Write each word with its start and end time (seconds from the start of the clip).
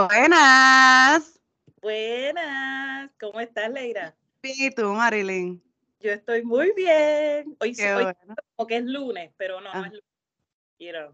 Buenas. 0.00 1.38
Buenas. 1.82 3.10
¿Cómo 3.20 3.40
estás, 3.40 3.70
Leira? 3.70 4.14
¿Y 4.42 4.70
tú, 4.74 4.84
Marilyn? 4.94 5.62
Yo 6.00 6.12
estoy 6.12 6.42
muy 6.42 6.72
bien. 6.74 7.56
Hoy, 7.60 7.74
bueno. 7.74 8.14
como 8.56 8.66
que 8.66 8.76
es 8.76 8.84
lunes, 8.84 9.30
pero 9.36 9.60
no, 9.60 9.72
no 9.74 9.80
Ah. 9.80 9.86
es 9.86 9.92
lunes. 9.92 10.04
You 10.78 10.90
know, 10.92 11.12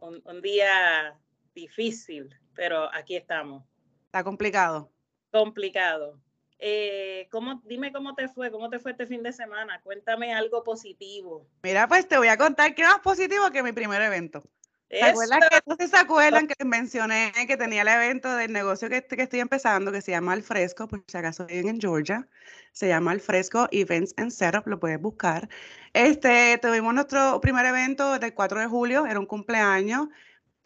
un, 0.00 0.22
un 0.24 0.40
día 0.42 1.16
difícil, 1.58 2.34
pero 2.54 2.88
aquí 2.94 3.16
estamos. 3.16 3.64
Está 4.06 4.22
complicado. 4.22 4.90
Complicado. 5.30 6.20
Eh, 6.60 7.28
¿cómo, 7.30 7.62
dime 7.64 7.92
cómo 7.92 8.14
te 8.14 8.28
fue, 8.28 8.50
cómo 8.50 8.68
te 8.68 8.78
fue 8.78 8.92
este 8.92 9.06
fin 9.06 9.22
de 9.22 9.32
semana. 9.32 9.80
Cuéntame 9.82 10.32
algo 10.32 10.64
positivo. 10.64 11.46
Mira, 11.62 11.86
pues 11.86 12.06
te 12.08 12.18
voy 12.18 12.28
a 12.28 12.36
contar 12.36 12.74
qué 12.74 12.82
más 12.82 13.00
positivo 13.00 13.50
que 13.52 13.62
mi 13.62 13.72
primer 13.72 14.02
evento. 14.02 14.42
¿Te 14.88 15.04
acuerdas 15.04 15.40
que 15.50 15.60
no 15.66 15.76
se 15.86 15.96
acuerdan 15.96 16.46
que 16.46 16.64
mencioné 16.64 17.30
que 17.46 17.58
tenía 17.58 17.82
el 17.82 17.88
evento 17.88 18.34
del 18.34 18.52
negocio 18.52 18.88
que, 18.88 19.04
que 19.04 19.22
estoy 19.22 19.40
empezando 19.40 19.92
que 19.92 20.00
se 20.00 20.12
llama 20.12 20.32
Al 20.32 20.42
Fresco, 20.42 20.88
por 20.88 21.04
si 21.06 21.18
acaso 21.18 21.44
viven 21.44 21.68
en 21.68 21.80
Georgia? 21.80 22.26
Se 22.72 22.88
llama 22.88 23.10
Al 23.10 23.20
Fresco 23.20 23.68
Events 23.70 24.14
and 24.16 24.30
Setup, 24.30 24.66
lo 24.66 24.80
puedes 24.80 24.98
buscar. 24.98 25.48
Este, 25.92 26.58
tuvimos 26.62 26.94
nuestro 26.94 27.38
primer 27.42 27.66
evento 27.66 28.18
del 28.18 28.32
4 28.32 28.60
de 28.60 28.66
julio, 28.66 29.04
era 29.04 29.20
un 29.20 29.26
cumpleaños. 29.26 30.08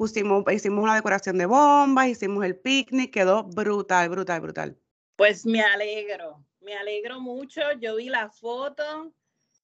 Pusimos, 0.03 0.43
hicimos 0.53 0.83
una 0.83 0.97
decoración 0.97 1.39
de 1.39 1.47
bombas, 1.47 2.09
hicimos 2.09 2.45
el 2.45 2.57
picnic, 2.57 3.13
quedó 3.13 3.45
brutal, 3.45 4.09
brutal, 4.09 4.41
brutal. 4.41 4.77
Pues 5.15 5.47
me 5.47 5.63
alegro, 5.63 6.45
me 6.61 6.75
alegro 6.75 7.21
mucho. 7.21 7.61
Yo 7.81 7.95
vi 7.95 8.09
la 8.09 8.29
foto 8.29 9.13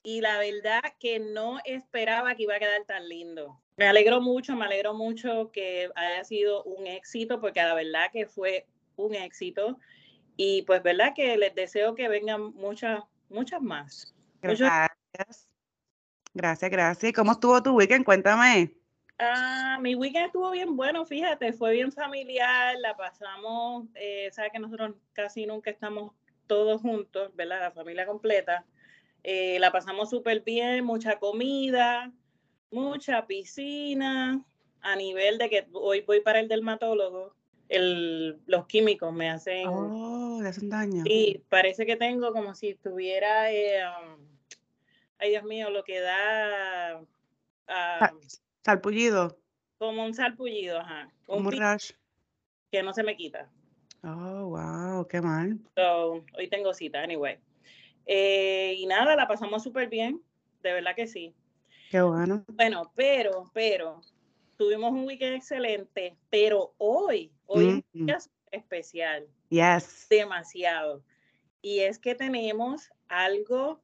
y 0.05 0.21
la 0.21 0.39
verdad 0.39 0.81
que 1.01 1.19
no 1.19 1.59
esperaba 1.65 2.37
que 2.37 2.45
iba 2.45 2.55
a 2.55 2.61
quedar 2.61 2.85
tan 2.85 3.09
lindo. 3.09 3.61
Me 3.77 3.89
alegro 3.89 4.21
mucho, 4.21 4.55
me 4.55 4.65
alegro 4.65 4.95
mucho 4.95 5.51
que 5.53 5.91
haya 5.97 6.23
sido 6.23 6.63
un 6.63 6.87
éxito, 6.87 7.41
porque 7.41 7.61
la 7.61 7.75
verdad 7.75 8.07
que 8.13 8.27
fue 8.27 8.69
un 8.95 9.17
éxito. 9.17 9.77
Y 10.37 10.63
pues, 10.63 10.85
verdad 10.85 11.15
que 11.17 11.37
les 11.37 11.53
deseo 11.57 11.97
que 11.97 12.09
vengan 12.09 12.55
muchas, 12.55 13.03
muchas 13.29 13.61
más. 13.61 14.15
Muchas- 14.41 14.71
Gracias. 15.13 15.49
Gracias, 16.33 16.71
gracias. 16.71 17.11
¿Y 17.11 17.13
cómo 17.13 17.33
estuvo 17.33 17.61
tu 17.61 17.75
weekend? 17.75 18.05
Cuéntame. 18.05 18.78
Ah, 19.19 19.79
mi 19.81 19.95
weekend 19.97 20.27
estuvo 20.27 20.51
bien 20.53 20.77
bueno, 20.77 21.05
fíjate, 21.05 21.53
fue 21.53 21.73
bien 21.73 21.91
familiar, 21.91 22.77
la 22.79 22.97
pasamos, 22.97 23.87
eh, 23.97 24.29
sabes 24.33 24.53
que 24.53 24.61
nosotros 24.61 24.95
casi 25.13 25.45
nunca 25.45 25.71
estamos 25.71 26.13
todos 26.47 26.81
juntos, 26.81 27.35
¿verdad? 27.35 27.61
La 27.61 27.71
familia 27.73 28.07
completa. 28.07 28.65
Eh, 29.25 29.59
la 29.59 29.73
pasamos 29.73 30.11
súper 30.11 30.43
bien, 30.43 30.85
mucha 30.85 31.19
comida, 31.19 32.13
mucha 32.71 33.27
piscina, 33.27 34.41
a 34.83 34.95
nivel 34.97 35.37
de 35.39 35.51
que 35.51 35.67
hoy 35.73 36.03
voy 36.03 36.21
para 36.21 36.39
el 36.39 36.47
dermatólogo, 36.47 37.35
el, 37.69 38.39
los 38.47 38.67
químicos 38.67 39.13
me 39.13 39.31
hacen, 39.31 39.69
Oh, 39.69 40.39
le 40.41 40.49
hacen 40.49 40.71
daño. 40.71 41.03
sí, 41.05 41.43
parece 41.49 41.85
que 41.87 41.97
tengo 41.97 42.33
como 42.33 42.55
si 42.55 42.75
tuviera, 42.77 43.51
eh, 43.51 43.81
um, 43.85 44.25
ay 45.19 45.31
Dios 45.31 45.43
mío, 45.43 45.71
lo 45.71 45.83
que 45.83 45.99
da... 45.99 47.01
ah, 47.67 47.99
Sa- 47.99 48.15
Salpullido, 48.69 49.35
como 49.79 50.05
un 50.05 50.13
salpullido, 50.13 50.79
ajá. 50.79 51.11
Como 51.25 51.49
un 51.49 51.57
rash. 51.57 51.93
que 52.71 52.83
no 52.83 52.93
se 52.93 53.03
me 53.03 53.17
quita. 53.17 53.51
Oh, 54.05 54.49
wow, 54.51 55.07
qué 55.09 55.23
mal. 55.23 55.59
So, 55.75 56.23
hoy 56.37 56.51
tengo 56.51 56.75
cita, 56.75 57.03
anyway. 57.03 57.39
Eh, 58.05 58.75
y 58.77 58.85
nada, 58.85 59.17
la 59.17 59.27
pasamos 59.27 59.63
súper 59.63 59.89
bien, 59.89 60.23
de 60.63 60.75
verdad 60.75 60.95
que 60.95 61.07
sí. 61.07 61.35
Qué 61.89 62.03
bueno. 62.03 62.45
Bueno, 62.49 62.93
pero, 62.95 63.51
pero, 63.55 64.03
tuvimos 64.59 64.93
un 64.93 65.07
weekend 65.07 65.37
excelente, 65.37 66.19
pero 66.29 66.75
hoy, 66.77 67.33
hoy 67.47 67.69
es 67.69 67.75
un 67.77 67.85
Mm. 68.03 68.05
día 68.05 68.19
especial, 68.51 69.27
Yes. 69.49 70.09
demasiado. 70.11 71.03
Y 71.63 71.81
es 71.81 71.99
que 71.99 72.15
tenemos 72.15 72.91
algo 73.09 73.81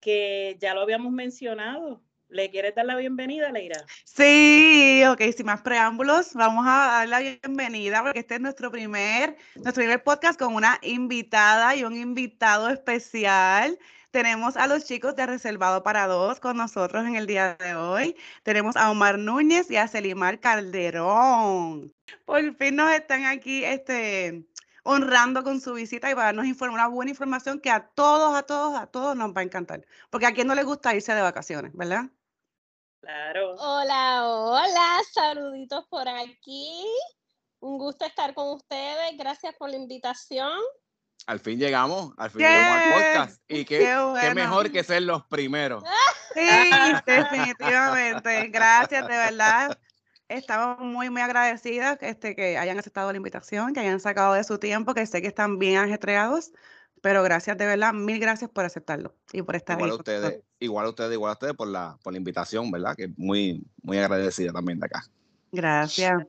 que 0.00 0.58
ya 0.60 0.74
lo 0.74 0.82
habíamos 0.82 1.12
mencionado. 1.12 2.02
¿Le 2.30 2.48
quieres 2.48 2.76
dar 2.76 2.86
la 2.86 2.94
bienvenida, 2.96 3.50
Leira? 3.50 3.84
Sí, 4.04 5.02
ok, 5.08 5.20
sin 5.36 5.46
más 5.46 5.62
preámbulos, 5.62 6.32
vamos 6.34 6.64
a 6.64 6.86
dar 6.86 7.08
la 7.08 7.18
bienvenida 7.18 8.02
porque 8.02 8.20
este 8.20 8.36
es 8.36 8.40
nuestro 8.40 8.70
primer, 8.70 9.36
nuestro 9.56 9.82
primer 9.82 10.02
podcast 10.04 10.38
con 10.38 10.54
una 10.54 10.78
invitada 10.82 11.74
y 11.74 11.82
un 11.82 11.96
invitado 11.96 12.68
especial. 12.68 13.76
Tenemos 14.12 14.56
a 14.56 14.68
los 14.68 14.84
chicos 14.84 15.16
de 15.16 15.26
Reservado 15.26 15.82
para 15.82 16.06
Dos 16.06 16.38
con 16.38 16.56
nosotros 16.56 17.04
en 17.04 17.16
el 17.16 17.26
día 17.26 17.56
de 17.56 17.74
hoy. 17.74 18.16
Tenemos 18.44 18.76
a 18.76 18.92
Omar 18.92 19.18
Núñez 19.18 19.68
y 19.68 19.76
a 19.76 19.88
Celimar 19.88 20.38
Calderón. 20.38 21.92
Por 22.24 22.54
fin 22.56 22.76
nos 22.76 22.92
están 22.92 23.24
aquí 23.24 23.64
este, 23.64 24.44
honrando 24.84 25.42
con 25.42 25.60
su 25.60 25.74
visita 25.74 26.08
y 26.10 26.14
para 26.14 26.26
darnos 26.26 26.46
inform- 26.46 26.74
una 26.74 26.86
buena 26.86 27.10
información 27.10 27.58
que 27.58 27.70
a 27.70 27.80
todos, 27.88 28.36
a 28.36 28.42
todos, 28.44 28.78
a 28.78 28.86
todos 28.86 29.16
nos 29.16 29.30
va 29.30 29.40
a 29.40 29.44
encantar. 29.44 29.84
Porque 30.10 30.26
a 30.26 30.32
quien 30.32 30.46
no 30.46 30.54
le 30.54 30.62
gusta 30.62 30.94
irse 30.94 31.12
de 31.12 31.22
vacaciones, 31.22 31.72
¿verdad? 31.74 32.04
Claro. 33.00 33.54
Hola, 33.56 34.26
hola, 34.26 34.98
saluditos 35.12 35.86
por 35.88 36.06
aquí. 36.06 36.84
Un 37.60 37.78
gusto 37.78 38.04
estar 38.04 38.34
con 38.34 38.50
ustedes. 38.50 39.16
Gracias 39.16 39.54
por 39.58 39.70
la 39.70 39.76
invitación. 39.76 40.58
Al 41.26 41.40
fin 41.40 41.58
llegamos, 41.58 42.12
al 42.16 42.30
fin 42.30 42.40
llegamos 42.42 42.82
al 42.82 42.92
podcast. 42.92 43.42
Y 43.48 43.64
qué, 43.64 43.78
qué 44.20 44.34
mejor 44.34 44.70
que 44.70 44.84
ser 44.84 45.02
los 45.02 45.24
primeros. 45.26 45.82
Sí, 46.32 46.48
definitivamente. 47.06 48.46
Gracias, 48.50 49.02
de 49.08 49.16
verdad. 49.16 49.76
Estamos 50.28 50.78
muy, 50.78 51.10
muy 51.10 51.22
agradecidas 51.22 51.98
este, 52.02 52.36
que 52.36 52.56
hayan 52.56 52.78
aceptado 52.78 53.10
la 53.10 53.16
invitación, 53.16 53.74
que 53.74 53.80
hayan 53.80 53.98
sacado 53.98 54.34
de 54.34 54.44
su 54.44 54.58
tiempo, 54.58 54.94
que 54.94 55.04
sé 55.06 55.22
que 55.22 55.26
están 55.26 55.58
bien 55.58 55.78
ajetreados, 55.78 56.52
pero 57.00 57.22
gracias, 57.22 57.56
de 57.56 57.66
verdad, 57.66 57.92
mil 57.92 58.18
gracias 58.18 58.50
por 58.50 58.64
aceptarlo 58.64 59.14
y 59.32 59.42
por 59.42 59.56
estar 59.56 59.76
Igual 59.76 59.90
ahí 59.90 59.96
a 59.96 59.98
ustedes, 59.98 60.42
igual 60.58 60.86
a 60.86 60.88
ustedes, 60.90 61.12
igual 61.12 61.30
a 61.30 61.32
ustedes 61.32 61.54
por 61.54 61.68
la, 61.68 61.98
por 62.02 62.12
la 62.12 62.18
invitación, 62.18 62.70
¿verdad? 62.70 62.94
Que 62.96 63.08
muy, 63.16 63.64
muy 63.82 63.98
agradecida 63.98 64.52
también 64.52 64.78
de 64.78 64.86
acá. 64.86 65.04
Gracias. 65.52 66.26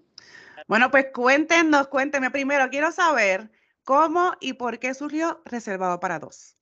Bueno, 0.68 0.90
pues 0.92 1.08
cuéntenos, 1.14 1.88
cuéntenme 1.88 2.32
primero, 2.32 2.70
quiero 2.70 2.92
saber 2.92 3.52
cómo 3.84 4.34
y 4.40 4.54
por 4.54 4.80
qué 4.80 4.94
surgió 4.94 5.42
Reservado 5.46 6.00
para 6.00 6.20
Dos. 6.20 6.56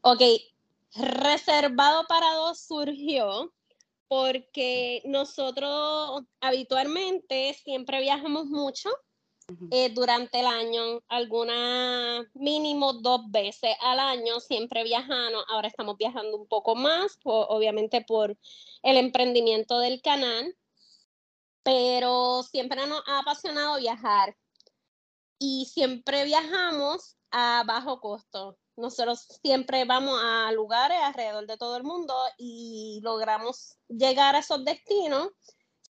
Ok, 0.00 0.20
reservado 0.94 2.06
para 2.06 2.34
dos 2.34 2.60
surgió 2.60 3.52
porque 4.08 5.02
nosotros 5.06 6.22
habitualmente 6.40 7.54
siempre 7.54 8.00
viajamos 8.00 8.46
mucho 8.46 8.90
Eh, 9.70 9.90
durante 9.90 10.40
el 10.40 10.46
año, 10.46 11.02
alguna 11.08 12.26
mínimo 12.32 12.94
dos 12.94 13.30
veces 13.30 13.76
al 13.80 13.98
año, 13.98 14.40
siempre 14.40 14.84
viajamos. 14.84 15.44
Ahora 15.48 15.68
estamos 15.68 15.98
viajando 15.98 16.36
un 16.36 16.46
poco 16.46 16.74
más, 16.74 17.18
obviamente 17.24 18.00
por 18.00 18.38
el 18.82 18.96
emprendimiento 18.96 19.78
del 19.78 20.00
canal, 20.00 20.56
pero 21.62 22.42
siempre 22.42 22.86
nos 22.86 23.02
ha 23.06 23.18
apasionado 23.18 23.78
viajar 23.78 24.34
y 25.38 25.66
siempre 25.66 26.24
viajamos 26.24 27.16
a 27.30 27.64
bajo 27.66 28.00
costo. 28.00 28.56
Nosotros 28.76 29.26
siempre 29.42 29.84
vamos 29.84 30.18
a 30.22 30.52
lugares 30.52 30.98
alrededor 31.02 31.46
de 31.46 31.58
todo 31.58 31.76
el 31.76 31.84
mundo 31.84 32.14
y 32.38 33.00
logramos 33.02 33.76
llegar 33.88 34.36
a 34.36 34.38
esos 34.38 34.64
destinos 34.64 35.28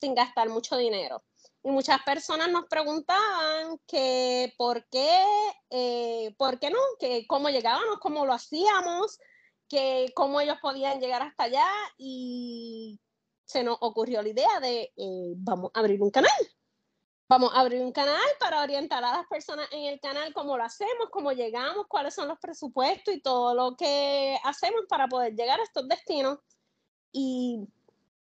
sin 0.00 0.14
gastar 0.14 0.48
mucho 0.48 0.76
dinero. 0.76 1.22
Y 1.64 1.70
muchas 1.70 2.02
personas 2.02 2.50
nos 2.50 2.66
preguntaban 2.66 3.78
que 3.87 4.52
por 4.58 4.84
qué, 4.88 5.25
eh, 5.70 6.34
por 6.37 6.58
qué 6.58 6.70
no, 6.70 6.78
que 6.98 7.25
cómo 7.28 7.50
llegábamos, 7.50 7.98
cómo 8.00 8.26
lo 8.26 8.32
hacíamos, 8.32 9.19
que 9.69 10.12
cómo 10.14 10.40
ellos 10.40 10.58
podían 10.60 11.00
llegar 11.00 11.22
hasta 11.22 11.44
allá 11.44 11.69
y 11.96 13.00
se 13.44 13.62
nos 13.62 13.78
ocurrió 13.81 14.22
la 14.22 14.28
idea 14.28 14.60
de 14.60 14.92
eh, 14.96 15.34
vamos 15.37 15.70
a 15.75 15.81
abrir 15.81 16.02
un 16.02 16.10
canal. 16.10 16.32
Vamos 17.28 17.52
a 17.54 17.60
abrir 17.60 17.81
un 17.81 17.92
canal 17.92 18.20
para 18.38 18.60
orientar 18.60 19.02
a 19.04 19.12
las 19.12 19.26
personas 19.26 19.66
en 19.70 19.84
el 19.84 20.00
canal 20.00 20.34
cómo 20.34 20.58
lo 20.58 20.64
hacemos, 20.64 21.08
cómo 21.10 21.32
llegamos, 21.32 21.87
cuáles 21.88 22.14
son 22.14 22.28
los 22.28 22.38
presupuestos 22.38 23.14
y 23.14 23.22
todo 23.22 23.54
lo 23.54 23.76
que 23.76 24.37
hacemos 24.44 24.82
para 24.88 25.08
poder 25.08 25.34
llegar 25.34 25.58
a 25.60 25.62
estos 25.62 25.88
destinos. 25.88 26.40
Y 27.12 27.66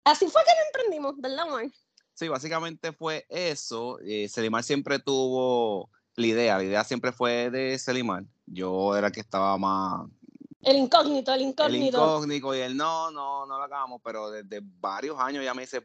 así 0.03 0.27
fue 0.27 0.43
que 0.43 0.51
lo 0.51 0.65
emprendimos, 0.67 1.15
¿verdad, 1.17 1.49
Juan? 1.49 1.73
Sí, 2.13 2.27
básicamente 2.27 2.91
fue 2.93 3.25
eso. 3.29 3.99
Eh, 4.05 4.27
Selimar 4.29 4.63
siempre 4.63 4.99
tuvo 4.99 5.89
la 6.15 6.27
idea, 6.27 6.57
la 6.57 6.63
idea 6.63 6.83
siempre 6.83 7.11
fue 7.11 7.49
de 7.49 7.77
Selimar. 7.79 8.23
Yo 8.45 8.95
era 8.95 9.07
el 9.07 9.13
que 9.13 9.19
estaba 9.21 9.57
más 9.57 10.07
El 10.61 10.77
incógnito, 10.77 11.33
el 11.33 11.41
el 11.41 11.47
incógnito. 11.47 11.97
incógnito 11.97 12.55
y 12.55 12.59
él 12.59 12.77
no, 12.77 13.09
no, 13.11 13.45
no 13.45 13.57
lo 13.57 13.63
hagamos, 13.63 13.99
pero 14.03 14.29
desde 14.29 14.61
varios 14.79 15.19
años 15.19 15.43
ya 15.43 15.53
me 15.53 15.63
dice, 15.63 15.81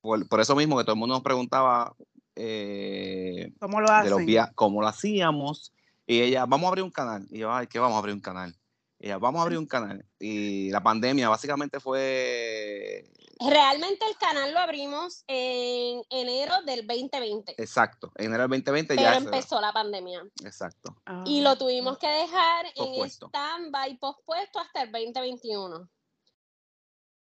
por, 0.00 0.26
por 0.28 0.40
eso 0.40 0.56
mismo 0.56 0.78
que 0.78 0.84
todo 0.84 0.94
el 0.94 0.98
mundo 0.98 1.14
nos 1.16 1.22
preguntaba 1.22 1.94
eh, 2.36 3.52
¿Cómo 3.60 3.80
lo 3.80 3.88
de 3.88 4.04
los 4.04 4.12
hacen? 4.14 4.26
via- 4.26 4.50
cómo 4.54 4.80
lo 4.80 4.88
hacíamos. 4.88 5.72
Y 6.06 6.20
ella, 6.22 6.46
vamos 6.46 6.64
a 6.66 6.68
abrir 6.68 6.84
un 6.84 6.90
canal. 6.90 7.26
Y 7.30 7.38
yo, 7.40 7.52
ay, 7.52 7.66
¿qué 7.66 7.78
vamos 7.78 7.96
a 7.96 7.98
abrir 7.98 8.14
un 8.14 8.20
canal? 8.20 8.56
Y 8.98 9.06
ella, 9.06 9.18
vamos 9.18 9.38
a 9.40 9.42
abrir 9.42 9.58
un 9.58 9.66
canal. 9.66 10.04
Y 10.18 10.70
la 10.70 10.82
pandemia 10.82 11.28
básicamente 11.28 11.80
fue 11.80 13.04
Realmente 13.40 14.04
el 14.06 14.16
canal 14.18 14.52
lo 14.52 14.58
abrimos 14.58 15.24
en 15.26 16.02
enero 16.10 16.60
del 16.66 16.86
2020, 16.86 17.54
exacto. 17.56 18.12
En 18.16 18.26
enero 18.26 18.42
del 18.42 18.50
2020 18.62 18.96
pero 18.96 19.10
ya. 19.10 19.16
empezó 19.16 19.60
la 19.60 19.72
pandemia. 19.72 20.22
Exacto. 20.44 21.00
Ah. 21.06 21.24
Y 21.24 21.40
lo 21.40 21.56
tuvimos 21.56 21.96
que 21.96 22.08
dejar 22.08 22.66
en 22.74 23.02
stand-by 23.06 23.96
pospuesto 23.98 24.58
hasta 24.58 24.82
el 24.82 24.92
2021. 24.92 25.88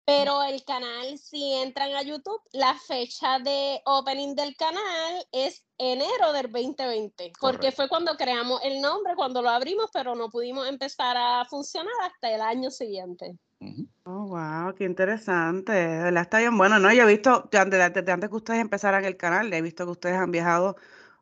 Pero 0.05 0.41
el 0.41 0.65
canal, 0.65 1.19
si 1.19 1.53
entran 1.53 1.93
a 1.93 2.01
YouTube, 2.01 2.41
la 2.51 2.73
fecha 2.73 3.37
de 3.37 3.79
opening 3.85 4.33
del 4.33 4.55
canal 4.57 5.27
es 5.31 5.63
enero 5.77 6.33
del 6.33 6.51
2020, 6.51 7.31
porque 7.39 7.57
Correcto. 7.57 7.75
fue 7.75 7.89
cuando 7.89 8.17
creamos 8.17 8.59
el 8.63 8.81
nombre, 8.81 9.13
cuando 9.15 9.43
lo 9.43 9.51
abrimos, 9.51 9.91
pero 9.93 10.15
no 10.15 10.31
pudimos 10.31 10.67
empezar 10.67 11.15
a 11.15 11.45
funcionar 11.45 11.93
hasta 12.01 12.31
el 12.33 12.41
año 12.41 12.71
siguiente. 12.71 13.37
Ujú. 13.61 13.87
Oh, 14.05 14.25
wow, 14.27 14.73
qué 14.75 14.85
interesante. 14.85 15.71
De 15.71 16.03
verdad 16.03 16.23
está 16.23 16.39
bien 16.39 16.57
bueno, 16.57 16.79
¿no? 16.79 16.91
Yo 16.93 17.03
he 17.03 17.05
visto, 17.07 17.47
desde, 17.51 17.89
desde 17.91 18.11
antes 18.11 18.29
que 18.29 18.35
ustedes 18.35 18.59
empezaran 18.59 19.05
el 19.05 19.17
canal, 19.17 19.53
he 19.53 19.61
visto 19.61 19.85
que 19.85 19.91
ustedes 19.91 20.15
han 20.17 20.31
viajado 20.31 20.75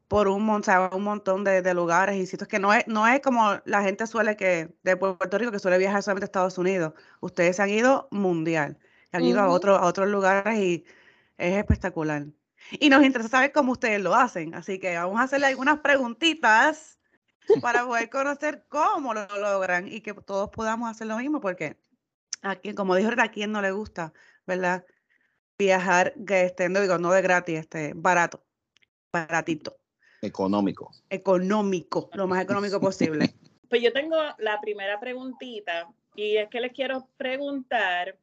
por 0.09 0.27
un, 0.27 0.49
o 0.49 0.63
sea, 0.63 0.89
un 0.93 1.03
montón 1.03 1.45
de, 1.45 1.61
de 1.61 1.73
lugares 1.75 2.17
y 2.17 2.27
sitios 2.27 2.49
que 2.49 2.59
no 2.59 2.73
es, 2.73 2.87
no 2.89 3.07
es 3.07 3.21
como 3.21 3.61
la 3.65 3.83
gente 3.83 4.07
suele 4.07 4.37
que, 4.37 4.75
de 4.83 4.97
Puerto 4.97 5.37
Rico, 5.37 5.51
que 5.53 5.59
suele 5.59 5.77
viajar 5.79 6.03
solamente 6.03 6.25
a 6.25 6.27
Estados 6.27 6.57
Unidos. 6.59 6.93
Ustedes 7.21 7.57
se 7.57 7.63
han 7.63 7.69
ido 7.71 8.09
mundial, 8.11 8.79
han 9.13 9.25
ido 9.25 9.41
a, 9.41 9.49
Ujú. 9.49 9.53
otro, 9.53 9.77
a 9.77 9.85
otros 9.87 10.09
lugares 10.09 10.59
y 10.59 10.85
es 11.37 11.55
espectacular. 11.57 12.27
Y 12.71 12.89
nos 12.89 13.05
interesa 13.05 13.29
saber 13.29 13.53
cómo 13.53 13.73
ustedes 13.73 14.01
lo 14.01 14.15
hacen, 14.15 14.55
así 14.55 14.79
que 14.79 14.97
vamos 14.97 15.19
a 15.21 15.23
hacerle 15.23 15.47
algunas 15.47 15.79
preguntitas 15.79 16.99
para 17.59 17.85
poder 17.85 18.09
conocer 18.09 18.65
cómo 18.69 19.13
lo 19.13 19.27
logran 19.39 19.87
y 19.87 20.01
que 20.01 20.13
todos 20.13 20.49
podamos 20.49 20.89
hacer 20.89 21.07
lo 21.07 21.17
mismo, 21.17 21.39
porque 21.41 21.79
aquí, 22.41 22.73
como 22.73 22.95
dijo, 22.95 23.11
a 23.17 23.27
quien 23.29 23.51
no 23.51 23.61
le 23.61 23.71
gusta, 23.71 24.13
¿verdad? 24.45 24.85
Viajar, 25.57 26.13
que 26.25 26.43
este, 26.43 26.69
no 26.69 26.81
digo, 26.81 26.97
no 26.97 27.11
de 27.11 27.21
gratis, 27.21 27.59
este, 27.59 27.93
barato, 27.95 28.43
baratito, 29.11 29.77
Económico. 30.21 30.91
económico, 31.09 32.09
lo 32.13 32.27
más 32.27 32.43
económico 32.43 32.79
posible. 32.79 33.33
Pues 33.69 33.81
yo 33.81 33.91
tengo 33.91 34.15
la 34.37 34.61
primera 34.61 34.97
preguntita 34.97 35.89
y 36.15 36.37
es 36.37 36.47
que 36.49 36.61
les 36.61 36.71
quiero 36.71 37.09
preguntar 37.17 38.17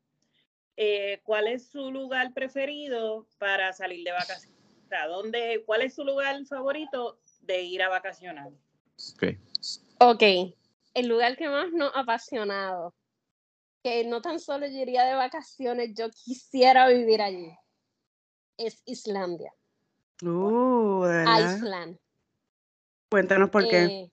eh, 0.74 1.20
cuál 1.22 1.48
es 1.48 1.68
su 1.68 1.90
lugar 1.90 2.32
preferido 2.32 3.26
para 3.36 3.74
salir 3.74 4.04
de 4.04 4.12
vacaciones. 4.12 4.58
O 4.86 4.88
sea, 4.88 5.06
¿dónde, 5.06 5.62
¿cuál 5.66 5.82
es 5.82 5.94
su 5.94 6.02
lugar 6.02 6.42
favorito 6.46 7.20
de 7.42 7.62
ir 7.62 7.82
a 7.82 7.90
vacacionar? 7.90 8.48
Ok. 9.12 9.36
Ok, 9.98 10.22
el 10.94 11.08
lugar 11.08 11.36
que 11.36 11.50
más 11.50 11.70
nos 11.72 11.94
ha 11.94 12.00
apasionado, 12.00 12.94
que 13.84 14.02
no 14.04 14.22
tan 14.22 14.40
solo 14.40 14.66
yo 14.66 14.78
iría 14.78 15.04
de 15.04 15.14
vacaciones, 15.14 15.90
yo 15.94 16.08
quisiera 16.10 16.88
vivir 16.88 17.20
allí, 17.20 17.54
es 18.56 18.82
Islandia, 18.86 19.52
Uh. 20.22 21.04
Iceland. 21.04 21.98
Cuéntanos 23.10 23.50
por 23.50 23.68
qué. 23.68 23.84
Eh, 23.84 24.10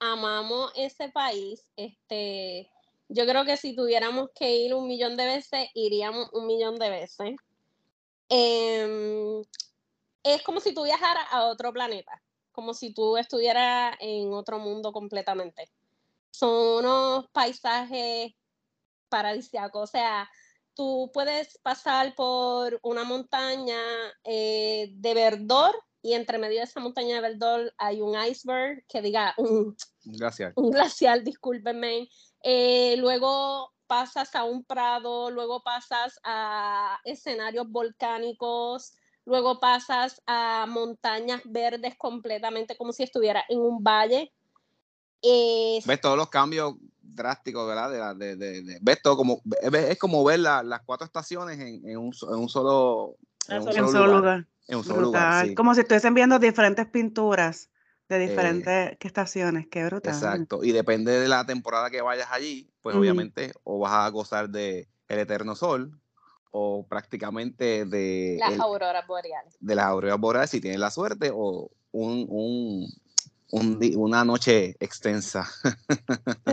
amamos 0.00 0.70
ese 0.76 1.08
país. 1.08 1.66
Este, 1.76 2.70
yo 3.08 3.24
creo 3.24 3.46
que 3.46 3.56
si 3.56 3.74
tuviéramos 3.74 4.28
que 4.34 4.54
ir 4.56 4.74
un 4.74 4.86
millón 4.86 5.16
de 5.16 5.24
veces, 5.24 5.68
iríamos 5.72 6.28
un 6.34 6.46
millón 6.46 6.76
de 6.76 6.90
veces. 6.90 7.36
Em, 8.28 9.40
es 10.24 10.42
como 10.42 10.60
si 10.60 10.74
tú 10.74 10.84
viajaras 10.84 11.24
a 11.30 11.46
otro 11.46 11.72
planeta, 11.72 12.22
como 12.52 12.74
si 12.74 12.92
tú 12.92 13.16
estuvieras 13.16 13.96
en 14.00 14.32
otro 14.34 14.58
mundo 14.58 14.92
completamente. 14.92 15.70
Son 16.32 16.84
unos 16.84 17.28
paisajes 17.30 18.34
paradisíacos, 19.10 19.82
o 19.82 19.86
sea, 19.86 20.30
tú 20.74 21.10
puedes 21.12 21.58
pasar 21.58 22.14
por 22.14 22.78
una 22.82 23.04
montaña 23.04 23.76
eh, 24.24 24.88
de 24.94 25.12
verdor 25.14 25.74
y 26.00 26.14
entre 26.14 26.38
medio 26.38 26.58
de 26.60 26.64
esa 26.64 26.80
montaña 26.80 27.16
de 27.16 27.20
verdor 27.20 27.74
hay 27.76 28.00
un 28.00 28.14
iceberg 28.18 28.82
que 28.88 29.02
diga 29.02 29.34
un, 29.38 29.76
Gracias. 30.04 30.54
un 30.56 30.70
glacial, 30.70 31.22
discúlpenme. 31.22 32.08
Eh, 32.42 32.96
luego 32.96 33.74
pasas 33.86 34.34
a 34.34 34.44
un 34.44 34.64
prado, 34.64 35.30
luego 35.30 35.62
pasas 35.62 36.18
a 36.24 36.98
escenarios 37.04 37.68
volcánicos, 37.68 38.94
luego 39.26 39.60
pasas 39.60 40.22
a 40.26 40.64
montañas 40.68 41.42
verdes 41.44 41.96
completamente 41.98 42.76
como 42.76 42.92
si 42.94 43.02
estuviera 43.02 43.44
en 43.48 43.58
un 43.60 43.82
valle. 43.84 44.32
Es- 45.20 45.84
Ves 45.86 46.00
todos 46.00 46.16
los 46.16 46.30
cambios 46.30 46.74
drásticos, 47.14 47.66
¿verdad? 47.66 47.90
De, 47.90 47.98
la- 47.98 48.14
de, 48.14 48.36
de- 48.36 48.62
de- 48.62 48.78
ves 48.80 49.00
todo 49.02 49.16
como, 49.16 49.40
es, 49.62 49.72
es 49.74 49.98
como 49.98 50.22
ver 50.24 50.40
la- 50.40 50.62
las 50.62 50.80
cuatro 50.82 51.04
estaciones 51.04 51.58
en, 51.58 51.88
en 51.88 51.98
un, 51.98 52.12
en 52.28 52.34
un 52.38 52.48
solo, 52.48 53.16
en 53.48 53.58
un 53.58 53.72
solo 53.72 53.86
solo 53.88 54.06
lugar. 54.06 54.20
lugar. 54.20 54.46
En 54.68 54.78
un 54.78 54.84
solo 54.84 55.00
lugar, 55.00 55.46
sí. 55.46 55.54
Como 55.54 55.74
si 55.74 55.80
estuviesen 55.80 56.14
viendo 56.14 56.38
diferentes 56.38 56.86
pinturas 56.86 57.70
de 58.08 58.18
diferentes 58.18 58.96
¿qué 58.98 59.06
estaciones. 59.08 59.66
Qué 59.70 59.84
brutal. 59.84 60.12
Exacto. 60.12 60.64
Y 60.64 60.72
depende 60.72 61.12
de 61.18 61.28
la 61.28 61.44
temporada 61.46 61.90
que 61.90 62.02
vayas 62.02 62.28
allí, 62.30 62.70
pues 62.82 62.94
obviamente 62.96 63.52
o 63.64 63.78
vas 63.78 63.92
a 63.92 64.08
gozar 64.10 64.48
de 64.48 64.88
el 65.08 65.18
eterno 65.18 65.54
sol 65.56 66.00
o 66.52 66.86
prácticamente 66.88 67.84
de, 67.84 68.36
las 68.40 68.52
el- 68.54 68.60
auroras 68.60 69.06
boreales. 69.06 69.56
de 69.60 69.74
las 69.74 69.84
auroras 69.86 70.18
boreales 70.18 70.50
si 70.50 70.60
tienes 70.60 70.80
la 70.80 70.90
suerte 70.90 71.30
o 71.32 71.70
un, 71.92 72.26
un- 72.28 72.88
un 73.52 73.78
una 73.96 74.24
noche 74.24 74.76
extensa. 74.80 75.48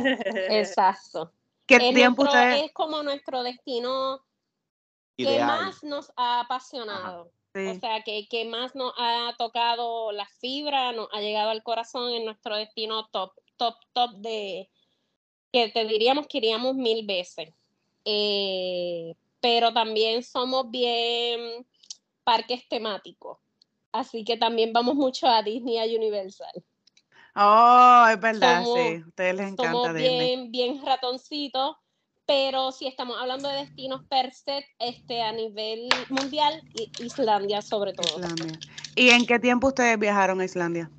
Exacto. 0.49 1.31
¿Qué 1.65 1.75
Es, 1.75 1.93
tiempo 1.95 2.23
nuestro- 2.23 2.41
ustedes? 2.41 2.65
es 2.65 2.73
como 2.73 3.03
nuestro 3.03 3.43
destino 3.43 4.21
que 5.17 5.39
más 5.39 5.83
nos 5.83 6.11
ha 6.15 6.41
apasionado. 6.41 7.31
sí. 7.53 7.67
O 7.67 7.79
sea, 7.79 8.03
que, 8.03 8.27
que 8.27 8.45
más 8.45 8.75
nos 8.75 8.93
ha 8.97 9.33
tocado 9.37 10.11
la 10.11 10.27
fibra, 10.39 10.91
nos 10.93 11.07
ha 11.13 11.19
llegado 11.21 11.49
al 11.49 11.63
corazón 11.63 12.11
en 12.13 12.25
nuestro 12.25 12.55
destino 12.55 13.07
top, 13.07 13.31
top, 13.57 13.75
top 13.93 14.11
de 14.17 14.69
que 15.51 15.69
te 15.69 15.85
diríamos 15.85 16.27
que 16.27 16.37
iríamos 16.37 16.75
mil 16.75 17.05
veces. 17.05 17.53
Eh, 18.05 19.15
pero 19.41 19.73
también 19.73 20.23
somos 20.23 20.69
bien 20.71 21.65
parques 22.23 22.67
temáticos. 22.69 23.39
Así 23.91 24.23
que 24.23 24.37
también 24.37 24.71
vamos 24.71 24.95
mucho 24.95 25.27
a 25.27 25.41
Disney, 25.41 25.77
a 25.79 25.83
Universal. 25.97 26.51
Oh, 27.37 28.05
es 28.11 28.19
verdad, 28.19 28.63
somos- 28.63 28.79
sí. 28.79 29.01
A 29.03 29.07
ustedes 29.07 29.35
les 29.35 29.47
encanta 29.51 29.71
Somos 29.71 29.93
Disney. 29.93 30.19
bien, 30.19 30.51
bien 30.51 30.85
ratoncitos. 30.85 31.75
Pero 32.25 32.73
si 32.73 32.87
estamos 32.87 33.15
hablando 33.17 33.47
de 33.47 33.55
destinos 33.59 34.01
per 34.09 34.33
se, 34.33 34.65
este, 34.79 35.21
a 35.21 35.31
nivel 35.31 35.87
mundial, 36.09 36.61
Islandia 36.99 37.61
sobre 37.61 37.93
todo. 37.93 38.19
Islandia. 38.19 38.59
¿Y 38.95 39.09
en 39.11 39.25
qué 39.25 39.39
tiempo 39.39 39.67
ustedes 39.67 39.97
viajaron 39.97 40.41
a 40.41 40.45
Islandia? 40.45 40.89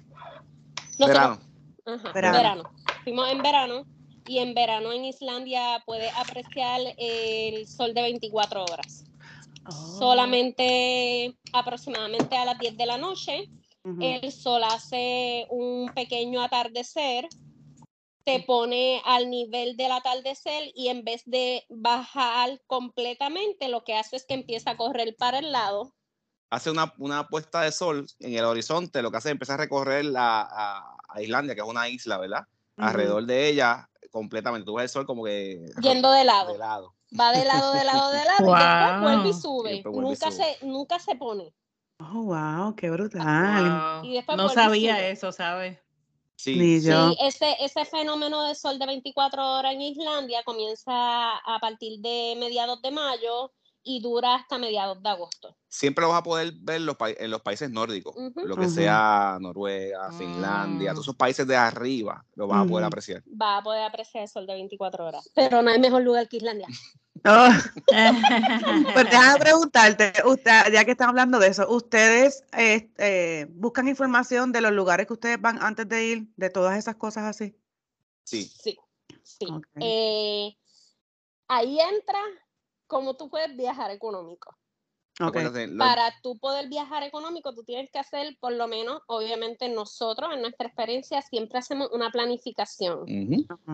Nosotros- 0.99 1.09
Verano. 1.09 1.39
Ajá, 1.85 2.13
Verano. 2.13 2.37
verano. 2.39 2.63
Fuimos 3.05 3.29
en 3.31 3.43
verano 3.43 3.85
y 4.27 4.39
en 4.39 4.55
verano 4.55 4.91
en 4.93 5.05
Islandia 5.05 5.83
puedes 5.85 6.11
apreciar 6.17 6.81
el 6.97 7.67
sol 7.67 7.93
de 7.93 8.03
24 8.03 8.65
horas. 8.65 9.05
Oh, 9.67 9.99
Solamente 9.99 11.37
aproximadamente 11.53 12.37
a 12.39 12.47
las 12.47 12.59
10 12.59 12.75
de 12.79 12.87
la 12.87 12.97
noche, 12.97 13.51
el 14.01 14.33
sol 14.33 14.63
hace 14.65 15.47
un 15.51 15.91
pequeño 15.95 16.43
atardecer, 16.43 17.29
te 18.25 18.41
pone 18.41 19.01
al 19.05 19.31
nivel 19.31 19.77
del 19.77 19.93
atardecer 19.93 20.71
y 20.75 20.89
en 20.89 21.03
vez 21.03 21.23
de 21.25 21.65
bajar 21.71 22.61
completamente, 22.67 23.69
lo 23.69 23.85
que 23.85 23.95
hace 23.95 24.17
es 24.17 24.27
que 24.27 24.35
empieza 24.35 24.73
a 24.73 24.77
correr 24.77 25.17
para 25.19 25.39
el 25.39 25.51
lado. 25.53 25.95
Hace 26.51 26.71
una, 26.71 26.93
una 26.99 27.29
puesta 27.29 27.63
de 27.63 27.73
sol 27.73 28.07
en 28.21 28.35
el 28.35 28.45
horizonte, 28.45 29.03
lo 29.03 29.11
que 29.11 29.17
hace 29.19 29.29
es 29.29 29.33
empezar 29.33 29.55
a 29.55 29.65
recorrer 29.65 30.05
la, 30.05 30.41
a, 30.41 30.97
a 31.09 31.23
Islandia, 31.23 31.55
que 31.55 31.61
es 31.61 31.67
una 31.67 31.89
isla, 31.89 32.19
¿verdad? 32.19 32.45
Alrededor 32.77 33.25
de 33.25 33.49
ella, 33.49 33.89
completamente. 34.11 34.67
Tú 34.67 34.75
ves 34.75 34.85
el 34.85 34.89
sol 34.91 35.07
como 35.07 35.25
que 35.25 35.67
Yendo 35.83 36.11
de 36.11 36.25
lado. 36.25 36.53
de 36.53 36.59
lado. 36.59 36.95
Va 37.19 37.33
de 37.33 37.45
lado, 37.45 37.73
de 37.73 37.85
lado, 37.85 38.11
de 38.11 38.25
lado 38.25 38.47
y 38.47 38.59
después 38.59 39.01
vuelve 39.03 39.29
y 39.29 39.33
sube. 39.33 39.75
Y 39.75 39.79
y 39.79 39.83
nunca, 39.85 40.31
sube. 40.31 40.57
Se, 40.59 40.67
nunca 40.67 40.99
se 40.99 41.15
pone. 41.17 41.55
Oh, 42.01 42.23
wow, 42.23 42.75
qué 42.77 42.91
brutal. 42.91 44.01
Wow. 44.03 44.05
Y 44.05 44.15
después 44.15 44.39
No 44.39 44.49
sabía 44.49 45.09
eso, 45.09 45.33
¿sabes? 45.33 45.79
Sí, 46.37 46.55
Ni 46.57 46.81
yo. 46.81 47.09
Sí, 47.11 47.17
ese, 47.21 47.57
ese 47.61 47.85
fenómeno 47.85 48.45
de 48.45 48.55
sol 48.55 48.79
de 48.79 48.87
24 48.87 49.45
horas 49.45 49.73
en 49.75 49.81
Islandia 49.81 50.43
comienza 50.45 50.93
a 51.37 51.59
partir 51.61 52.01
de 52.01 52.37
mediados 52.39 52.81
de 52.81 52.93
mayo 52.93 53.53
y 53.83 54.01
dura 54.01 54.37
hasta 54.37 54.59
mediados 54.59 55.03
de 55.03 55.09
agosto. 55.09 55.57
siempre 55.67 56.03
lo 56.03 56.11
vas 56.11 56.21
a 56.21 56.23
poder 56.23 56.53
ver 56.61 56.77
en 56.77 56.87
los, 56.87 56.97
en 57.01 57.31
los 57.31 57.41
países 57.41 57.71
nórdicos, 57.71 58.15
lo 58.37 58.57
que 58.57 58.69
sea 58.69 59.39
Noruega, 59.41 60.13
Finlandia, 60.13 60.91
Mm. 60.91 60.95
todos 60.95 61.05
esos 61.07 61.17
países 61.17 61.47
de 61.47 61.57
arriba, 61.57 62.25
lo 62.35 62.47
vas 62.47 62.65
a 62.65 62.69
poder 62.69 62.85
apreciar. 62.85 63.23
Va 63.29 63.59
a 63.59 63.63
poder 63.63 63.83
apreciar 63.83 64.23
el 64.23 64.29
sol 64.29 64.47
de 64.47 64.55
24 64.55 65.07
horas. 65.07 65.29
Pero 65.35 65.63
no 65.63 65.71
hay 65.71 65.81
mejor 65.81 66.03
lugar 66.03 66.29
que 66.29 66.37
Islandia. 66.37 66.67
Oh. 67.25 67.49
pues 68.95 69.05
déjame 69.05 69.39
preguntarte, 69.39 70.13
usted, 70.25 70.73
ya 70.73 70.85
que 70.85 70.93
están 70.93 71.11
hablando 71.11 71.39
de 71.39 71.49
eso, 71.49 71.69
¿ustedes 71.71 72.45
eh, 72.53 73.47
buscan 73.51 73.89
información 73.89 74.53
de 74.53 74.61
los 74.61 74.73
lugares 74.73 75.07
que 75.07 75.13
ustedes 75.13 75.41
van 75.41 75.63
antes 75.63 75.89
de 75.89 76.05
ir, 76.05 76.29
de 76.37 76.51
todas 76.51 76.77
esas 76.77 76.97
cosas 76.97 77.25
así? 77.25 77.55
Sí. 78.25 78.45
Sí, 78.45 78.79
sí. 79.23 79.47
Eh, 79.81 80.57
ahí 81.49 81.79
entra 81.81 82.19
cómo 82.87 83.17
tú 83.17 83.31
puedes 83.31 83.57
viajar 83.57 83.91
económico. 83.91 84.58
Para 85.79 86.15
tú 86.23 86.39
poder 86.39 86.69
viajar 86.69 87.03
económico, 87.03 87.53
tú 87.53 87.65
tienes 87.65 87.91
que 87.91 87.99
hacer, 87.99 88.37
por 88.41 88.53
lo 88.53 88.69
menos, 88.69 89.03
obviamente 89.09 89.69
nosotros 89.69 90.31
en 90.33 90.43
nuestra 90.43 90.69
experiencia 90.69 91.21
siempre 91.23 91.59
hacemos 91.59 91.89
una 91.93 92.11
planificación. 92.11 93.05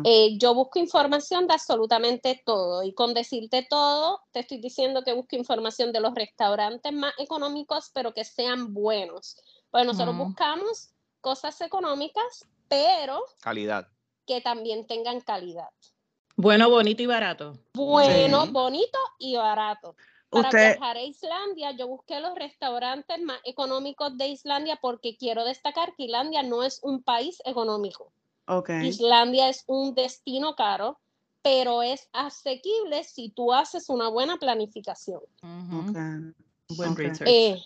Eh, 0.04 0.38
yo 0.38 0.54
busco 0.54 0.78
información 0.78 1.46
de 1.46 1.54
absolutamente 1.54 2.42
todo 2.46 2.82
y 2.82 2.94
con 2.94 3.12
decirte 3.12 3.66
todo, 3.68 4.22
te 4.32 4.40
estoy 4.40 4.58
diciendo 4.58 5.02
que 5.04 5.12
busco 5.12 5.36
información 5.36 5.92
de 5.92 6.00
los 6.00 6.14
restaurantes 6.14 6.92
más 6.92 7.12
económicos, 7.18 7.90
pero 7.92 8.14
que 8.14 8.24
sean 8.24 8.72
buenos. 8.72 9.36
Pues 9.70 9.84
nosotros 9.84 10.16
buscamos 10.16 10.90
cosas 11.20 11.60
económicas, 11.60 12.46
pero... 12.68 13.22
Calidad. 13.42 13.88
Que 14.26 14.40
también 14.40 14.86
tengan 14.86 15.20
calidad. 15.20 15.68
Bueno, 16.36 16.70
bonito 16.70 17.02
y 17.02 17.06
barato. 17.06 17.58
Bueno, 17.74 18.46
bonito 18.46 18.98
y 19.18 19.36
barato. 19.36 19.94
Para 20.42 20.50
viajar 20.50 20.96
a 20.96 21.02
Islandia, 21.02 21.70
yo 21.72 21.88
busqué 21.88 22.20
los 22.20 22.34
restaurantes 22.34 23.20
más 23.22 23.38
económicos 23.44 24.16
de 24.18 24.28
Islandia 24.28 24.78
porque 24.80 25.16
quiero 25.16 25.44
destacar 25.44 25.94
que 25.96 26.04
Islandia 26.04 26.42
no 26.42 26.62
es 26.62 26.80
un 26.82 27.02
país 27.02 27.40
económico. 27.44 28.12
Okay. 28.46 28.86
Islandia 28.86 29.48
es 29.48 29.64
un 29.66 29.94
destino 29.94 30.54
caro, 30.54 30.98
pero 31.42 31.82
es 31.82 32.08
asequible 32.12 33.04
si 33.04 33.30
tú 33.30 33.52
haces 33.52 33.88
una 33.88 34.08
buena 34.08 34.36
planificación. 34.36 35.20
Buen 36.68 36.96
eh, 37.26 37.58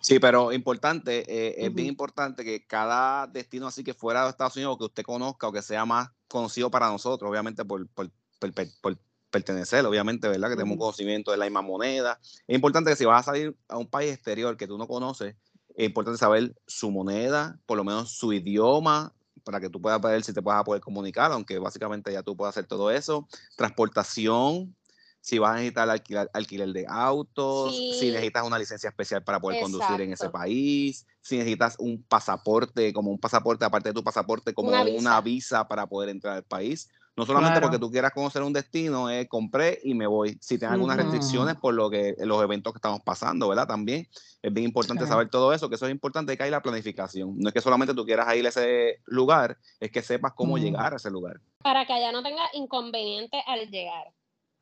sí, 0.00 0.20
pero 0.20 0.52
importante, 0.52 1.24
eh, 1.26 1.66
es 1.66 1.74
bien 1.74 1.88
importante 1.88 2.44
que 2.44 2.64
cada 2.64 3.26
destino 3.26 3.66
así 3.66 3.82
que 3.82 3.94
fuera 3.94 4.22
de 4.22 4.30
Estados 4.30 4.54
Unidos 4.54 4.78
que 4.78 4.84
usted 4.84 5.02
conozca 5.02 5.48
o 5.48 5.52
que 5.52 5.60
sea 5.60 5.84
más 5.84 6.08
conocido 6.28 6.70
para 6.70 6.88
nosotros, 6.88 7.28
obviamente 7.28 7.64
por, 7.64 7.88
por, 7.88 8.10
por, 8.38 8.52
por 8.80 8.98
pertenecer, 9.32 9.84
obviamente, 9.84 10.28
¿verdad? 10.28 10.50
Que 10.50 10.56
tenemos 10.56 10.78
conocimiento 10.78 11.32
de 11.32 11.38
la 11.38 11.46
misma 11.46 11.62
moneda. 11.62 12.20
Es 12.46 12.54
importante 12.54 12.90
que 12.90 12.96
si 12.96 13.04
vas 13.04 13.22
a 13.22 13.32
salir 13.32 13.56
a 13.66 13.78
un 13.78 13.88
país 13.88 14.12
exterior 14.12 14.56
que 14.56 14.68
tú 14.68 14.78
no 14.78 14.86
conoces, 14.86 15.34
es 15.74 15.86
importante 15.86 16.18
saber 16.18 16.54
su 16.66 16.92
moneda, 16.92 17.58
por 17.66 17.78
lo 17.78 17.82
menos 17.82 18.12
su 18.12 18.32
idioma, 18.32 19.12
para 19.42 19.58
que 19.58 19.68
tú 19.68 19.80
puedas 19.80 20.00
ver 20.00 20.22
si 20.22 20.32
te 20.32 20.40
vas 20.40 20.60
a 20.60 20.64
poder 20.64 20.80
comunicar, 20.80 21.32
aunque 21.32 21.58
básicamente 21.58 22.12
ya 22.12 22.22
tú 22.22 22.36
puedes 22.36 22.50
hacer 22.50 22.66
todo 22.66 22.90
eso. 22.90 23.26
Transportación, 23.56 24.76
si 25.20 25.38
vas 25.38 25.52
a 25.52 25.54
necesitar 25.54 25.88
alquilar, 25.88 26.30
alquiler 26.34 26.68
de 26.68 26.84
autos, 26.86 27.74
si 27.98 28.10
necesitas 28.10 28.44
una 28.44 28.58
licencia 28.58 28.90
especial 28.90 29.24
para 29.24 29.40
poder 29.40 29.62
conducir 29.62 30.00
en 30.00 30.12
ese 30.12 30.28
país, 30.28 31.06
si 31.22 31.38
necesitas 31.38 31.76
un 31.78 32.02
pasaporte, 32.02 32.92
como 32.92 33.10
un 33.10 33.18
pasaporte, 33.18 33.64
aparte 33.64 33.88
de 33.88 33.94
tu 33.94 34.04
pasaporte, 34.04 34.52
como 34.52 34.70
una 34.70 35.20
visa, 35.20 35.66
para 35.66 35.86
poder 35.86 36.10
entrar 36.10 36.36
al 36.36 36.44
país. 36.44 36.88
No 37.14 37.26
solamente 37.26 37.60
porque 37.60 37.78
tú 37.78 37.90
quieras 37.90 38.12
conocer 38.12 38.42
un 38.42 38.54
destino, 38.54 39.10
eh, 39.10 39.28
compré 39.28 39.78
y 39.84 39.92
me 39.92 40.06
voy. 40.06 40.38
Si 40.40 40.58
tienes 40.58 40.72
algunas 40.72 40.96
restricciones 40.96 41.56
por 41.56 41.74
lo 41.74 41.90
que 41.90 42.14
los 42.18 42.42
eventos 42.42 42.72
que 42.72 42.78
estamos 42.78 43.00
pasando, 43.02 43.48
¿verdad? 43.48 43.66
También 43.66 44.08
es 44.40 44.52
bien 44.52 44.64
importante 44.64 45.06
saber 45.06 45.28
todo 45.28 45.52
eso, 45.52 45.68
que 45.68 45.74
eso 45.74 45.86
es 45.86 45.92
importante 45.92 46.36
que 46.36 46.42
hay 46.42 46.50
la 46.50 46.62
planificación. 46.62 47.38
No 47.38 47.48
es 47.48 47.54
que 47.54 47.60
solamente 47.60 47.92
tú 47.92 48.06
quieras 48.06 48.34
ir 48.34 48.46
a 48.46 48.48
ese 48.48 49.00
lugar, 49.04 49.58
es 49.78 49.90
que 49.90 50.00
sepas 50.00 50.32
cómo 50.32 50.56
llegar 50.56 50.94
a 50.94 50.96
ese 50.96 51.10
lugar. 51.10 51.38
Para 51.58 51.84
que 51.84 51.92
allá 51.92 52.12
no 52.12 52.22
tenga 52.22 52.44
inconveniente 52.54 53.42
al 53.46 53.68
llegar. 53.68 54.14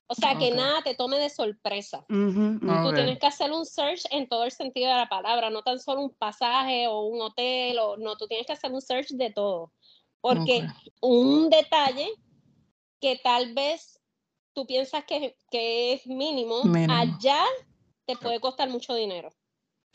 O 0.08 0.14
sea, 0.16 0.36
que 0.36 0.50
nada 0.50 0.82
te 0.82 0.96
tome 0.96 1.18
de 1.18 1.30
sorpresa. 1.30 2.04
Tú 2.08 2.92
tienes 2.92 3.20
que 3.20 3.26
hacer 3.28 3.52
un 3.52 3.64
search 3.64 4.06
en 4.10 4.28
todo 4.28 4.42
el 4.42 4.50
sentido 4.50 4.88
de 4.88 4.96
la 4.96 5.08
palabra, 5.08 5.50
no 5.50 5.62
tan 5.62 5.78
solo 5.78 6.00
un 6.00 6.10
pasaje 6.10 6.88
o 6.88 7.02
un 7.02 7.20
hotel, 7.20 7.78
o 7.78 7.96
no, 7.96 8.16
tú 8.16 8.26
tienes 8.26 8.44
que 8.44 8.54
hacer 8.54 8.72
un 8.72 8.82
search 8.82 9.10
de 9.10 9.30
todo. 9.30 9.70
Porque 10.20 10.66
un 11.00 11.48
detalle 11.48 12.08
que 13.00 13.20
tal 13.22 13.54
vez 13.54 14.00
tú 14.52 14.66
piensas 14.66 15.04
que, 15.04 15.36
que 15.50 15.94
es 15.94 16.06
mínimo, 16.06 16.62
allá 16.88 17.44
te 18.06 18.16
puede 18.16 18.40
costar 18.40 18.68
mucho 18.68 18.94
dinero. 18.94 19.30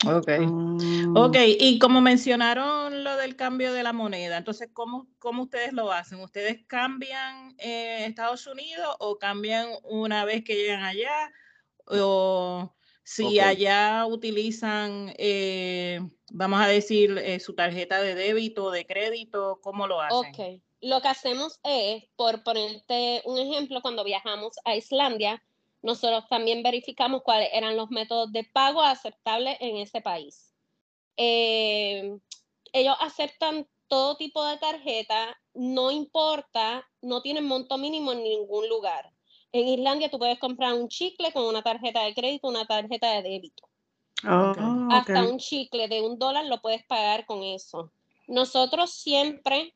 Ok. 0.04 0.28
Mm. 0.40 1.16
Ok, 1.16 1.36
y 1.58 1.78
como 1.78 2.00
mencionaron 2.00 3.02
lo 3.02 3.16
del 3.16 3.34
cambio 3.36 3.72
de 3.72 3.82
la 3.82 3.92
moneda, 3.92 4.36
entonces, 4.36 4.68
¿cómo, 4.72 5.08
cómo 5.18 5.44
ustedes 5.44 5.72
lo 5.72 5.90
hacen? 5.90 6.20
¿Ustedes 6.20 6.64
cambian 6.66 7.54
Estados 7.58 8.46
Unidos 8.46 8.94
o 8.98 9.18
cambian 9.18 9.68
una 9.84 10.24
vez 10.24 10.44
que 10.44 10.54
llegan 10.54 10.82
allá? 10.82 11.32
¿O 11.86 12.74
si 13.06 13.38
allá 13.38 14.04
utilizan, 14.04 15.14
eh, 15.16 16.00
vamos 16.32 16.60
a 16.60 16.66
decir, 16.66 17.16
eh, 17.18 17.38
su 17.38 17.54
tarjeta 17.54 18.00
de 18.02 18.16
débito 18.16 18.64
o 18.64 18.70
de 18.72 18.84
crédito, 18.84 19.60
¿cómo 19.62 19.86
lo 19.86 20.00
hacen? 20.00 20.30
Ok, 20.30 20.62
lo 20.86 21.00
que 21.00 21.08
hacemos 21.08 21.58
es, 21.64 22.04
por 22.14 22.44
ponerte 22.44 23.20
un 23.24 23.38
ejemplo, 23.38 23.82
cuando 23.82 24.04
viajamos 24.04 24.56
a 24.64 24.76
Islandia, 24.76 25.42
nosotros 25.82 26.28
también 26.28 26.62
verificamos 26.62 27.22
cuáles 27.22 27.48
eran 27.52 27.76
los 27.76 27.90
métodos 27.90 28.32
de 28.32 28.44
pago 28.44 28.82
aceptables 28.82 29.56
en 29.60 29.78
ese 29.78 30.00
país. 30.00 30.54
Eh, 31.16 32.16
ellos 32.72 32.96
aceptan 33.00 33.66
todo 33.88 34.16
tipo 34.16 34.44
de 34.44 34.58
tarjeta, 34.58 35.36
no 35.54 35.90
importa, 35.90 36.88
no 37.02 37.20
tienen 37.20 37.46
monto 37.46 37.78
mínimo 37.78 38.12
en 38.12 38.22
ningún 38.22 38.68
lugar. 38.68 39.10
En 39.50 39.66
Islandia 39.66 40.08
tú 40.08 40.18
puedes 40.18 40.38
comprar 40.38 40.74
un 40.74 40.88
chicle 40.88 41.32
con 41.32 41.44
una 41.46 41.62
tarjeta 41.62 42.04
de 42.04 42.14
crédito, 42.14 42.46
una 42.46 42.64
tarjeta 42.64 43.10
de 43.10 43.22
débito. 43.22 43.68
Oh, 44.24 44.54
Hasta 44.90 45.24
un 45.24 45.38
chicle 45.38 45.88
de 45.88 46.00
un 46.00 46.18
dólar 46.18 46.46
lo 46.46 46.60
puedes 46.60 46.84
pagar 46.84 47.26
con 47.26 47.42
eso. 47.42 47.90
Nosotros 48.28 48.92
siempre 48.92 49.75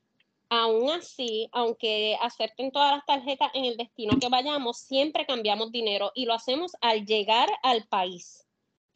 Aún 0.52 0.90
así, 0.90 1.49
aunque 1.52 2.16
acepten 2.21 2.73
todas 2.73 2.97
las 2.97 3.07
tarjetas 3.07 3.50
en 3.54 3.64
el 3.66 3.76
destino 3.76 4.19
que 4.21 4.28
vayamos, 4.28 4.78
siempre 4.78 5.25
cambiamos 5.25 5.71
dinero 5.71 6.11
y 6.12 6.26
lo 6.26 6.35
hacemos 6.35 6.73
al 6.80 7.07
llegar 7.07 7.49
al 7.62 7.87
país. 7.87 8.45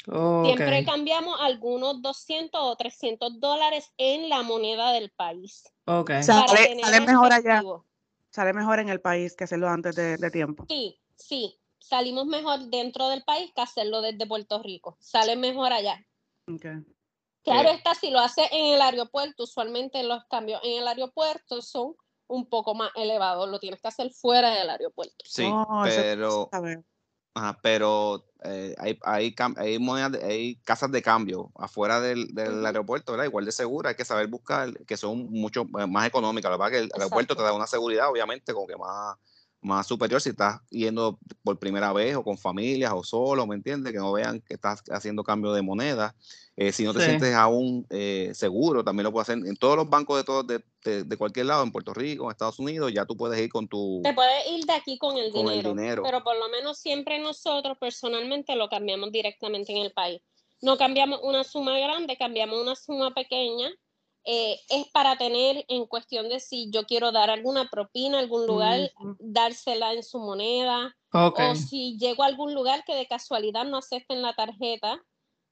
Siempre 0.04 0.84
cambiamos 0.84 1.38
algunos 1.40 2.02
200 2.02 2.60
o 2.60 2.76
300 2.76 3.40
dólares 3.40 3.90
en 3.96 4.28
la 4.28 4.42
moneda 4.42 4.92
del 4.92 5.10
país. 5.10 5.64
Okay. 5.86 6.22
Sale, 6.22 7.00
mejor 7.00 7.32
allá. 7.32 7.62
Sale 8.30 8.52
mejor 8.52 8.80
en 8.80 8.88
el 8.88 9.00
país 9.00 9.34
que 9.36 9.44
hacerlo 9.44 9.68
antes 9.68 9.94
de, 9.94 10.16
de, 10.16 10.30
tiempo. 10.30 10.66
Sí, 10.68 11.00
sí. 11.14 11.58
Salimos 11.78 12.26
mejor 12.26 12.64
dentro 12.66 13.08
del 13.08 13.22
país 13.22 13.52
que 13.54 13.62
hacerlo 13.62 14.02
desde 14.02 14.26
Puerto 14.26 14.60
Rico. 14.60 14.96
Sale 15.00 15.36
mejor 15.36 15.72
allá. 15.72 16.04
Okay. 16.52 16.84
Claro 17.44 17.68
está, 17.70 17.94
si 17.94 18.10
lo 18.10 18.20
hace 18.20 18.48
en 18.50 18.74
el 18.74 18.80
aeropuerto, 18.80 19.44
usualmente 19.44 20.02
los 20.02 20.24
cambios 20.24 20.60
en 20.64 20.80
el 20.80 20.88
aeropuerto 20.88 21.60
son 21.60 21.94
un 22.26 22.48
poco 22.48 22.74
más 22.74 22.90
elevados, 22.94 23.48
lo 23.48 23.60
tienes 23.60 23.82
que 23.82 23.88
hacer 23.88 24.10
fuera 24.10 24.50
del 24.50 24.70
aeropuerto. 24.70 25.14
Sí, 25.24 25.44
oh, 25.46 25.82
pero, 25.84 26.48
pero 27.62 28.24
eh, 28.44 28.74
hay, 28.78 28.98
hay, 29.02 29.34
hay, 29.56 29.78
monedas, 29.78 30.22
hay 30.22 30.56
casas 30.56 30.90
de 30.90 31.02
cambio 31.02 31.52
afuera 31.56 32.00
del, 32.00 32.28
del 32.34 32.64
aeropuerto, 32.64 33.12
¿verdad? 33.12 33.26
Igual 33.26 33.44
de 33.44 33.52
segura, 33.52 33.90
hay 33.90 33.96
que 33.96 34.06
saber 34.06 34.26
buscar, 34.28 34.72
que 34.86 34.96
son 34.96 35.30
mucho 35.30 35.66
eh, 35.78 35.86
más 35.86 36.06
económicas, 36.06 36.50
la 36.50 36.56
verdad 36.56 36.72
que 36.72 36.84
el 36.84 36.90
aeropuerto 36.94 37.36
te 37.36 37.42
da 37.42 37.52
una 37.52 37.66
seguridad, 37.66 38.10
obviamente, 38.10 38.54
como 38.54 38.66
que 38.66 38.76
más 38.76 39.16
más 39.64 39.86
superior 39.86 40.20
si 40.20 40.28
estás 40.28 40.60
yendo 40.70 41.18
por 41.42 41.58
primera 41.58 41.92
vez 41.92 42.14
o 42.16 42.22
con 42.22 42.36
familias 42.36 42.92
o 42.94 43.02
solo, 43.02 43.46
¿me 43.46 43.54
entiendes? 43.54 43.92
Que 43.92 43.98
no 43.98 44.12
vean 44.12 44.40
que 44.42 44.54
estás 44.54 44.82
haciendo 44.90 45.24
cambio 45.24 45.52
de 45.52 45.62
moneda. 45.62 46.14
Eh, 46.54 46.70
si 46.70 46.84
no 46.84 46.92
te 46.92 47.04
sientes 47.04 47.34
aún 47.34 47.86
eh, 47.90 48.30
seguro, 48.34 48.84
también 48.84 49.04
lo 49.04 49.12
puedes 49.12 49.28
hacer 49.28 49.44
en 49.44 49.56
todos 49.56 49.76
los 49.76 49.88
bancos 49.88 50.18
de, 50.18 50.24
todos, 50.24 50.46
de, 50.46 51.04
de, 51.04 51.16
cualquier 51.16 51.46
lado, 51.46 51.64
en 51.64 51.72
Puerto 51.72 51.94
Rico, 51.94 52.24
en 52.24 52.30
Estados 52.30 52.58
Unidos, 52.58 52.92
ya 52.92 53.06
tú 53.06 53.16
puedes 53.16 53.40
ir 53.40 53.48
con 53.48 53.66
tu... 53.66 54.02
Te 54.04 54.12
puedes 54.12 54.46
ir 54.50 54.64
de 54.66 54.72
aquí 54.74 54.98
con, 54.98 55.16
el, 55.16 55.32
dinero, 55.32 56.02
pero 56.04 56.22
por 56.22 56.38
lo 56.38 56.48
menos 56.50 56.78
siempre 56.78 57.18
nosotros 57.18 57.78
personalmente 57.78 58.54
lo 58.54 58.68
cambiamos 58.68 59.10
directamente 59.10 59.72
en 59.72 59.78
el 59.78 59.92
país. 59.92 60.20
No 60.60 60.76
cambiamos 60.76 61.20
una 61.22 61.42
suma 61.42 61.78
grande, 61.78 62.16
cambiamos 62.16 62.60
una 62.60 62.76
suma 62.76 63.12
pequeña 63.14 63.72
eh, 64.24 64.58
es 64.70 64.86
para 64.88 65.16
tener 65.16 65.64
en 65.68 65.86
cuestión 65.86 66.28
de 66.28 66.40
si 66.40 66.70
yo 66.70 66.84
quiero 66.84 67.12
dar 67.12 67.30
alguna 67.30 67.68
propina 67.68 68.18
a 68.18 68.20
algún 68.20 68.46
lugar, 68.46 68.90
dársela 69.18 69.92
en 69.92 70.02
su 70.02 70.18
moneda, 70.18 70.96
o 71.12 71.54
si 71.54 71.96
llego 71.98 72.22
a 72.22 72.26
algún 72.26 72.54
lugar 72.54 72.84
que 72.86 72.94
de 72.94 73.06
casualidad 73.06 73.64
no 73.64 73.78
acepten 73.78 74.22
la 74.22 74.34
tarjeta, 74.34 75.00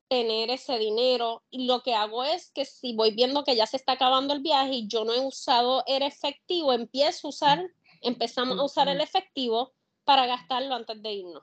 tener 0.09 0.51
ese 0.51 0.79
dinero. 0.79 1.43
Y 1.51 1.67
lo 1.67 1.83
que 1.83 1.95
hago 1.95 2.25
es 2.25 2.51
que 2.55 2.65
si 2.65 2.95
voy 2.95 3.15
viendo 3.15 3.45
que 3.45 3.57
ya 3.57 3.67
se 3.67 3.77
está 3.77 3.93
acabando 3.93 4.35
el 4.35 4.41
viaje 4.41 4.75
y 4.75 4.87
yo 4.89 5.05
no 5.05 5.13
he 5.15 5.21
usado 5.21 5.85
el 5.87 6.03
efectivo, 6.03 6.73
empiezo 6.73 7.29
a 7.29 7.31
usar, 7.31 7.71
empezamos 8.01 8.59
a 8.59 8.65
usar 8.65 8.89
el 8.89 9.01
efectivo 9.01 9.73
para 10.05 10.27
gastarlo 10.27 10.75
antes 10.75 11.03
de 11.03 11.13
irnos. 11.13 11.43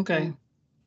Ok. 0.00 0.10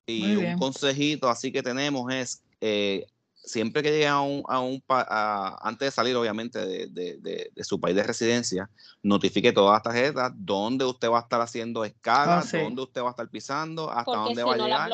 Y 0.05 0.35
un 0.35 0.57
consejito 0.57 1.29
así 1.29 1.51
que 1.51 1.63
tenemos 1.63 2.11
es, 2.13 2.43
eh, 2.59 3.05
siempre 3.43 3.81
que 3.81 3.91
llegue 3.91 4.07
a 4.07 4.21
un, 4.21 4.43
a 4.47 4.59
un 4.59 4.83
antes 4.87 5.87
de 5.87 5.91
salir, 5.91 6.15
obviamente, 6.15 6.59
de, 6.59 6.87
de, 6.87 7.51
de, 7.53 7.63
su 7.63 7.79
país 7.79 7.95
de 7.95 8.03
residencia, 8.03 8.69
notifique 9.01 9.51
todas 9.51 9.73
las 9.73 9.83
tarjetas, 9.83 10.31
dónde 10.35 10.85
usted 10.85 11.09
va 11.09 11.19
a 11.19 11.21
estar 11.21 11.41
haciendo 11.41 11.83
escala, 11.83 12.43
oh, 12.43 12.57
dónde 12.57 12.81
usted 12.83 13.01
va 13.01 13.07
a 13.07 13.11
estar 13.11 13.29
pisando, 13.29 13.91
hasta 13.91 14.11
dónde 14.11 14.43
va 14.43 14.53
a 14.53 14.57
llegar, 14.57 14.91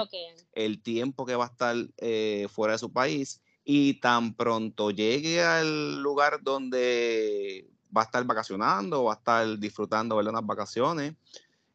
el 0.53 0.81
tiempo 0.81 1.25
que 1.25 1.35
va 1.35 1.45
a 1.45 1.49
estar 1.49 1.75
eh, 1.97 2.47
fuera 2.49 2.73
de 2.73 2.79
su 2.79 2.91
país. 2.91 3.41
Y 3.69 3.95
tan 3.95 4.33
pronto 4.33 4.91
llegue 4.91 5.43
al 5.43 6.01
lugar 6.01 6.39
donde 6.41 7.69
va 7.95 8.03
a 8.03 8.05
estar 8.05 8.23
vacacionando, 8.23 9.03
va 9.03 9.13
a 9.13 9.17
estar 9.17 9.59
disfrutando 9.59 10.17
de 10.21 10.29
unas 10.29 10.45
vacaciones, 10.45 11.15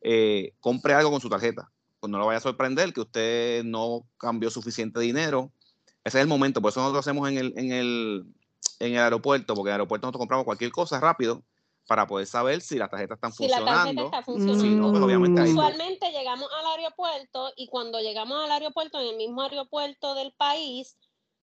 eh, 0.00 0.54
compre 0.60 0.94
algo 0.94 1.10
con 1.10 1.20
su 1.20 1.28
tarjeta. 1.28 1.70
Pues 2.00 2.10
no 2.10 2.18
lo 2.18 2.26
vaya 2.26 2.38
a 2.38 2.40
sorprender 2.40 2.94
que 2.94 3.02
usted 3.02 3.62
no 3.62 4.06
cambió 4.16 4.50
suficiente 4.50 5.00
dinero 5.00 5.52
ese 6.04 6.18
es 6.18 6.22
el 6.22 6.28
momento, 6.28 6.60
por 6.60 6.70
eso 6.70 6.80
nosotros 6.80 7.06
hacemos 7.06 7.28
en 7.28 7.38
el, 7.38 7.54
en 7.56 7.72
el, 7.72 8.24
en 8.80 8.94
el 8.94 8.98
aeropuerto, 8.98 9.54
porque 9.54 9.70
en 9.70 9.74
el 9.74 9.80
aeropuerto 9.80 10.06
nosotros 10.06 10.20
compramos 10.20 10.44
cualquier 10.44 10.72
cosa 10.72 11.00
rápido 11.00 11.42
para 11.86 12.06
poder 12.06 12.26
saber 12.26 12.60
si 12.60 12.78
las 12.78 12.90
tarjetas 12.90 13.16
están 13.16 13.32
funcionando. 13.32 13.70
Si 13.70 13.74
la 13.74 13.82
tarjeta 13.82 14.04
está 14.04 14.22
funcionando. 14.22 14.92
Pues, 15.34 15.50
Usualmente 15.50 16.10
llegamos 16.10 16.48
al 16.58 16.78
aeropuerto 16.78 17.52
y 17.56 17.66
cuando 17.68 18.00
llegamos 18.00 18.42
al 18.44 18.52
aeropuerto, 18.52 19.00
en 19.00 19.08
el 19.08 19.16
mismo 19.16 19.42
aeropuerto 19.42 20.14
del 20.14 20.32
país, 20.32 20.96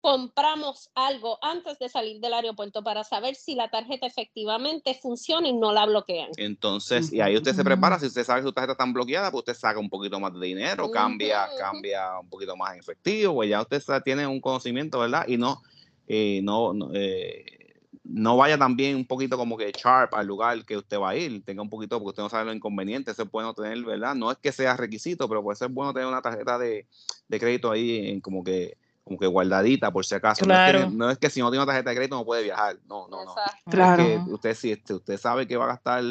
compramos 0.01 0.89
algo 0.95 1.37
antes 1.41 1.77
de 1.77 1.89
salir 1.89 2.21
del 2.21 2.33
aeropuerto 2.33 2.83
para 2.83 3.03
saber 3.03 3.35
si 3.35 3.55
la 3.55 3.69
tarjeta 3.69 4.05
efectivamente 4.05 4.97
funciona 5.01 5.47
y 5.47 5.53
no 5.53 5.73
la 5.73 5.85
bloquean. 5.85 6.31
Entonces, 6.37 7.11
y 7.11 7.19
ahí 7.19 7.35
usted 7.35 7.53
se 7.53 7.63
prepara, 7.63 7.99
si 7.99 8.05
usted 8.05 8.23
sabe 8.23 8.41
que 8.41 8.47
su 8.47 8.53
tarjeta 8.53 8.73
está 8.73 8.85
bloqueada, 8.85 9.29
pues 9.29 9.41
usted 9.41 9.55
saca 9.55 9.79
un 9.79 9.89
poquito 9.89 10.19
más 10.19 10.33
de 10.33 10.45
dinero, 10.45 10.89
cambia, 10.89 11.47
cambia 11.57 12.19
un 12.19 12.29
poquito 12.29 12.55
más 12.55 12.73
en 12.73 12.79
efectivo, 12.79 13.35
pues 13.35 13.49
ya 13.49 13.61
usted 13.61 13.81
tiene 14.03 14.25
un 14.25 14.39
conocimiento, 14.39 14.99
¿verdad? 14.99 15.25
Y 15.27 15.37
no, 15.37 15.61
eh, 16.07 16.39
no, 16.43 16.73
no, 16.73 16.91
eh, 16.93 17.59
no 18.05 18.37
vaya 18.37 18.57
también 18.57 18.95
un 18.95 19.05
poquito 19.05 19.37
como 19.37 19.57
que 19.57 19.71
sharp 19.71 20.13
al 20.15 20.25
lugar 20.25 20.65
que 20.65 20.77
usted 20.77 20.97
va 20.97 21.09
a 21.09 21.15
ir, 21.17 21.43
tenga 21.43 21.61
un 21.61 21.69
poquito, 21.69 21.97
porque 21.97 22.09
usted 22.09 22.23
no 22.23 22.29
sabe 22.29 22.45
lo 22.45 22.53
inconveniente, 22.53 23.11
eso 23.11 23.23
es 23.23 23.31
bueno 23.31 23.53
tener, 23.53 23.83
¿verdad? 23.83 24.15
No 24.15 24.31
es 24.31 24.37
que 24.37 24.53
sea 24.53 24.77
requisito, 24.77 25.27
pero 25.27 25.43
puede 25.43 25.57
ser 25.57 25.67
bueno 25.67 25.93
tener 25.93 26.07
una 26.07 26.21
tarjeta 26.21 26.57
de, 26.57 26.87
de 27.27 27.39
crédito 27.39 27.69
ahí 27.69 28.07
en 28.07 28.21
como 28.21 28.43
que 28.45 28.77
como 29.09 29.19
que 29.19 29.27
guardadita 29.27 29.91
por 29.91 30.05
si 30.05 30.15
acaso. 30.15 30.45
No, 30.45 31.09
es 31.09 31.17
que, 31.17 31.29
si 31.29 31.39
no 31.39 31.49
tiene 31.49 31.63
una 31.63 31.71
tarjeta 31.71 31.89
de 31.89 31.95
crédito 31.95 32.15
no 32.15 32.25
puede 32.25 32.43
viajar. 32.43 32.77
No, 32.87 33.07
no, 33.07 33.25
no. 33.25 33.35
Claro. 33.69 34.03
usted, 34.27 34.53
si 34.53 34.71
este, 34.71 34.93
usted 34.93 35.17
sabe 35.17 35.47
que 35.47 35.57
va 35.57 35.65
a 35.65 35.69
gastar 35.69 36.03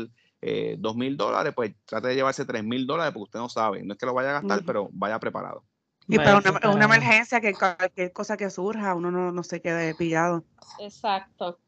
eh, 0.43 0.77
dos 0.79 0.97
mil 0.97 1.17
dólares, 1.17 1.53
pues 1.55 1.75
trate 1.85 2.09
de 2.09 2.17
llevarse 2.17 2.45
tres 2.45 2.65
mil 2.65 2.87
dólares 2.87 3.13
porque 3.13 3.25
usted 3.25 3.39
no 3.39 3.49
sabe. 3.49 3.85
No 3.85 3.93
es 3.95 3.99
que 3.99 4.07
lo 4.07 4.15
vaya 4.15 4.31
a 4.31 4.41
gastar, 4.41 4.63
pero 4.67 4.89
vaya 4.93 5.19
preparado. 5.21 5.65
Y 6.09 6.17
para 6.17 6.39
una, 6.71 6.87
emergencia, 6.87 7.41
que 7.41 7.53
cualquier 7.53 8.13
cosa 8.13 8.37
que 8.37 8.51
surja, 8.51 8.95
uno 8.95 9.11
no, 9.11 9.31
no 9.31 9.43
se 9.45 9.61
quede 9.61 9.95
pillado. 9.95 10.43
Exacto. 10.81 11.61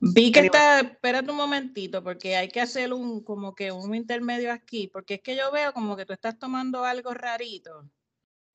Vi 0.00 0.32
que 0.32 0.40
está, 0.40 0.80
espérate 0.80 1.30
un 1.30 1.36
momentito, 1.36 2.02
porque 2.02 2.36
hay 2.36 2.48
que 2.48 2.60
hacer 2.60 2.92
un 2.92 3.22
como 3.22 3.54
que 3.54 3.70
un 3.70 3.94
intermedio 3.94 4.52
aquí, 4.52 4.88
porque 4.88 5.14
es 5.14 5.20
que 5.20 5.36
yo 5.36 5.52
veo 5.52 5.72
como 5.72 5.96
que 5.96 6.06
tú 6.06 6.12
estás 6.12 6.38
tomando 6.38 6.84
algo 6.84 7.12
rarito. 7.12 7.84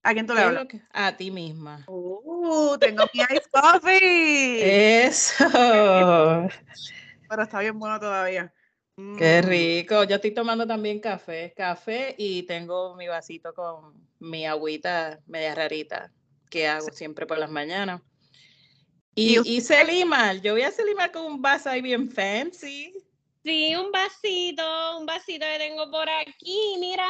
¿A 0.06 0.14
quién 0.14 0.28
tú 0.28 0.36
le 0.36 0.42
hablas? 0.42 0.68
A 0.92 1.18
ti 1.18 1.32
misma. 1.32 1.84
Uh, 1.88 2.78
tengo 2.78 3.06
mi 3.12 3.22
ice 3.22 3.50
coffee. 3.52 5.06
Eso. 5.08 5.34
Pero 7.30 7.42
está 7.42 7.60
bien 7.60 7.80
bueno 7.80 8.00
todavía. 8.00 8.54
Qué 9.18 9.42
mm. 9.42 9.48
rico. 9.48 10.04
Yo 10.04 10.18
estoy 10.18 10.32
tomando 10.32 10.68
también 10.68 11.00
café. 11.00 11.56
Café 11.58 12.14
y 12.20 12.44
tengo 12.44 12.96
mi 12.96 13.08
vasito 13.08 13.56
con 13.56 13.96
mi 14.20 14.46
agüita 14.46 15.22
media 15.26 15.56
rarita 15.56 16.12
que 16.52 16.68
hago 16.68 16.92
siempre 16.92 17.26
por 17.26 17.40
las 17.40 17.50
mañanas. 17.50 18.00
Y, 19.16 19.40
y 19.40 19.58
hice 19.58 19.84
limar. 19.86 20.40
Yo 20.40 20.54
voy 20.54 20.62
a 20.62 20.68
hacer 20.68 20.86
limar 20.86 21.12
con 21.12 21.26
un 21.26 21.42
vaso 21.42 21.72
ahí 21.72 21.82
bien 21.82 22.12
fancy. 22.12 22.94
Sí, 23.44 23.76
un 23.76 23.92
vasito, 23.92 25.00
un 25.00 25.08
vasito 25.08 25.48
que 25.52 25.58
tengo 25.58 25.90
por 25.90 26.08
aquí, 26.08 26.76
mira 26.80 27.08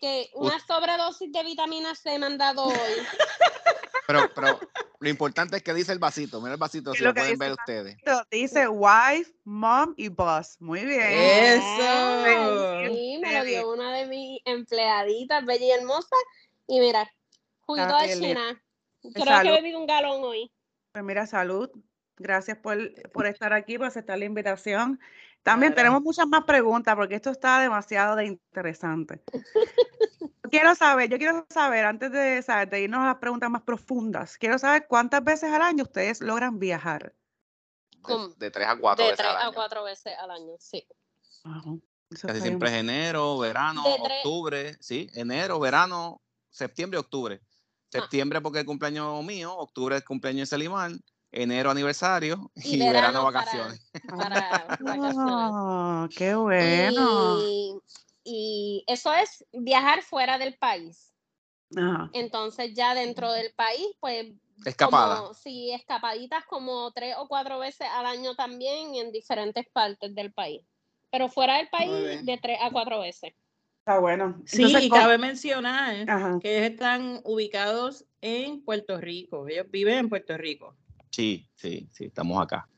que, 0.00 0.30
una 0.34 0.58
sobredosis 0.66 1.32
de 1.32 1.42
vitamina 1.44 1.94
C 1.94 2.18
me 2.18 2.26
han 2.26 2.38
dado 2.38 2.64
hoy. 2.64 2.74
Pero, 4.08 4.22
pero 4.34 4.58
lo 5.00 5.08
importante 5.10 5.58
es 5.58 5.62
que 5.62 5.74
dice 5.74 5.92
el 5.92 5.98
vasito. 5.98 6.40
Mira 6.40 6.54
el 6.54 6.58
vasito, 6.58 6.94
si 6.94 7.04
lo, 7.04 7.12
pueden 7.12 7.38
ver 7.38 7.52
ustedes. 7.52 7.94
Dice 8.30 8.66
wife, 8.66 9.30
mom 9.44 9.92
y 9.98 10.08
boss. 10.08 10.56
Muy 10.60 10.82
bien. 10.86 11.02
Eso. 11.02 12.86
Sí, 12.88 13.18
me 13.20 13.34
lo 13.34 13.44
dio 13.44 13.70
una 13.70 13.92
de 13.92 14.06
mis 14.06 14.40
empleaditas, 14.46 15.44
bella 15.44 15.66
y 15.66 15.70
hermosa. 15.72 16.16
Y 16.66 16.80
mira, 16.80 17.06
juguito 17.60 17.98
de 17.98 18.18
China. 18.18 18.64
Creo 19.12 19.42
que 19.42 19.48
he 19.48 19.52
bebido 19.52 19.78
un 19.78 19.86
galón 19.86 20.24
hoy. 20.24 20.50
Pues 20.92 21.04
mira, 21.04 21.26
salud. 21.26 21.70
Gracias 22.16 22.56
por, 22.56 22.78
por 23.12 23.26
estar 23.26 23.52
aquí, 23.52 23.76
por 23.76 23.88
aceptar 23.88 24.18
la 24.18 24.24
invitación. 24.24 24.98
También 25.48 25.74
tenemos 25.74 26.02
muchas 26.02 26.26
más 26.26 26.44
preguntas 26.44 26.94
porque 26.94 27.14
esto 27.14 27.30
está 27.30 27.58
demasiado 27.58 28.16
de 28.16 28.26
interesante. 28.26 29.22
quiero 30.50 30.74
saber, 30.74 31.08
yo 31.08 31.16
quiero 31.16 31.46
saber, 31.48 31.86
antes 31.86 32.12
de, 32.12 32.44
de 32.70 32.80
irnos 32.82 33.00
a 33.00 33.06
las 33.06 33.16
preguntas 33.16 33.48
más 33.48 33.62
profundas, 33.62 34.36
quiero 34.36 34.58
saber 34.58 34.86
cuántas 34.86 35.24
veces 35.24 35.50
al 35.50 35.62
año 35.62 35.84
ustedes 35.84 36.20
logran 36.20 36.58
viajar. 36.58 37.14
De, 38.36 38.50
tres 38.50 38.68
a 38.68 38.76
cuatro 38.76 39.06
de 39.06 39.12
veces. 39.12 39.24
De 39.26 39.32
tres 39.32 39.44
a 39.46 39.52
cuatro 39.52 39.84
veces 39.84 40.12
al 40.18 40.30
año, 40.32 40.52
sí. 40.58 40.86
Casi 42.20 42.40
siempre 42.42 42.68
es 42.68 42.74
enero, 42.74 43.38
verano, 43.38 43.84
octubre, 43.86 44.76
sí, 44.80 45.08
enero, 45.14 45.58
verano, 45.58 46.20
septiembre, 46.50 46.98
octubre. 46.98 47.40
Ah. 47.40 47.46
Septiembre 47.90 48.42
porque 48.42 48.58
es 48.58 48.62
el 48.64 48.66
cumpleaños 48.66 49.24
mío, 49.24 49.56
octubre 49.56 49.96
es 49.96 50.02
el 50.02 50.06
cumpleaños 50.06 50.50
de 50.50 50.56
Selimar, 50.56 50.90
enero 51.32 51.70
aniversario 51.70 52.50
y, 52.56 52.78
verano, 52.78 53.24
vacaciones. 53.24 53.80
Para, 54.08 54.66
ah, 54.86 56.08
qué 56.16 56.34
bueno. 56.34 57.80
Y, 58.24 58.84
eso 58.86 59.12
es 59.14 59.44
viajar 59.52 60.02
fuera 60.02 60.38
del 60.38 60.54
país. 60.56 61.12
Entonces 62.12 62.72
ya 62.74 62.94
dentro 62.94 63.32
del 63.32 63.52
país, 63.54 63.86
pues... 64.00 64.26
Escapada. 64.64 65.34
sí, 65.34 65.70
escapaditas 65.72 66.44
como 66.46 66.90
tres 66.92 67.14
o 67.16 67.28
cuatro 67.28 67.60
veces 67.60 67.86
al 67.92 68.06
año 68.06 68.34
también 68.34 68.96
en 68.96 69.12
diferentes 69.12 69.66
partes 69.72 70.14
del 70.14 70.32
país. 70.32 70.62
Pero 71.10 71.28
fuera 71.28 71.58
del 71.58 71.68
país 71.68 72.24
de 72.24 72.38
tres 72.38 72.58
a 72.60 72.70
cuatro 72.70 73.00
veces. 73.00 73.34
Está 73.78 74.00
bueno. 74.00 74.42
sí, 74.44 74.64
y 74.78 74.90
cabe 74.90 75.16
mencionar 75.16 76.40
que 76.40 76.58
ellos 76.58 76.70
están 76.72 77.20
ubicados 77.24 78.04
en 78.20 78.62
Puerto 78.62 79.00
Rico. 79.00 79.46
Ellos 79.48 79.70
viven 79.70 79.98
en 79.98 80.08
Puerto 80.08 80.36
Rico. 80.36 80.76
Sí, 81.10 81.48
sí, 81.54 81.88
sí, 81.92 82.06
estamos 82.06 82.42
acá. 82.42 82.68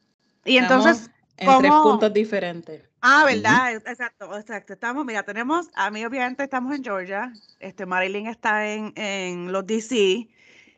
Y 0.44 0.56
entonces, 0.56 1.10
en 1.36 1.58
tres 1.58 1.72
puntos 1.72 2.12
diferentes. 2.12 2.82
Ah, 3.02 3.24
¿verdad? 3.24 3.74
Exacto, 3.74 4.36
exacto. 4.36 4.74
Estamos, 4.74 5.04
mira, 5.04 5.22
tenemos, 5.22 5.68
a 5.74 5.90
mí 5.90 6.04
obviamente 6.04 6.44
estamos 6.44 6.74
en 6.74 6.84
Georgia, 6.84 7.32
este 7.58 7.86
Marilyn 7.86 8.26
está 8.26 8.68
en, 8.68 8.92
en 8.96 9.52
los 9.52 9.66
DC 9.66 10.28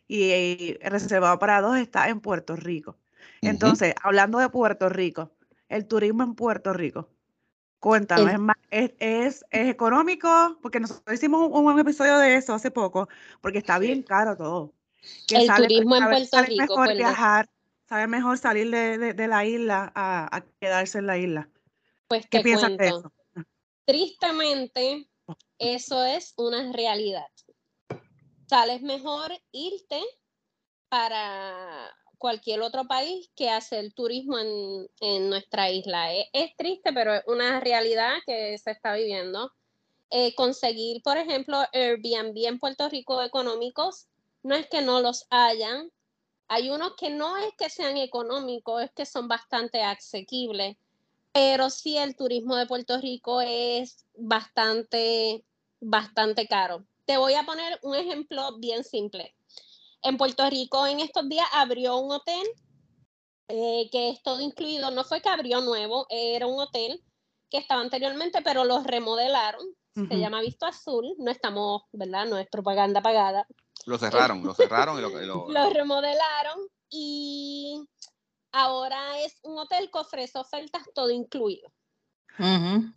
y 0.06 0.30
el 0.30 0.90
reservado 0.90 1.38
para 1.38 1.60
dos 1.60 1.76
está 1.78 2.08
en 2.08 2.20
Puerto 2.20 2.54
Rico. 2.54 2.96
Entonces, 3.40 3.94
hablando 4.02 4.38
de 4.38 4.48
Puerto 4.50 4.88
Rico, 4.88 5.32
el 5.68 5.86
turismo 5.86 6.22
en 6.22 6.34
Puerto 6.34 6.72
Rico, 6.72 7.08
cuéntame, 7.80 8.36
¿es, 8.70 8.92
es, 9.00 9.44
es, 9.50 9.68
económico? 9.68 10.58
Porque 10.62 10.78
nosotros 10.78 11.14
hicimos 11.14 11.48
un, 11.50 11.78
episodio 11.80 12.18
de 12.18 12.36
eso 12.36 12.54
hace 12.54 12.70
poco, 12.70 13.08
porque 13.40 13.58
está 13.58 13.80
bien 13.80 14.02
caro 14.02 14.36
todo 14.36 14.72
el 15.30 15.48
turismo 15.54 15.96
en 15.96 16.04
Puerto 16.04 16.42
Rico. 16.42 16.62
Mejor 16.62 16.86
pues, 16.86 16.98
viajar, 16.98 17.50
sabe 17.88 18.06
mejor 18.06 18.38
salir 18.38 18.70
de, 18.70 19.28
la 19.28 19.44
isla 19.44 19.92
a, 19.94 20.44
quedarse 20.60 20.98
en 20.98 21.06
la 21.06 21.18
isla. 21.18 21.48
Pues 22.08 22.26
¿Qué 22.28 22.40
piensas 22.40 22.76
de 22.76 22.88
eso? 22.88 23.12
Tristemente, 23.84 25.08
eso 25.58 26.04
es 26.04 26.34
una 26.36 26.72
realidad. 26.72 27.26
Sales 28.48 28.82
mejor 28.82 29.32
irte 29.50 30.00
para 30.88 31.90
cualquier 32.18 32.60
otro 32.60 32.84
país 32.84 33.30
que 33.34 33.50
hacer 33.50 33.92
turismo 33.94 34.38
en, 34.38 35.28
nuestra 35.28 35.70
isla. 35.70 36.14
Es, 36.14 36.54
triste, 36.56 36.92
pero 36.92 37.14
es 37.14 37.22
una 37.26 37.60
realidad 37.60 38.14
que 38.26 38.56
se 38.58 38.70
está 38.70 38.94
viviendo. 38.94 39.50
Eh, 40.10 40.34
conseguir, 40.34 41.02
por 41.02 41.16
ejemplo, 41.16 41.58
Airbnb 41.72 42.36
en 42.46 42.58
Puerto 42.58 42.88
Rico 42.88 43.22
económicos 43.22 44.08
no 44.42 44.54
es 44.54 44.66
que 44.68 44.82
no 44.82 45.00
los 45.00 45.26
hayan, 45.30 45.90
hay 46.48 46.70
unos 46.70 46.94
que 46.96 47.10
no 47.10 47.36
es 47.36 47.54
que 47.56 47.70
sean 47.70 47.96
económicos, 47.96 48.82
es 48.82 48.90
que 48.92 49.06
son 49.06 49.28
bastante 49.28 49.82
asequibles, 49.82 50.76
pero 51.32 51.70
sí 51.70 51.96
el 51.96 52.14
turismo 52.14 52.56
de 52.56 52.66
Puerto 52.66 53.00
Rico 53.00 53.40
es 53.40 54.04
bastante, 54.14 55.44
bastante 55.80 56.46
caro. 56.46 56.84
Te 57.06 57.16
voy 57.16 57.34
a 57.34 57.44
poner 57.44 57.78
un 57.82 57.94
ejemplo 57.94 58.58
bien 58.58 58.84
simple. 58.84 59.34
En 60.02 60.18
Puerto 60.18 60.48
Rico 60.50 60.86
en 60.86 61.00
estos 61.00 61.28
días 61.28 61.46
abrió 61.52 61.96
un 61.96 62.12
hotel 62.12 62.46
eh, 63.48 63.88
que 63.90 64.10
es 64.10 64.22
todo 64.22 64.40
incluido, 64.40 64.90
no 64.90 65.04
fue 65.04 65.20
que 65.20 65.28
abrió 65.28 65.60
nuevo, 65.60 66.06
era 66.10 66.46
un 66.46 66.60
hotel 66.60 67.02
que 67.50 67.58
estaba 67.58 67.80
anteriormente, 67.80 68.42
pero 68.42 68.64
lo 68.64 68.82
remodelaron. 68.82 69.66
Se 69.94 70.18
llama 70.18 70.40
Visto 70.40 70.64
Azul, 70.64 71.14
no 71.18 71.30
estamos, 71.30 71.82
¿verdad? 71.92 72.24
No 72.24 72.38
es 72.38 72.48
propaganda 72.48 73.02
pagada 73.02 73.46
Lo 73.86 73.98
cerraron, 73.98 74.42
lo 74.44 74.54
cerraron 74.54 74.98
y 74.98 75.00
lo, 75.02 75.08
lo 75.50 75.70
remodelaron 75.70 76.58
y 76.90 77.82
ahora 78.52 79.20
es 79.20 79.38
un 79.42 79.58
hotel 79.58 79.90
que 79.90 79.98
ofrece 79.98 80.38
ofertas 80.38 80.82
todo 80.94 81.10
incluido. 81.10 81.72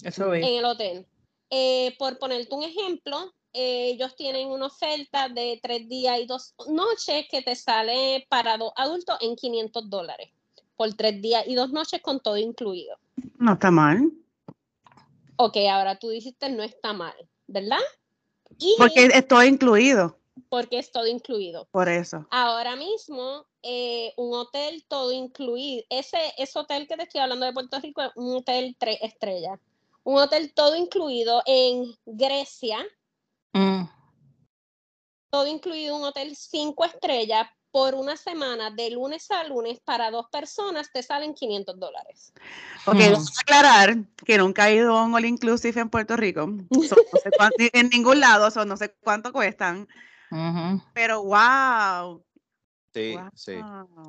eso 0.04 0.34
En 0.34 0.44
el 0.44 0.66
hotel. 0.66 1.08
Eh, 1.50 1.96
por 1.98 2.18
ponerte 2.20 2.54
un 2.54 2.64
ejemplo, 2.64 3.34
eh, 3.54 3.92
ellos 3.92 4.16
tienen 4.16 4.50
una 4.50 4.66
oferta 4.66 5.30
de 5.30 5.60
tres 5.62 5.88
días 5.88 6.20
y 6.20 6.26
dos 6.26 6.54
noches 6.68 7.26
que 7.30 7.42
te 7.42 7.56
sale 7.56 8.26
para 8.30 8.58
dos 8.58 8.74
adultos 8.76 9.18
en 9.22 9.36
500 9.36 9.90
dólares 9.90 10.30
por 10.76 10.94
tres 10.94 11.22
días 11.22 11.46
y 11.48 11.56
dos 11.56 11.72
noches 11.72 12.02
con 12.02 12.20
todo 12.20 12.38
incluido. 12.38 12.98
No 13.38 13.54
está 13.54 13.72
mal. 13.72 14.12
Ok, 15.38 15.58
ahora 15.72 15.98
tú 15.98 16.10
dijiste 16.10 16.50
no 16.50 16.64
está 16.64 16.94
mal, 16.94 17.16
¿verdad? 17.48 17.80
porque 18.78 19.06
es 19.06 19.28
todo 19.28 19.44
incluido. 19.44 20.18
Porque 20.50 20.80
es 20.80 20.92
todo 20.92 21.08
incluido. 21.08 21.68
Por 21.72 21.90
eso. 21.90 22.26
Ahora 22.30 22.76
mismo, 22.76 23.46
eh, 23.64 24.14
un 24.18 24.34
hotel 24.34 24.86
todo 24.88 25.12
incluido, 25.12 25.84
ese, 25.90 26.34
ese 26.38 26.60
hotel 26.60 26.88
que 26.88 26.98
te 26.98 27.04
estoy 27.04 27.22
hablando 27.22 27.46
de 27.46 27.54
Puerto 27.54 27.80
Rico 27.80 28.02
es 28.02 28.12
un 28.16 28.38
hotel 28.38 28.76
tres 28.78 29.00
estrellas. 29.02 29.60
Un 30.04 30.18
hotel 30.20 30.54
todo 30.54 30.76
incluido 30.76 31.42
en 31.46 31.96
Grecia. 32.06 32.86
Mm. 33.54 33.86
Todo 35.30 35.48
incluido, 35.48 35.96
un 35.96 36.04
hotel 36.04 36.36
cinco 36.36 36.86
estrellas 36.86 37.48
por 37.76 37.94
una 37.94 38.16
semana, 38.16 38.72
de 38.72 38.90
lunes 38.90 39.30
a 39.32 39.44
lunes, 39.44 39.82
para 39.84 40.10
dos 40.10 40.28
personas, 40.32 40.90
te 40.94 41.04
salen 41.04 41.34
500 41.34 41.78
dólares. 41.78 42.32
Ok, 42.86 42.96
vamos 42.96 43.38
a 43.38 43.42
aclarar 43.42 43.98
que 44.26 44.38
nunca 44.38 44.70
he 44.70 44.76
ido 44.76 44.98
a 44.98 45.04
un 45.04 45.14
All 45.14 45.26
Inclusive 45.26 45.82
en 45.82 45.90
Puerto 45.90 46.16
Rico. 46.16 46.48
en 47.74 47.90
ningún 47.90 48.22
lado, 48.22 48.48
no 48.64 48.78
sé 48.78 48.96
cuánto 49.02 49.34
cuestan. 49.34 49.90
Pero 50.94 51.24
wow, 51.24 52.24
Sí, 52.96 53.18
sí. 53.34 53.56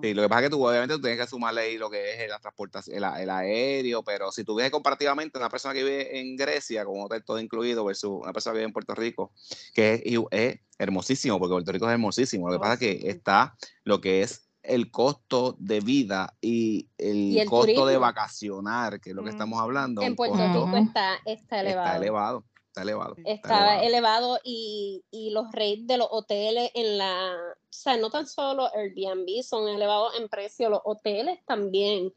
Sí, 0.00 0.14
lo 0.14 0.22
que 0.22 0.28
pasa 0.28 0.42
es 0.42 0.46
que 0.46 0.50
tú 0.50 0.64
obviamente 0.64 0.94
tú 0.94 1.00
tienes 1.00 1.18
que 1.18 1.26
sumarle 1.26 1.62
ahí 1.62 1.76
lo 1.76 1.90
que 1.90 2.22
es 2.22 2.28
la 2.30 2.38
transportación, 2.38 2.96
el, 2.96 3.30
aéreo, 3.30 4.04
pero 4.04 4.30
si 4.30 4.44
tú 4.44 4.54
ves 4.54 4.70
comparativamente 4.70 5.36
una 5.38 5.48
persona 5.48 5.74
que 5.74 5.82
vive 5.82 6.20
en 6.20 6.36
Grecia 6.36 6.84
con 6.84 6.96
un 6.96 7.06
hotel 7.06 7.24
todo 7.24 7.40
incluido 7.40 7.84
versus 7.84 8.20
una 8.22 8.32
persona 8.32 8.52
que 8.52 8.58
vive 8.58 8.66
en 8.66 8.72
Puerto 8.72 8.94
Rico, 8.94 9.32
que 9.74 10.04
es, 10.30 10.60
hermosísimo, 10.78 11.40
porque 11.40 11.54
Puerto 11.54 11.72
Rico 11.72 11.86
es 11.86 11.92
hermosísimo. 11.94 12.48
Lo 12.48 12.54
que 12.54 12.60
pasa 12.60 12.74
es 12.74 12.78
que 12.78 13.10
está 13.10 13.56
lo 13.82 14.00
que 14.00 14.22
es 14.22 14.48
el 14.62 14.92
costo 14.92 15.56
de 15.58 15.80
vida 15.80 16.36
y 16.40 16.88
el, 16.96 17.44
costo 17.48 17.86
de 17.86 17.96
vacacionar, 17.96 19.00
que 19.00 19.10
es 19.10 19.16
lo 19.16 19.24
que 19.24 19.30
estamos 19.30 19.60
hablando. 19.60 20.02
En 20.02 20.14
Puerto 20.14 20.36
Rico 20.36 20.76
está, 20.76 21.16
está 21.24 21.60
elevado. 21.60 21.86
Está 21.86 21.96
elevado 21.96 22.44
está 22.76 22.82
elevado. 22.82 23.16
Está, 23.24 23.82
elevado, 23.82 24.38
y, 24.44 25.02
los 25.32 25.46
rates 25.52 25.86
de 25.86 25.96
los 25.96 26.08
hoteles 26.10 26.70
en 26.74 26.98
la, 26.98 27.34
o 27.34 27.72
sea, 27.72 27.96
no 27.96 28.10
tan 28.10 28.26
solo 28.26 28.68
Airbnb 28.74 29.42
son 29.42 29.68
elevados 29.68 30.14
en 30.18 30.28
precio, 30.28 30.68
los 30.68 30.80
hoteles 30.84 31.38
también. 31.46 32.12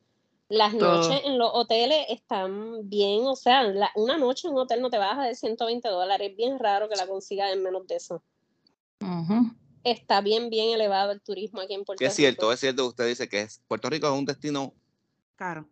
Las 0.49 0.73
noches 0.73 1.21
en 1.25 1.37
los 1.37 1.51
hoteles 1.53 2.05
están 2.09 2.89
bien, 2.89 3.25
o 3.25 3.35
sea, 3.35 3.63
una 3.95 4.17
noche 4.17 4.47
en 4.47 4.55
un 4.55 4.61
hotel 4.61 4.81
no 4.81 4.89
te 4.89 4.97
baja 4.97 5.23
de 5.23 5.35
120 5.35 5.87
dólares, 5.87 6.31
es 6.31 6.35
bien 6.35 6.57
raro 6.57 6.89
que 6.89 6.95
la 6.95 7.07
consigas 7.07 7.53
en 7.53 7.63
menos 7.63 7.85
de 7.87 7.95
eso. 7.95 8.21
Está 9.83 10.21
bien, 10.21 10.49
bien 10.49 10.73
elevado 10.73 11.11
el 11.11 11.21
turismo 11.21 11.61
aquí 11.61 11.75
en 11.75 11.85
Puerto 11.85 12.01
Rico. 12.01 12.09
Es 12.09 12.15
cierto, 12.15 12.51
es 12.51 12.59
cierto, 12.59 12.87
usted 12.87 13.07
dice 13.07 13.29
que 13.29 13.41
es, 13.41 13.61
Puerto 13.67 13.89
Rico 13.89 14.07
es 14.07 14.13
un 14.13 14.25
destino 14.25 14.73
caro 15.35 15.69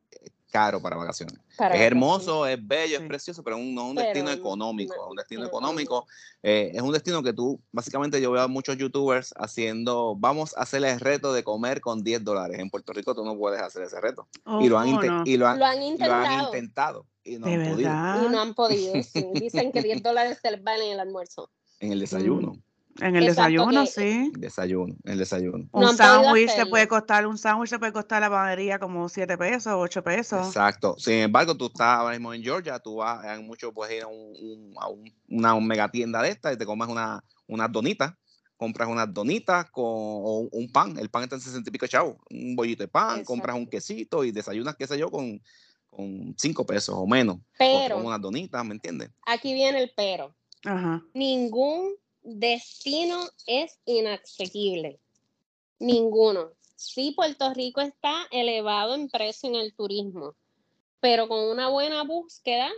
caro 0.52 0.82
para 0.82 0.96
vacaciones. 0.96 1.38
es 1.60 1.82
hermoso, 1.82 2.46
es 2.46 2.66
bello, 2.66 3.00
es 3.00 3.08
precioso, 3.08 3.44
pero 3.44 3.58
no 3.58 3.82
es 3.82 3.90
un 3.90 3.96
destino 3.96 4.32
económico. 4.32 4.94
es 4.94 5.10
un 5.10 5.16
destino 5.16 5.46
económico. 5.46 6.08
Eh, 6.42 6.72
es 6.74 6.82
un 6.82 6.92
destino 6.92 7.22
que 7.22 7.34
tú, 7.34 7.60
básicamente, 7.72 8.22
yo 8.22 8.32
veo 8.32 8.44
a 8.44 8.48
muchos 8.48 8.78
youtubers 8.78 9.34
haciendo, 9.38 10.16
vamos 10.18 10.56
a 10.58 10.62
hacer 10.62 10.84
el 10.84 11.00
reto 11.00 11.34
de 11.34 11.44
comer 11.44 11.82
con 11.82 12.04
10 12.04 12.24
dólares. 12.24 12.60
En 12.60 12.70
Puerto 12.70 12.94
Rico 12.94 13.14
tú 13.14 13.24
no 13.24 13.38
puedes 13.38 13.62
hacer 13.62 13.84
ese 13.84 14.00
reto. 14.00 14.28
y, 14.62 14.70
lo 14.70 14.80
han 14.80 14.88
y, 15.26 15.38
lo 15.38 15.48
han, 15.48 15.82
intentado. 15.82 17.06
y 17.24 17.38
no 17.38 17.48
han 17.48 17.72
podido. 17.72 17.90
Y 17.90 18.30
no 18.30 18.42
han 18.42 18.54
podido. 18.54 18.94
Dicen 19.34 19.72
que 19.72 19.82
10 19.82 20.04
dólares 20.04 20.40
se 20.42 20.52
les 20.52 20.64
van 20.64 20.82
en 20.82 20.94
el 20.94 21.00
almuerzo. 21.00 21.50
En 21.80 21.92
el 21.92 22.00
desayuno. 22.00 22.54
Mm. 22.54 22.67
En 23.00 23.16
el 23.16 23.26
desayuno, 23.26 23.86
sí. 23.86 24.32
Desayuno, 24.38 24.96
el 25.04 25.18
desayuno. 25.18 25.68
Un 25.72 25.96
sándwich 25.96 26.50
se 26.50 26.66
puede 26.66 26.88
costar, 26.88 27.28
un 27.28 27.38
sándwich 27.38 27.70
se 27.70 27.80
puede 27.80 27.94
costar 27.94 28.22
la 28.22 28.30
panadería 28.30 28.80
como 28.80 29.08
7 29.08 29.38
pesos, 29.38 29.74
8 29.76 30.04
pesos. 30.04 30.48
Exacto. 30.48 30.96
Sin 30.98 31.16
embargo, 31.16 31.56
tú 31.56 31.68
estás 31.68 32.00
ahora 32.00 32.12
mismo 32.12 32.34
en 32.34 32.42
Georgia, 32.42 32.80
tú 32.80 32.98
vas, 32.98 33.24
en 33.26 33.46
mucho 33.46 33.74
puedes 33.74 33.96
ir 33.96 34.04
a, 34.04 34.08
una 35.30 35.60
mega 35.60 35.90
tienda 35.90 36.22
de 36.22 36.30
esta 36.30 36.52
y 36.52 36.58
te 36.58 36.66
comes 36.66 36.88
una, 36.88 37.24
unas 37.48 37.72
donitas, 37.72 38.14
compras 38.56 38.88
unas 38.88 39.14
donitas 39.14 39.70
con 39.70 39.86
un 39.86 40.72
pan, 40.72 40.98
el 40.98 41.10
pan 41.10 41.24
está 41.24 41.36
en 41.36 41.42
60 41.42 41.70
y 41.70 41.72
pico 41.72 41.88
chavos, 41.88 42.18
un 42.32 42.56
bollito 42.56 42.84
de 42.84 42.88
pan, 42.88 43.24
compras 43.24 43.56
un 43.56 43.68
quesito 43.68 44.24
y 44.24 44.32
desayunas, 44.32 44.76
qué 44.76 44.88
sé 44.88 44.98
yo, 44.98 45.12
con, 45.12 45.42
con 45.90 46.34
5 46.38 46.66
pesos 46.66 46.96
o 46.98 47.06
menos. 47.06 47.38
Pero. 47.58 47.96
Con 47.96 48.08
unas 48.08 48.22
donitas, 48.22 48.66
¿me 48.66 48.74
entiendes? 48.74 49.12
Aquí 49.26 49.54
viene 49.54 49.84
el 49.84 49.92
pero. 49.96 50.34
Ajá. 50.66 51.04
Ningún 51.14 51.94
destino 52.28 53.22
es 53.46 53.80
inaccesible. 53.86 55.00
Ninguno. 55.80 56.52
Sí, 56.76 57.13
Puerto 57.16 57.54
Rico 57.54 57.80
está 57.80 58.28
elevado 58.32 58.96
en 58.96 59.10
precio 59.10 59.50
en 59.50 59.56
el 59.56 59.74
turismo, 59.74 60.36
pero 61.00 61.30
con 61.30 61.40
una 61.40 61.70
buena 61.70 62.04
búsqueda, 62.04 62.70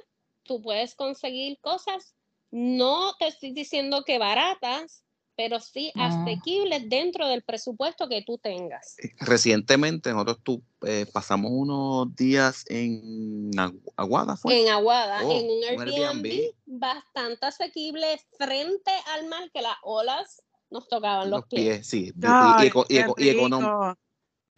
tú 0.43 0.62
puedes 0.62 0.93
conseguir 0.93 1.59
cosas, 1.62 2.13
no 2.51 3.13
te 3.17 3.27
estoy 3.27 3.51
diciendo 3.51 4.03
que 4.05 4.19
baratas, 4.19 5.03
pero 5.39 5.62
sí 5.62 5.89
asequibles 5.95 6.89
dentro 6.89 7.25
del 7.30 7.43
presupuesto 7.43 8.10
que 8.10 8.21
tú 8.23 8.38
tengas. 8.38 8.99
Eh, 8.99 9.13
recientemente 9.21 10.12
nosotros 10.12 10.39
tú, 10.43 10.62
eh, 10.86 11.06
pasamos 11.13 11.49
unos 11.54 12.13
días 12.13 12.65
en 12.67 13.49
Aguada, 13.95 14.36
¿fue? 14.36 14.62
En 14.62 14.67
Aguada, 14.67 15.21
oh, 15.23 15.32
en 15.32 15.45
un 15.45 15.88
Airbnb, 15.88 16.54
bastante 16.65 17.45
asequible 17.45 18.19
frente 18.38 18.91
al 19.13 19.30
mar 19.30 19.49
que 19.54 19.62
las 19.62 19.78
olas 19.84 20.43
nos 20.69 20.89
tocaban 20.89 21.30
los, 21.30 21.45
pies. 21.45 21.88
Sí, 21.88 22.12
y, 22.89 23.30
económico 23.30 23.97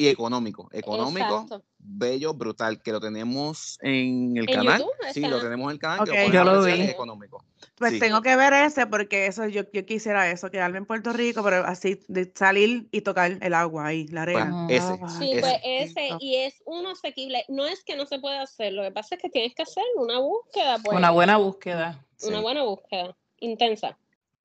y 0.02 0.08
económico. 0.08 0.68
Económico, 0.72 1.46
bello, 1.78 2.34
brutal, 2.34 2.82
que 2.82 2.92
lo 2.92 3.00
tenemos 3.00 3.78
en 3.82 4.36
el 4.36 4.48
canal. 4.48 4.84
sí, 5.14 5.22
lo 5.22 5.40
tenemos 5.40 5.66
en 5.66 5.72
el 5.74 5.80
canal. 5.80 6.32
yo 6.32 6.44
lo 6.44 6.64
vi. 6.64 6.82
Económico. 6.82 7.46
Pues 7.78 8.00
tengo 8.00 8.22
que 8.22 8.36
ver 8.36 8.54
ese 8.54 8.88
porque 8.88 9.28
eso 9.28 9.48
yo, 9.48 9.64
yo 9.72 9.86
quisiera 9.86 10.30
eso, 10.30 10.50
quedarme 10.50 10.80
en 10.80 10.86
Puerto 10.86 11.14
Rico, 11.14 11.44
pero 11.44 11.64
así 11.66 12.00
de 12.08 12.32
salir 12.34 12.88
y 12.92 13.02
tocar 13.02 13.38
el 13.42 13.54
agua 13.54 13.88
ahí, 13.88 14.08
la 14.08 14.24
arena. 14.24 14.66
Pues, 14.68 14.84
ese, 14.84 14.98
sí, 15.20 15.38
pues 15.40 15.56
ese, 15.64 16.10
y 16.20 16.36
es 16.38 16.56
uno 16.66 16.92
asequible. 16.92 17.46
No 17.48 17.68
es 17.68 17.84
que 17.84 17.96
no 17.96 18.08
se 18.08 18.18
pueda 18.20 18.42
hacer, 18.42 18.74
lo 18.74 18.82
que 18.82 18.92
pasa 18.92 19.16
es 19.16 19.22
que 19.22 19.30
tienes 19.30 19.54
que 19.54 19.62
hacer 19.64 19.84
una 19.98 20.20
búsqueda. 20.20 20.80
Pues, 20.84 20.98
una 20.98 21.12
buena 21.12 21.38
búsqueda. 21.38 22.04
Una 22.24 22.40
buena 22.40 22.64
búsqueda, 22.64 23.16
intensa. 23.40 23.98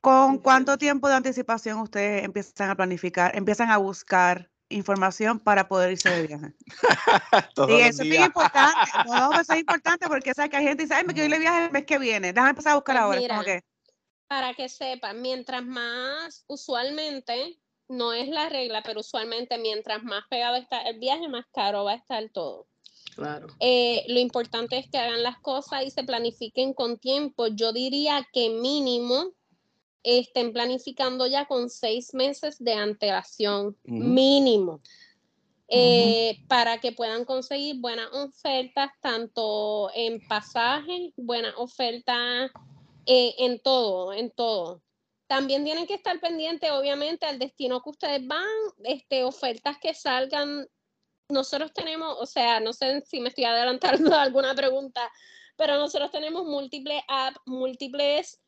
¿Con 0.02 0.38
cuánto 0.38 0.76
tiempo 0.78 1.08
de 1.08 1.14
anticipación 1.14 1.80
ustedes 1.80 2.24
empiezan 2.24 2.70
a 2.70 2.76
planificar, 2.76 3.34
empiezan 3.34 3.70
a 3.70 3.78
buscar 3.78 4.50
información 4.68 5.38
para 5.38 5.68
poder 5.68 5.92
irse 5.92 6.10
de 6.10 6.26
viaje. 6.26 6.54
y 7.68 7.80
eso 7.80 8.02
es 8.02 8.14
importante. 8.14 8.90
No, 9.06 9.32
eso 9.40 9.52
es 9.52 9.60
importante 9.60 10.08
porque 10.08 10.34
sabes 10.34 10.50
que 10.50 10.56
hay 10.56 10.64
gente 10.64 10.78
que 10.78 10.82
dice, 10.84 10.94
ay, 10.94 11.04
me 11.04 11.14
quiero 11.14 11.26
ir 11.26 11.32
de 11.32 11.38
viaje 11.38 11.64
el 11.66 11.70
mes 11.70 11.84
que 11.86 11.98
viene. 11.98 12.32
Déjame 12.32 12.50
empezar 12.50 12.72
a 12.72 12.76
buscar 12.76 12.96
pues 13.06 13.30
ahora. 13.30 13.62
Para 14.28 14.54
que 14.54 14.68
sepan, 14.68 15.22
mientras 15.22 15.64
más 15.64 16.44
usualmente, 16.48 17.58
no 17.88 18.12
es 18.12 18.28
la 18.28 18.48
regla, 18.48 18.82
pero 18.82 19.00
usualmente 19.00 19.58
mientras 19.58 20.02
más 20.02 20.24
pegado 20.28 20.56
está 20.56 20.82
el 20.82 20.98
viaje, 20.98 21.28
más 21.28 21.46
caro 21.52 21.84
va 21.84 21.92
a 21.92 21.96
estar 21.96 22.28
todo. 22.30 22.66
Claro. 23.14 23.46
Eh, 23.60 24.04
lo 24.08 24.18
importante 24.18 24.78
es 24.78 24.90
que 24.90 24.98
hagan 24.98 25.22
las 25.22 25.38
cosas 25.38 25.84
y 25.84 25.90
se 25.90 26.02
planifiquen 26.02 26.74
con 26.74 26.98
tiempo. 26.98 27.46
Yo 27.46 27.72
diría 27.72 28.26
que 28.32 28.50
mínimo 28.50 29.32
estén 30.06 30.52
planificando 30.52 31.26
ya 31.26 31.46
con 31.46 31.68
seis 31.68 32.14
meses 32.14 32.62
de 32.62 32.74
antelación 32.74 33.76
mínimo. 33.84 34.80
Eh, 35.68 36.44
para 36.46 36.78
que 36.78 36.92
puedan 36.92 37.24
conseguir 37.24 37.80
buenas 37.80 38.08
ofertas, 38.12 38.92
tanto 39.00 39.90
en 39.94 40.24
pasajes, 40.28 41.12
buenas 41.16 41.54
ofertas 41.56 42.52
eh, 43.04 43.34
en 43.38 43.58
todo, 43.58 44.12
en 44.12 44.30
todo. 44.30 44.80
También 45.26 45.64
tienen 45.64 45.88
que 45.88 45.94
estar 45.94 46.20
pendientes, 46.20 46.70
obviamente, 46.70 47.26
al 47.26 47.40
destino 47.40 47.82
que 47.82 47.90
ustedes 47.90 48.24
van, 48.28 48.46
este, 48.84 49.24
ofertas 49.24 49.76
que 49.82 49.92
salgan. 49.92 50.68
Nosotros 51.28 51.72
tenemos, 51.72 52.16
o 52.20 52.26
sea, 52.26 52.60
no 52.60 52.72
sé 52.72 53.02
si 53.04 53.18
me 53.18 53.30
estoy 53.30 53.44
adelantando 53.44 54.14
alguna 54.14 54.54
pregunta, 54.54 55.10
pero 55.56 55.76
nosotros 55.78 56.12
tenemos 56.12 56.44
múltiples 56.44 57.02
apps, 57.08 57.40
múltiples 57.44 58.40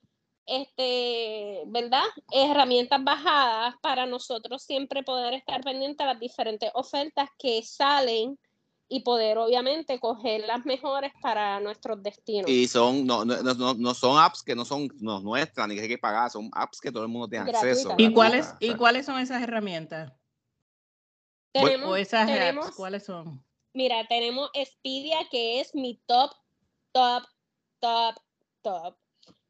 este, 0.48 1.62
¿verdad? 1.66 2.04
Herramientas 2.32 3.04
bajadas 3.04 3.74
para 3.82 4.06
nosotros 4.06 4.62
siempre 4.62 5.02
poder 5.02 5.34
estar 5.34 5.62
pendientes 5.62 5.98
de 5.98 6.12
las 6.12 6.20
diferentes 6.20 6.70
ofertas 6.74 7.28
que 7.38 7.62
salen 7.62 8.38
y 8.88 9.00
poder 9.00 9.36
obviamente 9.36 10.00
coger 10.00 10.46
las 10.46 10.64
mejores 10.64 11.12
para 11.20 11.60
nuestros 11.60 12.02
destinos. 12.02 12.50
Y 12.50 12.66
son, 12.66 13.06
no, 13.06 13.24
no, 13.24 13.42
no, 13.42 13.74
no 13.74 13.94
son 13.94 14.18
apps 14.18 14.42
que 14.42 14.54
no 14.54 14.64
son 14.64 14.88
no, 15.00 15.20
nuestras, 15.20 15.68
ni 15.68 15.74
que 15.74 15.82
hay 15.82 15.88
que 15.88 15.98
pagar, 15.98 16.30
son 16.30 16.48
apps 16.54 16.80
que 16.80 16.90
todo 16.90 17.02
el 17.02 17.10
mundo 17.10 17.28
tiene 17.28 17.50
acceso. 17.50 17.94
¿Y 17.98 18.12
cuáles, 18.12 18.54
¿Y 18.60 18.74
cuáles 18.74 19.04
son 19.04 19.20
esas 19.20 19.42
herramientas? 19.42 20.12
Tenemos, 21.52 21.90
o 21.90 21.96
esas 21.96 22.30
apps, 22.30 22.74
¿cuáles 22.74 23.04
son? 23.04 23.44
Mira, 23.74 24.06
tenemos 24.08 24.48
Expedia, 24.54 25.18
que 25.30 25.60
es 25.60 25.74
mi 25.74 26.00
top, 26.06 26.32
top, 26.92 27.24
top, 27.80 28.14
top. 28.62 28.96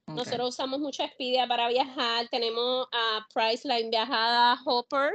Nosotros 0.09 0.49
usamos 0.51 0.81
mucho 0.81 1.03
Expedia 1.03 1.47
para 1.47 1.69
viajar. 1.69 2.29
Tenemos 2.29 2.87
a 2.93 3.27
Priceline 3.33 3.91
Viajada 3.91 4.59
Hopper, 4.65 5.13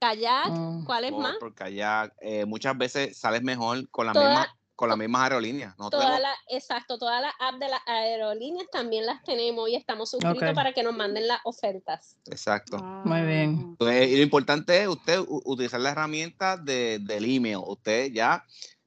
Kayak, 0.00 0.50
mm. 0.50 0.84
¿cuál 0.84 1.04
es 1.04 1.12
más? 1.12 1.36
Por 1.38 1.54
kayak, 1.54 2.12
eh, 2.20 2.44
muchas 2.44 2.76
veces 2.76 3.16
sales 3.16 3.42
mejor 3.42 3.88
con 3.90 4.06
la 4.06 4.12
misma 4.12 4.54
con 4.76 4.88
las 4.88 4.98
mismas 4.98 5.22
aerolíneas. 5.22 5.76
Toda 5.76 6.18
la, 6.18 6.34
exacto, 6.48 6.98
todas 6.98 7.22
las 7.22 7.32
apps 7.38 7.60
de 7.60 7.68
las 7.68 7.80
aerolíneas 7.86 8.66
también 8.72 9.06
las 9.06 9.22
tenemos 9.22 9.68
y 9.68 9.76
estamos 9.76 10.10
suscritos 10.10 10.52
para 10.52 10.72
que 10.72 10.82
nos 10.82 10.96
manden 10.96 11.28
las 11.28 11.40
ofertas. 11.44 12.16
Exacto. 12.26 12.78
Muy 12.78 13.22
bien. 13.22 13.50
Entonces, 13.70 14.10
lo 14.10 14.22
importante 14.22 14.82
es 14.82 14.88
usted 14.88 15.20
utilizar 15.28 15.80
la 15.80 15.90
herramienta 15.90 16.56
de, 16.56 16.98
del 17.00 17.24
email. 17.24 17.58
Usted 17.64 18.10
ya, 18.12 18.44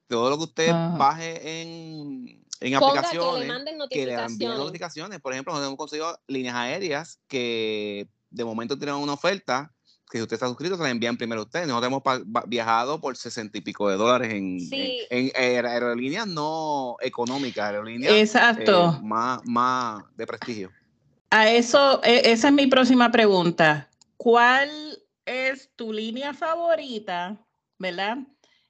todo 0.08 0.30
lo 0.30 0.36
que 0.36 0.44
usted 0.44 0.72
baje 0.98 1.62
en, 1.62 2.44
en 2.60 2.74
aplicaciones, 2.74 3.42
que 3.90 4.06
le 4.06 4.16
manden 4.16 4.48
notificaciones. 4.56 5.20
Por 5.20 5.32
ejemplo, 5.32 5.52
nosotros 5.52 5.68
hemos 5.68 5.78
conseguido 5.78 6.20
líneas 6.26 6.54
aéreas 6.54 7.20
que 7.28 8.08
de 8.30 8.44
momento 8.44 8.76
tienen 8.76 8.96
una 8.96 9.14
oferta 9.14 9.72
que 10.10 10.18
si 10.18 10.22
usted 10.22 10.34
está 10.34 10.46
suscrito, 10.46 10.76
se 10.76 10.82
la 10.82 10.90
envían 10.90 11.16
primero 11.16 11.42
a 11.42 11.44
usted. 11.44 11.66
Nosotros 11.66 11.92
hemos 11.92 12.48
viajado 12.48 13.00
por 13.00 13.16
sesenta 13.16 13.58
y 13.58 13.60
pico 13.60 13.88
de 13.88 13.96
dólares 13.96 14.32
en, 14.32 14.58
en, 15.10 15.66
aerolíneas 15.66 16.26
no 16.26 16.96
económicas, 17.00 17.66
aerolíneas 17.66 18.14
Exacto. 18.14 18.96
Eh, 18.98 19.04
más, 19.04 19.40
más 19.44 20.02
de 20.16 20.26
prestigio. 20.26 20.70
A 21.30 21.50
eso, 21.50 22.02
e, 22.02 22.32
esa 22.32 22.48
es 22.48 22.54
mi 22.54 22.66
próxima 22.66 23.10
pregunta. 23.10 23.90
¿Cuál 24.16 24.70
es 25.26 25.70
tu 25.76 25.92
línea 25.92 26.32
favorita, 26.32 27.38
verdad? 27.78 28.18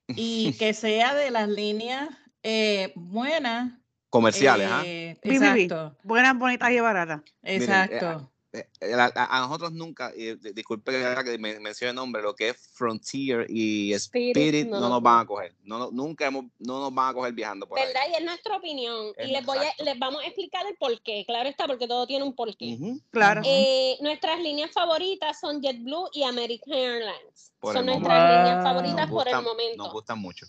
Y 0.09 0.53
que 0.59 0.75
sea 0.75 1.15
de 1.15 1.31
las 1.31 1.49
líneas 1.49 2.09
eh, 2.49 2.93
buenas. 2.95 3.73
Comerciales, 4.09 4.69
¿ah? 4.71 4.83
Eh, 4.87 5.19
exacto. 5.23 5.95
Buenas, 6.03 6.39
bonitas 6.39 6.71
y 6.71 6.81
baratas. 6.81 7.21
Exacto. 7.43 8.31
Eh, 8.51 8.67
eh, 8.81 8.95
a, 8.95 9.41
nosotros 9.41 9.73
nunca, 9.73 10.11
disculpe 10.55 10.93
que 11.23 11.39
me 11.39 11.61
mencione 11.61 11.91
el 11.91 11.97
nombre, 11.97 12.23
lo 12.23 12.35
que 12.35 12.49
es 12.49 12.71
Frontier 12.73 13.47
y 13.51 13.93
Spirit, 13.93 14.67
no, 14.67 14.81
nos 14.81 15.03
van 15.03 15.21
a 15.21 15.27
coger. 15.27 15.55
No, 15.63 15.91
nunca 15.91 16.27
hemos, 16.27 16.47
no 16.59 16.81
nos 16.81 16.95
van 16.95 17.11
a 17.11 17.13
coger 17.13 17.35
viajando 17.35 17.69
por 17.69 17.79
¿Verdad? 17.79 18.01
Y 18.11 18.15
es 18.15 18.25
nuestra 18.25 18.57
opinión. 18.57 19.13
y 19.23 19.31
les, 19.31 19.45
voy 19.45 19.59
les 19.85 19.99
vamos 19.99 20.23
a 20.23 20.27
explicar 20.27 20.67
el 20.67 20.77
por 20.77 20.99
qué. 21.03 21.25
Claro 21.27 21.51
está, 21.51 21.67
porque 21.67 21.87
todo 21.87 22.07
tiene 22.07 22.25
un 22.25 22.35
porqué. 22.35 22.79
Claro. 23.11 23.43
Eh, 23.45 23.99
nuestras 24.01 24.41
líneas 24.41 24.71
favoritas 24.73 25.39
son 25.39 25.61
JetBlue 25.61 26.09
y 26.15 26.23
American 26.23 26.73
Airlines. 26.73 27.53
son 27.61 27.85
nuestras 27.85 28.47
líneas 28.47 28.65
favoritas 28.65 29.11
por 29.11 29.29
el 29.29 29.43
momento. 29.43 29.85
Nos 29.85 29.93
gustan 29.93 30.19
mucho. 30.19 30.47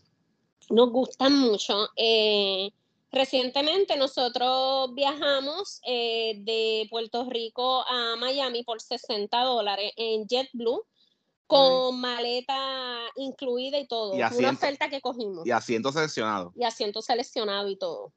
Nos 0.70 0.90
gustan 0.92 1.38
mucho. 1.38 1.90
Eh, 1.96 2.72
Recientemente 3.12 3.98
nosotros 3.98 4.94
viajamos 4.94 5.82
eh, 5.84 6.36
de 6.44 6.88
Puerto 6.92 7.28
Rico 7.28 7.84
a 7.88 8.16
Miami 8.18 8.64
por 8.64 8.82
60 8.82 9.36
dólares 9.42 9.92
en 9.98 10.28
JetBlue 10.28 10.86
con 11.48 12.00
maleta 12.00 13.00
incluida 13.16 13.80
y 13.80 13.88
todo. 13.88 14.14
Y 14.14 14.22
Una 14.38 14.52
oferta 14.52 14.90
que 14.90 15.02
cogimos. 15.02 15.48
Y 15.48 15.50
asiento 15.50 15.92
seleccionado. 15.92 16.54
Y 16.56 16.64
asiento 16.64 17.02
seleccionado 17.02 17.70
y 17.70 17.76
todo. 17.78 18.14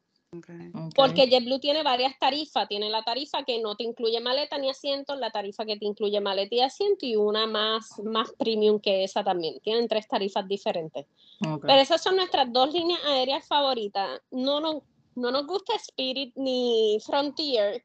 Porque 0.97 1.29
JetBlue 1.29 1.61
tiene 1.61 1.83
varias 1.83 2.19
tarifas. 2.19 2.67
Tiene 2.67 2.89
la 2.89 3.03
tarifa 3.03 3.45
que 3.45 3.61
no 3.61 3.77
te 3.77 3.85
incluye 3.85 4.19
maleta 4.21 4.57
ni 4.57 4.71
asiento, 4.71 5.15
la 5.15 5.31
tarifa 5.31 5.67
que 5.67 5.77
te 5.77 5.85
incluye 5.85 6.21
maleta 6.21 6.55
y 6.55 6.61
asiento 6.61 7.05
y 7.05 7.17
una 7.17 7.47
más, 7.47 7.99
más 8.03 8.33
premium 8.39 8.81
que 8.81 9.05
esa 9.05 9.23
también. 9.23 9.61
Tienen 9.61 9.89
tres 9.89 10.09
tarifas 10.09 10.49
diferentes. 10.49 11.07
Pero 11.39 11.75
esas 11.75 12.03
son 12.03 12.17
nuestras 12.17 12.51
dos 12.51 12.73
líneas 12.73 13.01
aéreas 13.05 13.47
favoritas. 13.47 14.21
No 14.31 14.61
nos, 14.61 14.83
no 15.15 15.31
nos 15.31 15.47
gusta 15.47 15.75
Spirit 15.77 16.33
ni 16.37 16.99
Frontier 17.05 17.85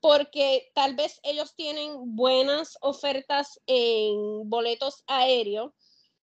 porque 0.00 0.70
tal 0.74 0.94
vez 0.94 1.20
ellos 1.24 1.54
tienen 1.56 2.16
buenas 2.16 2.78
ofertas 2.80 3.60
en 3.66 4.48
boletos 4.48 5.02
aéreos, 5.08 5.72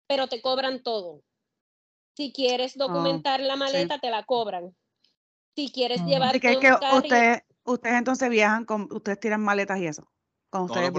pero 0.06 0.28
te 0.28 0.41
cobran 0.41 0.84
todo. 0.84 1.22
Si 2.15 2.32
quieres 2.32 2.76
ah, 2.76 2.86
documentar 2.86 3.39
la 3.39 3.56
maleta, 3.56 4.00
te 4.00 4.10
la 4.10 4.24
cobran 4.24 4.76
si 5.56 5.72
quieres 5.72 6.02
mm. 6.02 6.08
llevar 6.08 6.39
que, 6.39 6.60
que 6.60 6.72
usted, 6.94 7.44
ustedes 7.63 7.96
entonces 7.96 8.30
viajan 8.30 8.65
con, 8.65 8.88
ustedes 8.91 9.20
tiran 9.20 9.41
maletas 9.41 9.80
y 9.80 9.88
eso. 9.88 10.08
Con 10.50 10.63
ustedes 10.63 10.91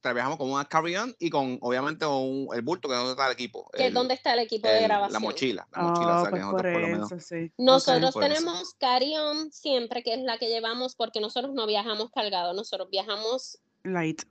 trabajamos 0.00 0.38
con 0.38 0.50
una 0.50 0.64
carry-on 0.64 1.14
y 1.20 1.30
con, 1.30 1.58
obviamente, 1.60 2.04
un, 2.04 2.48
el 2.52 2.62
bulto 2.62 2.88
que 2.88 2.94
es 2.94 2.98
donde 2.98 3.12
está 3.12 3.26
el 3.26 3.32
equipo. 3.32 3.70
Que 3.72 3.86
es 3.86 3.94
donde 3.94 4.14
está 4.14 4.34
el 4.34 4.40
equipo 4.40 4.66
de 4.66 4.82
grabación. 4.82 5.12
La 5.12 5.18
mochila. 5.20 5.68
La 5.70 5.82
mochila, 5.82 6.20
oh, 6.20 6.26
pues 6.28 6.42
nosotros, 6.42 6.72
por, 6.72 6.80
lo 6.80 6.88
menos, 6.88 7.10
sí. 7.24 7.52
nosotros 7.56 8.14
tenemos 8.14 8.74
carry-on 8.74 9.52
siempre, 9.52 10.02
que 10.02 10.14
es 10.14 10.20
la 10.20 10.38
que 10.38 10.48
llevamos, 10.48 10.96
porque 10.96 11.20
nosotros 11.20 11.54
no 11.54 11.66
viajamos 11.66 12.10
cargados, 12.10 12.56
nosotros 12.56 12.90
viajamos... 12.90 13.58
Light. 13.84 14.22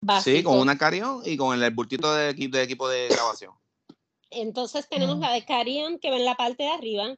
Básico. 0.00 0.36
Sí, 0.36 0.42
con 0.44 0.58
una 0.58 0.78
carry-on 0.78 1.22
y 1.24 1.36
con 1.36 1.60
el, 1.60 1.70
bultito 1.72 2.14
de, 2.14 2.32
de 2.34 2.62
equipo 2.62 2.88
de 2.88 3.08
grabación. 3.08 3.54
Entonces 4.30 4.88
tenemos 4.88 5.18
la 5.18 5.32
de 5.32 5.44
carry-on 5.44 5.98
que 5.98 6.10
va 6.10 6.16
en 6.16 6.24
la 6.24 6.36
parte 6.36 6.62
de 6.62 6.70
arriba, 6.70 7.16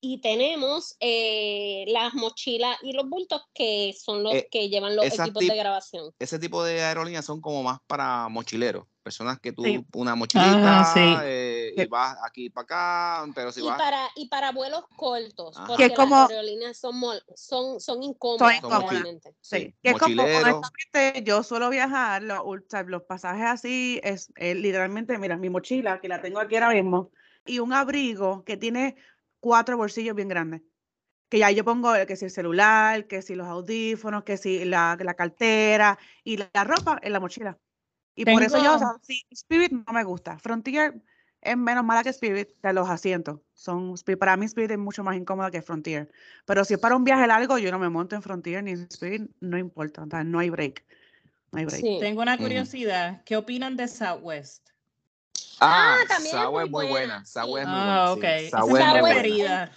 y 0.00 0.20
tenemos 0.20 0.96
eh, 1.00 1.84
las 1.88 2.14
mochilas 2.14 2.78
y 2.82 2.92
los 2.92 3.08
bultos 3.08 3.42
que 3.52 3.94
son 3.98 4.22
los 4.22 4.34
eh, 4.34 4.48
que 4.50 4.68
llevan 4.68 4.96
los 4.96 5.04
equipos 5.04 5.46
de 5.46 5.56
grabación. 5.56 6.14
Ese 6.18 6.38
tipo 6.38 6.64
de 6.64 6.82
aerolíneas 6.82 7.24
son 7.24 7.40
como 7.40 7.62
más 7.62 7.80
para 7.86 8.28
mochileros, 8.28 8.86
personas 9.02 9.38
que 9.40 9.52
tú, 9.52 9.62
una 9.92 10.14
mochilita, 10.14 10.94
eh, 11.24 11.74
y 11.76 11.84
vas 11.86 12.16
aquí 12.24 12.48
para 12.48 12.64
acá, 12.64 13.32
pero 13.34 13.52
si 13.52 13.60
y 13.60 13.64
vas... 13.64 13.76
Para, 13.76 14.08
y 14.16 14.28
para 14.28 14.52
vuelos 14.52 14.84
cortos, 14.96 15.56
porque 15.66 15.88
las 15.88 16.30
aerolíneas 16.30 16.78
son, 16.78 16.94
son, 17.34 17.78
son 17.78 18.02
incómodas. 18.02 18.62
realmente. 18.62 19.34
Sí, 19.40 19.74
que 19.82 19.90
es 19.90 19.98
como, 19.98 20.24
yo 21.22 21.42
suelo 21.42 21.68
viajar, 21.68 22.22
los, 22.22 22.40
los 22.86 23.02
pasajes 23.02 23.46
así, 23.46 24.00
es 24.02 24.32
literalmente, 24.36 25.18
mira, 25.18 25.36
mi 25.36 25.50
mochila, 25.50 26.00
que 26.00 26.08
la 26.08 26.22
tengo 26.22 26.40
aquí 26.40 26.54
ahora 26.56 26.70
mismo, 26.70 27.10
y 27.44 27.58
un 27.58 27.74
abrigo 27.74 28.44
que 28.44 28.56
tiene 28.56 28.96
cuatro 29.40 29.76
bolsillos 29.76 30.14
bien 30.14 30.28
grandes. 30.28 30.62
Que 31.28 31.38
ya 31.38 31.50
yo 31.50 31.64
pongo 31.64 31.92
que 32.06 32.16
si 32.16 32.24
el 32.24 32.30
celular, 32.30 33.06
que 33.06 33.22
si 33.22 33.34
los 33.34 33.46
audífonos, 33.46 34.24
que 34.24 34.36
si 34.36 34.64
la, 34.64 34.96
la 35.00 35.14
cartera 35.14 35.98
y 36.24 36.38
la, 36.38 36.64
ropa 36.64 36.98
en 37.02 37.12
la 37.12 37.20
mochila. 37.20 37.58
Y 38.16 38.24
por 38.24 38.42
eso 38.42 38.62
yo, 38.62 38.74
o 38.74 38.78
sea, 38.78 38.92
Spirit 39.30 39.72
no 39.72 39.92
me 39.92 40.02
gusta. 40.02 40.38
Frontier 40.38 41.00
es 41.40 41.56
menos 41.56 41.84
mala 41.84 42.02
que 42.02 42.10
Spirit 42.10 42.50
de 42.62 42.72
los 42.72 42.88
asientos. 42.88 43.40
Son, 43.54 43.94
para 44.18 44.36
mí 44.36 44.46
Spirit 44.46 44.72
es 44.72 44.78
mucho 44.78 45.04
más 45.04 45.16
incómoda 45.16 45.50
que 45.50 45.62
Frontier. 45.62 46.10
Pero 46.44 46.64
si 46.64 46.74
es 46.74 46.80
para 46.80 46.96
un 46.96 47.04
viaje 47.04 47.26
largo, 47.26 47.58
yo 47.58 47.70
no 47.70 47.78
me 47.78 47.88
monto 47.88 48.16
en 48.16 48.22
Frontier 48.22 48.62
ni 48.64 48.72
en 48.72 48.82
Spirit, 48.90 49.30
no 49.40 49.56
importa. 49.56 50.04
no 50.24 50.38
hay 50.38 50.50
break. 50.50 50.84
No 51.52 51.60
hay 51.60 51.64
break. 51.64 52.00
Tengo 52.00 52.22
una 52.22 52.36
curiosidad. 52.36 53.22
¿Qué 53.24 53.36
opinan 53.36 53.76
de 53.76 53.88
Southwest? 53.88 54.69
Ah, 55.60 55.98
ah, 56.00 56.04
también 56.08 56.36
es 56.36 56.50
muy, 56.50 56.68
buena. 56.70 56.90
buena. 56.90 57.22
es 57.22 57.36
muy 57.36 57.60
ah, 57.66 58.12
buena. 58.12 58.12
ok. 58.12 58.24
Es 58.24 59.02
preferida. 59.02 59.72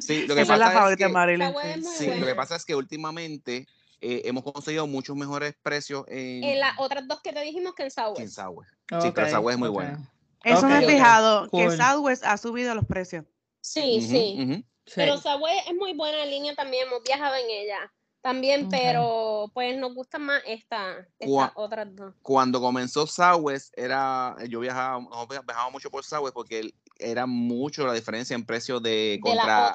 Sí, 0.00 0.26
lo 0.26 0.34
que 0.34 0.42
Esa 0.42 0.54
pasa 0.54 0.54
es 0.54 0.58
la 0.58 0.70
favorita 0.72 1.06
es 1.06 1.12
Marilyn. 1.12 1.54
sí, 1.84 2.06
lo 2.18 2.26
que 2.26 2.34
pasa 2.34 2.56
es 2.56 2.64
que 2.64 2.74
últimamente 2.74 3.66
eh, 4.00 4.22
hemos 4.24 4.42
conseguido 4.42 4.86
muchos 4.88 5.16
mejores 5.16 5.54
precios 5.62 6.04
en... 6.08 6.42
En 6.42 6.58
las 6.58 6.78
otras 6.78 7.06
dos 7.06 7.20
que 7.22 7.32
te 7.32 7.40
dijimos 7.42 7.74
que 7.74 7.84
en 7.84 7.90
Southwest. 7.90 8.20
En 8.20 8.30
Southwest. 8.30 8.72
Sí, 9.00 9.12
pero 9.14 9.30
Southwest 9.30 9.54
es 9.54 9.58
muy 9.58 9.68
buena. 9.68 10.10
Eso 10.42 10.66
me 10.66 10.84
he 10.84 10.88
fijado, 10.88 11.48
que 11.50 11.70
Southwest 11.70 12.24
ha 12.24 12.36
subido 12.36 12.74
los 12.74 12.86
precios. 12.86 13.24
Sí, 13.60 14.00
sí. 14.00 14.64
Pero 14.94 15.18
Southwest 15.18 15.68
es 15.68 15.74
muy 15.74 15.94
buena 15.94 16.24
en 16.24 16.30
línea 16.30 16.54
también, 16.54 16.88
hemos 16.88 17.02
viajado 17.04 17.36
en 17.36 17.48
ella 17.48 17.92
también, 18.28 18.68
pero 18.68 19.50
pues 19.54 19.78
nos 19.78 19.94
gusta 19.94 20.18
más 20.18 20.42
esta, 20.46 20.98
esta 21.18 21.54
dos. 21.86 22.14
Cuando 22.20 22.60
comenzó 22.60 23.06
Southwest, 23.06 23.72
era, 23.74 24.36
yo 24.50 24.60
viajaba, 24.60 25.00
viajaba 25.46 25.70
mucho 25.70 25.90
por 25.90 26.04
Southwest 26.04 26.34
porque 26.34 26.74
era 26.98 27.24
mucho 27.24 27.86
la 27.86 27.94
diferencia 27.94 28.34
en 28.34 28.44
precios 28.44 28.82
de 28.82 29.18
contra, 29.22 29.72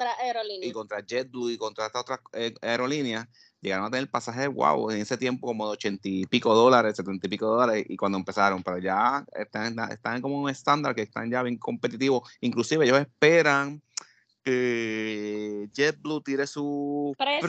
y 0.62 0.70
contra 0.70 1.04
JetBlue 1.04 1.50
y 1.50 1.58
contra 1.58 1.86
estas 1.86 2.02
otras 2.02 2.20
eh, 2.32 2.54
aerolíneas. 2.62 3.26
Llegaron 3.60 3.86
a 3.86 3.90
tener 3.90 4.08
pasajes, 4.08 4.48
wow, 4.48 4.90
en 4.90 4.98
ese 4.98 5.16
tiempo 5.16 5.48
como 5.48 5.66
de 5.66 5.72
ochenta 5.72 6.06
y 6.08 6.24
pico 6.26 6.54
dólares, 6.54 6.94
setenta 6.94 7.26
y 7.26 7.30
pico 7.30 7.46
dólares, 7.46 7.84
y 7.88 7.96
cuando 7.96 8.18
empezaron, 8.18 8.62
pero 8.62 8.78
ya 8.78 9.24
están, 9.34 9.76
están 9.90 10.22
como 10.22 10.38
un 10.38 10.48
estándar 10.48 10.94
que 10.94 11.02
están 11.02 11.28
ya 11.28 11.42
bien 11.42 11.58
competitivos. 11.58 12.30
Inclusive 12.40 12.84
ellos 12.84 13.00
esperan 13.00 13.82
que 14.44 15.68
JetBlue 15.72 16.22
tire 16.22 16.46
su 16.46 17.14
precio, 17.18 17.40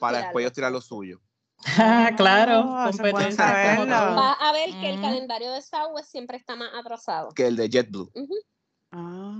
para 0.00 0.18
después 0.18 0.42
ellos, 0.42 0.52
tirar 0.52 0.72
lo 0.72 0.80
suyo. 0.80 1.20
Ah, 1.78 2.10
claro, 2.16 2.66
Va 2.66 4.32
a 4.32 4.52
ver 4.52 4.70
que 4.80 4.90
el 4.94 5.00
calendario 5.00 5.52
de 5.52 5.62
Southwest 5.62 6.10
siempre 6.10 6.36
está 6.36 6.56
más 6.56 6.70
atrasado. 6.74 7.30
Que 7.30 7.46
el 7.46 7.56
de 7.56 7.68
JetBlue. 7.68 8.10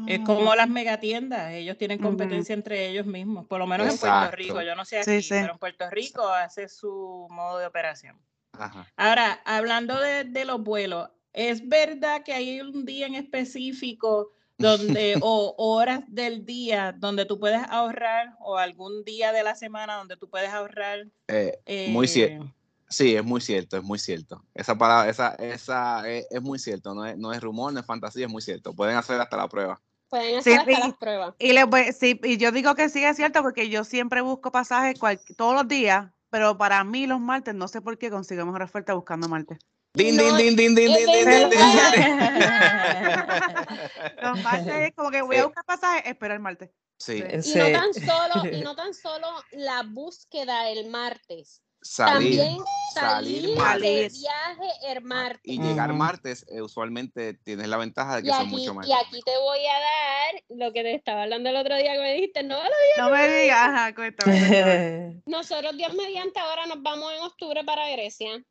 Es 0.06 0.20
Ah, 0.20 0.24
como 0.24 0.54
las 0.54 0.68
megatiendas, 0.68 1.52
ellos 1.52 1.76
tienen 1.76 1.98
competencia 1.98 2.54
entre 2.54 2.88
ellos 2.88 3.04
mismos, 3.04 3.46
por 3.46 3.58
lo 3.58 3.66
menos 3.66 3.86
en 3.86 3.98
Puerto. 3.98 4.30
Rico, 4.34 4.62
yo 4.62 4.74
no 4.74 4.84
sé 4.86 5.02
Sí, 5.04 5.10
aquí, 5.10 5.22
sí. 5.22 5.28
pero 5.30 5.52
en 5.52 5.58
Puerto 5.58 5.90
Rico 5.90 6.26
hace 6.26 6.68
su 6.68 7.26
modo 7.28 7.58
de 7.58 7.66
operación. 7.66 8.18
Ajá. 8.52 8.86
Ahora, 8.96 9.42
hablando 9.44 10.00
de, 10.00 10.24
de 10.24 10.44
los 10.46 10.62
vuelos, 10.62 11.10
¿es 11.34 11.68
verdad 11.68 12.22
que 12.22 12.32
hay 12.32 12.62
un 12.62 12.86
día 12.86 13.06
en 13.06 13.14
específico 13.14 14.30
donde, 14.58 15.18
o 15.22 15.54
horas 15.58 16.02
del 16.08 16.44
día 16.44 16.92
donde 16.96 17.24
tú 17.24 17.38
puedes 17.38 17.62
ahorrar, 17.68 18.34
o 18.40 18.56
algún 18.58 19.04
día 19.04 19.32
de 19.32 19.42
la 19.42 19.54
semana 19.54 19.96
donde 19.96 20.16
tú 20.16 20.28
puedes 20.28 20.50
ahorrar? 20.50 21.06
Eh, 21.28 21.58
Muy 21.88 22.08
cierto. 22.08 22.44
eh, 22.44 22.52
Sí, 22.88 23.16
es 23.16 23.24
muy 23.24 23.40
cierto, 23.40 23.78
es 23.78 23.82
muy 23.82 23.98
cierto. 23.98 24.44
Esa 24.52 24.76
palabra, 24.76 25.08
esa, 25.08 25.34
esa 25.36 26.06
es, 26.10 26.26
es 26.30 26.42
muy 26.42 26.58
cierto, 26.58 26.94
no 26.94 27.06
es, 27.06 27.16
no 27.16 27.32
es 27.32 27.40
rumor, 27.40 27.72
no 27.72 27.80
es 27.80 27.86
fantasía, 27.86 28.26
es 28.26 28.30
muy 28.30 28.42
cierto. 28.42 28.74
Pueden 28.74 28.96
hacer 28.96 29.18
hasta 29.18 29.34
la 29.38 29.48
prueba. 29.48 29.80
Pueden 30.10 30.42
Sí, 30.42 30.50
hacer 30.52 30.58
hasta 30.60 30.70
y- 30.72 30.88
las 30.90 30.98
pruebas. 30.98 31.34
Y, 31.38 31.52
les 31.54 31.64
voy- 31.66 31.90
sí, 31.98 32.20
y 32.22 32.36
yo 32.36 32.52
digo 32.52 32.74
que 32.74 32.90
sí 32.90 33.02
es 33.02 33.16
cierto 33.16 33.40
porque 33.40 33.70
yo 33.70 33.84
siempre 33.84 34.20
busco 34.20 34.52
pasajes 34.52 34.98
cual- 34.98 35.18
todos 35.38 35.54
los 35.54 35.66
días, 35.68 36.10
pero 36.28 36.58
para 36.58 36.84
mí 36.84 37.06
los 37.06 37.18
martes 37.18 37.54
no 37.54 37.66
sé 37.66 37.80
por 37.80 37.96
qué 37.96 38.10
consigo 38.10 38.44
mejor 38.44 38.60
oferta 38.60 38.92
buscando 38.92 39.26
martes. 39.26 39.58
Din, 39.94 40.16
No, 40.16 40.22
din, 40.36 40.56
din, 40.56 40.58
din, 40.74 40.74
din, 40.74 40.86
din, 40.86 41.06
din, 41.06 41.28
din, 41.28 41.50
din, 41.50 41.50
din. 41.50 42.00
Los 44.22 44.42
martes 44.42 44.74
es 44.74 44.94
como 44.94 45.10
que 45.10 45.20
voy 45.20 45.36
a 45.36 45.44
buscar 45.44 45.64
pasajes, 45.64 46.06
espera 46.06 46.32
el 46.34 46.40
martes. 46.40 46.70
Sí, 46.98 47.22
Sí. 47.42 47.58
Y 47.58 47.58
no 47.58 47.72
tan 47.72 47.92
solo, 47.94 48.46
y 48.50 48.60
no 48.62 48.74
tan 48.76 48.94
solo 48.94 49.26
la 49.50 49.82
búsqueda 49.82 50.68
el 50.70 50.88
martes, 50.88 51.60
salir 51.82 52.38
también 52.38 52.64
salir 52.94 53.56
salir 53.58 53.82
de 53.82 54.08
viaje 54.08 54.70
el 54.86 55.02
martes. 55.02 55.40
y 55.42 55.58
llegar 55.58 55.92
martes, 55.92 56.46
eh, 56.48 56.62
usualmente 56.62 57.34
tienes 57.34 57.66
la 57.68 57.76
ventaja 57.76 58.16
de 58.16 58.22
que 58.22 58.28
Y 58.28 58.32
son 58.32 58.40
aquí, 58.42 58.50
mucho 58.50 58.74
más 58.74 58.86
y 58.86 58.92
aquí 58.92 59.20
te 59.24 59.36
voy 59.38 59.66
a 59.66 59.72
dar 59.72 60.42
lo 60.50 60.72
que 60.72 60.82
te 60.82 60.94
estaba 60.94 61.24
hablando 61.24 61.50
el 61.50 61.56
otro 61.56 61.76
día 61.76 61.92
que 61.94 62.00
me 62.00 62.12
dijiste, 62.14 62.42
no, 62.44 62.58
No 62.98 63.10
me 63.10 63.28
digas, 63.28 63.58
ajá, 63.58 63.94
cuéntame. 63.94 65.20
nosotros 65.26 65.76
Dios 65.76 65.92
mediante 65.94 66.38
ahora 66.38 66.66
nos 66.66 66.80
vamos 66.82 67.12
en 67.12 67.20
octubre 67.22 67.64
para 67.64 67.88
Grecia. 67.90 68.42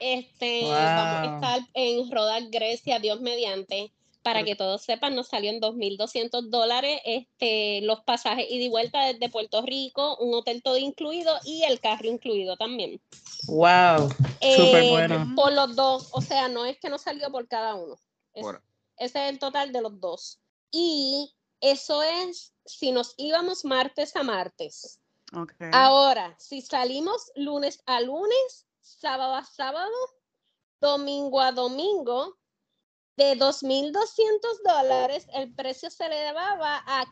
Este, 0.00 0.62
vamos 0.96 1.18
a 1.20 1.26
Wow. 1.26 1.34
estar 1.34 1.60
en 1.74 2.10
Rodas, 2.10 2.50
Grecia, 2.50 2.98
Dios 2.98 3.20
mediante. 3.20 3.92
Para 4.22 4.44
que 4.44 4.54
todos 4.54 4.82
sepan, 4.82 5.14
nos 5.14 5.28
salió 5.28 5.48
en 5.50 5.60
2.200 5.60 6.50
dólares 6.50 7.00
este, 7.06 7.80
los 7.80 8.00
pasajes 8.00 8.46
ida 8.50 8.64
y 8.64 8.68
vuelta 8.68 9.06
desde 9.06 9.30
Puerto 9.30 9.62
Rico, 9.62 10.18
un 10.18 10.34
hotel 10.34 10.62
todo 10.62 10.76
incluido 10.76 11.34
y 11.46 11.62
el 11.62 11.80
carro 11.80 12.06
incluido 12.06 12.58
también. 12.58 13.00
Wow, 13.46 14.10
súper 14.10 14.84
Eh, 14.84 14.88
bueno. 14.90 15.32
Por 15.34 15.54
los 15.54 15.74
dos, 15.74 16.10
o 16.12 16.20
sea, 16.20 16.48
no 16.48 16.66
es 16.66 16.78
que 16.78 16.90
nos 16.90 17.00
salió 17.00 17.30
por 17.30 17.48
cada 17.48 17.74
uno. 17.76 17.94
Es- 18.34 18.42
Por- 18.42 18.62
ese 18.98 19.24
es 19.24 19.30
el 19.32 19.38
total 19.38 19.72
de 19.72 19.80
los 19.80 19.98
dos. 19.98 20.38
Y 20.70 21.32
eso 21.62 22.02
es 22.02 22.52
si 22.66 22.92
nos 22.92 23.14
íbamos 23.16 23.64
martes 23.64 24.14
a 24.16 24.22
martes. 24.22 25.00
Ok. 25.34 25.52
Ahora, 25.72 26.36
si 26.38 26.60
salimos 26.60 27.32
lunes 27.36 27.80
a 27.86 28.02
lunes, 28.02 28.66
sábado 28.98 29.34
a 29.34 29.44
sábado, 29.44 29.90
domingo 30.80 31.40
a 31.40 31.52
domingo, 31.52 32.36
de 33.16 33.36
2.200 33.36 34.62
dólares, 34.64 35.26
el 35.34 35.54
precio 35.54 35.90
se 35.90 36.06
elevaba 36.06 36.82
a, 36.86 37.04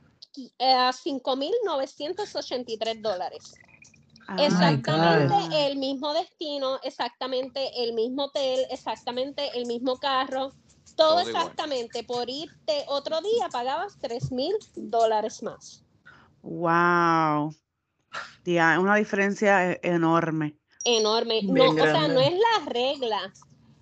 eh, 0.58 0.72
a 0.72 0.92
5.983 0.92 3.02
dólares. 3.02 3.42
Ah, 4.26 4.44
Exactamente 4.44 5.34
el 5.66 5.76
mismo 5.76 6.12
destino, 6.14 6.80
exactamente 6.82 7.82
el 7.82 7.92
mismo 7.94 8.24
hotel, 8.24 8.66
exactamente 8.70 9.58
el 9.58 9.66
mismo 9.66 9.98
carro, 9.98 10.52
todo 10.96 11.16
Todo 11.16 11.28
igual. 11.28 11.42
exactamente. 11.42 12.04
Por 12.04 12.28
irte 12.28 12.84
otro 12.88 13.20
día 13.20 13.48
pagabas 13.52 13.96
3 14.00 14.32
mil 14.32 14.54
dólares 14.74 15.42
más. 15.42 15.84
Wow. 16.42 17.54
Tía, 18.42 18.78
una 18.80 18.96
diferencia 18.96 19.72
e- 19.72 19.80
enorme. 19.82 20.57
Enorme. 20.96 21.40
Bien 21.42 21.76
No, 21.76 21.82
o 21.82 21.86
sea, 21.86 22.08
no 22.08 22.20
es 22.20 22.32
la 22.32 22.70
regla. 22.70 23.32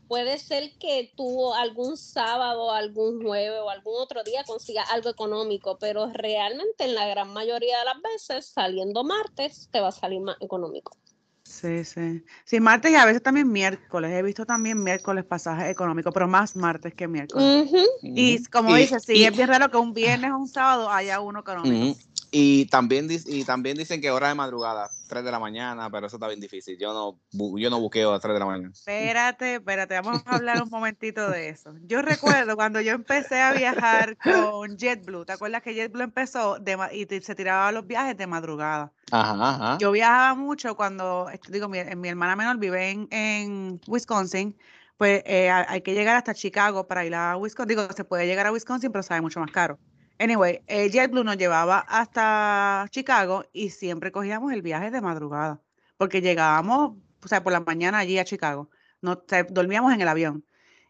Puede 0.08 0.38
ser 0.38 0.72
que 0.78 1.12
tú 1.16 1.52
algún 1.54 1.96
sábado, 1.96 2.72
algún 2.72 3.22
jueves 3.22 3.58
o 3.60 3.70
algún 3.70 3.94
otro 4.00 4.22
día 4.22 4.44
consigas 4.44 4.88
algo 4.90 5.10
económico, 5.10 5.78
pero 5.80 6.08
realmente 6.12 6.84
en 6.84 6.94
la 6.94 7.08
gran 7.08 7.32
mayoría 7.32 7.78
de 7.80 7.84
las 7.86 8.00
veces, 8.02 8.46
saliendo 8.46 9.02
martes, 9.02 9.68
te 9.72 9.80
va 9.80 9.88
a 9.88 9.92
salir 9.92 10.20
más 10.20 10.36
económico. 10.40 10.96
Sí, 11.44 11.84
sí. 11.84 12.24
Sí, 12.44 12.60
martes 12.60 12.90
y 12.90 12.96
a 12.96 13.04
veces 13.04 13.22
también 13.22 13.50
miércoles. 13.50 14.12
He 14.12 14.22
visto 14.22 14.44
también 14.44 14.82
miércoles 14.82 15.24
pasajes 15.24 15.70
económicos, 15.70 16.12
pero 16.12 16.26
más 16.26 16.56
martes 16.56 16.94
que 16.94 17.06
miércoles. 17.08 17.70
Y 18.02 18.44
como 18.46 18.76
Y- 18.76 18.80
dices, 18.80 19.04
sí, 19.04 19.14
y- 19.14 19.24
es 19.24 19.36
bien 19.36 19.48
raro 19.48 19.70
que 19.70 19.76
un 19.76 19.92
viernes 19.92 20.30
o 20.32 20.38
un 20.38 20.48
sábado 20.48 20.90
haya 20.90 21.20
uno 21.20 21.40
económico. 21.40 21.98
Y 22.30 22.66
también, 22.66 23.08
y 23.10 23.44
también 23.44 23.76
dicen 23.76 24.00
que 24.00 24.10
hora 24.10 24.28
de 24.28 24.34
madrugada, 24.34 24.90
3 25.08 25.24
de 25.24 25.30
la 25.30 25.38
mañana, 25.38 25.90
pero 25.90 26.06
eso 26.06 26.16
está 26.16 26.28
bien 26.28 26.40
difícil. 26.40 26.76
Yo 26.78 26.92
no, 26.92 27.20
yo 27.58 27.70
no 27.70 27.80
buqueo 27.80 28.12
a 28.12 28.20
3 28.20 28.34
de 28.34 28.40
la 28.40 28.46
mañana. 28.46 28.70
Espérate, 28.74 29.54
espérate, 29.54 29.94
vamos 29.94 30.22
a 30.26 30.36
hablar 30.36 30.62
un 30.62 30.68
momentito 30.68 31.30
de 31.30 31.48
eso. 31.48 31.74
Yo 31.82 32.02
recuerdo 32.02 32.56
cuando 32.56 32.80
yo 32.80 32.92
empecé 32.92 33.40
a 33.40 33.52
viajar 33.52 34.16
con 34.18 34.76
JetBlue, 34.76 35.24
¿te 35.24 35.32
acuerdas 35.32 35.62
que 35.62 35.74
JetBlue 35.74 36.02
empezó 36.04 36.58
de 36.58 36.76
y 36.92 37.06
se 37.22 37.34
tiraba 37.34 37.72
los 37.72 37.86
viajes 37.86 38.16
de 38.16 38.26
madrugada? 38.26 38.92
Ajá, 39.10 39.32
ajá. 39.54 39.78
Yo 39.80 39.92
viajaba 39.92 40.34
mucho 40.34 40.76
cuando, 40.76 41.28
digo, 41.48 41.68
mi, 41.68 41.78
mi 41.96 42.08
hermana 42.08 42.36
menor 42.36 42.58
vive 42.58 42.90
en, 42.90 43.08
en 43.10 43.80
Wisconsin, 43.86 44.56
pues 44.96 45.22
eh, 45.26 45.50
ha- 45.50 45.66
hay 45.68 45.82
que 45.82 45.94
llegar 45.94 46.16
hasta 46.16 46.34
Chicago 46.34 46.86
para 46.86 47.04
ir 47.04 47.14
a 47.14 47.36
Wisconsin. 47.36 47.68
Digo, 47.76 47.92
se 47.92 48.04
puede 48.04 48.26
llegar 48.26 48.46
a 48.46 48.52
Wisconsin, 48.52 48.90
pero 48.92 49.02
sale 49.02 49.20
mucho 49.20 49.40
más 49.40 49.50
caro. 49.50 49.78
Anyway, 50.18 50.62
eh, 50.66 50.90
JetBlue 50.90 51.24
nos 51.24 51.36
llevaba 51.36 51.80
hasta 51.80 52.86
Chicago 52.90 53.44
y 53.52 53.70
siempre 53.70 54.12
cogíamos 54.12 54.52
el 54.52 54.62
viaje 54.62 54.90
de 54.90 55.00
madrugada, 55.00 55.60
porque 55.98 56.20
llegábamos, 56.20 56.96
o 57.22 57.28
sea, 57.28 57.42
por 57.42 57.52
la 57.52 57.60
mañana 57.60 57.98
allí 57.98 58.18
a 58.18 58.24
Chicago. 58.24 58.70
No, 59.02 59.12
o 59.12 59.24
sea, 59.28 59.44
dormíamos 59.44 59.92
en 59.92 60.00
el 60.00 60.08
avión. 60.08 60.44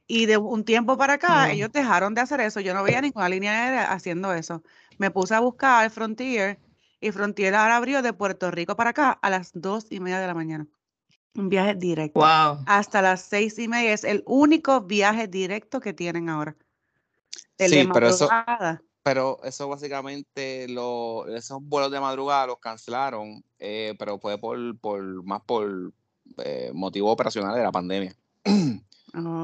Y 0.06 0.26
de 0.26 0.36
un 0.36 0.64
tiempo 0.64 0.96
para 0.96 1.14
acá, 1.14 1.50
ellos 1.50 1.72
dejaron 1.72 2.14
de 2.14 2.20
hacer 2.20 2.40
eso. 2.40 2.60
Yo 2.60 2.74
no 2.74 2.84
veía 2.84 3.00
ninguna 3.00 3.28
línea 3.28 3.64
aérea 3.64 3.92
haciendo 3.92 4.32
eso. 4.32 4.62
Me 4.98 5.10
puse 5.10 5.34
a 5.34 5.40
buscar 5.40 5.90
Frontier 5.90 6.60
y 7.00 7.10
Frontier 7.10 7.54
ahora 7.56 7.76
abrió 7.76 8.02
de 8.02 8.12
Puerto 8.12 8.52
Rico 8.52 8.76
para 8.76 8.90
acá 8.90 9.10
a 9.10 9.30
las 9.30 9.50
dos 9.52 9.86
y 9.90 9.98
media 9.98 10.20
de 10.20 10.28
la 10.28 10.34
mañana. 10.34 10.66
Un 11.34 11.48
viaje 11.48 11.74
directo. 11.74 12.20
Wow. 12.20 12.64
Hasta 12.66 13.02
las 13.02 13.22
seis 13.22 13.58
y 13.58 13.66
media 13.66 13.92
es 13.92 14.04
el 14.04 14.22
único 14.26 14.80
viaje 14.82 15.26
directo 15.26 15.80
que 15.80 15.92
tienen 15.92 16.28
ahora. 16.28 16.56
El 17.58 17.70
Sí, 17.70 17.88
pero 17.92 18.08
eso-. 18.08 18.28
Pero 19.06 19.38
eso 19.44 19.68
básicamente, 19.68 20.66
lo, 20.66 21.28
esos 21.28 21.62
vuelos 21.62 21.92
de 21.92 22.00
madrugada 22.00 22.48
los 22.48 22.58
cancelaron, 22.58 23.44
eh, 23.60 23.94
pero 24.00 24.18
fue 24.18 24.36
por, 24.36 24.58
por 24.80 25.22
más 25.22 25.42
por 25.42 25.92
eh, 26.38 26.72
motivo 26.74 27.12
operacional 27.12 27.54
de 27.54 27.62
la 27.62 27.70
pandemia. 27.70 28.16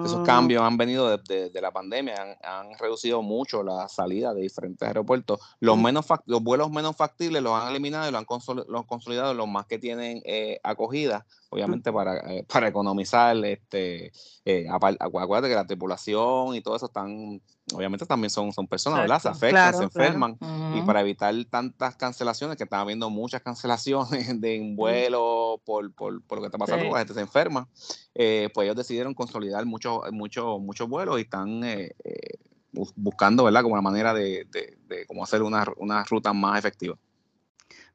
Esos 0.05 0.19
Oh, 0.21 0.23
cambios 0.25 0.63
han 0.63 0.77
venido 0.77 1.09
de, 1.09 1.19
de- 1.27 1.49
de 1.51 1.61
la 1.61 1.71
pandemia, 1.71 2.15
han, 2.21 2.37
han 2.43 2.77
reducido 2.79 3.23
mucho 3.23 3.63
la 3.63 3.89
salida 3.89 4.35
de 4.35 4.43
diferentes 4.43 4.87
aeropuertos. 4.87 5.41
Los, 5.61 5.79
Mm. 5.79 5.83
menos 5.83 6.07
los 6.27 6.43
vuelos 6.43 6.71
menos 6.71 6.95
factibles 6.97 7.41
los 7.41 7.53
han 7.59 7.69
eliminado 7.69 8.07
y 8.09 8.11
los 8.13 8.19
han 8.19 8.27
consoli- 8.27 8.67
los 8.67 8.85
consolidado 8.85 9.33
los 9.33 9.47
más 9.49 9.65
que 9.67 9.79
tienen 9.79 10.21
eh, 10.27 10.59
acogida, 10.65 11.25
obviamente 11.51 11.91
para, 11.93 12.17
eh, 12.33 12.45
para 12.53 12.69
economizar. 12.69 13.37
Este, 13.45 14.13
eh, 14.45 14.67
acuérdate 14.69 15.49
que 15.49 15.55
la 15.55 15.67
tripulación 15.67 16.55
y 16.57 16.61
todo 16.61 16.75
eso 16.77 16.87
están, 16.87 17.41
obviamente 17.75 18.07
también 18.07 18.31
son, 18.31 18.53
son 18.53 18.67
personas, 18.67 19.01
¿verdad? 19.01 19.21
Se 19.21 19.29
Exacto. 19.29 19.37
afectan, 19.47 19.71
Claro, 19.73 19.79
se 19.79 19.89
claro. 19.91 20.09
enferman. 20.13 20.39
Y 20.75 20.83
para 20.83 21.01
evitar 21.01 21.35
tantas 21.51 21.97
cancelaciones, 21.97 22.57
que 22.57 22.65
están 22.65 22.81
habiendo 22.81 23.11
muchas 23.11 23.43
cancelaciones 23.43 24.11
de 24.41 24.57
en 24.57 24.77
vuelo 24.77 25.61
por, 25.65 25.93
por, 25.95 26.23
por 26.25 26.39
lo 26.39 26.43
que 26.43 26.47
está 26.47 26.59
pasando, 26.59 26.85
Sí. 26.87 26.91
la 26.93 26.99
gente 26.99 27.15
se 27.15 27.21
enferma, 27.21 27.69
eh, 28.15 28.49
pues 28.55 28.65
ellos 28.67 28.77
decidieron 28.77 29.15
consolidar 29.15 29.65
muchos 29.67 30.01
muchos 30.13 30.61
muchos 30.61 30.89
vuelos 30.89 31.19
y 31.19 31.23
están 31.23 31.63
eh, 31.65 31.93
eh, 32.05 32.39
bus- 32.73 32.93
buscando, 32.97 33.45
¿verdad? 33.45 33.63
Como 33.63 33.75
una 33.75 33.83
manera 33.83 34.15
de, 34.15 34.47
de, 34.51 34.79
de 34.87 35.07
cómo 35.07 35.25
hacer 35.25 35.43
una, 35.43 35.65
una 35.77 36.05
ruta 36.05 36.33
más 36.33 36.59
efectiva. 36.59 36.97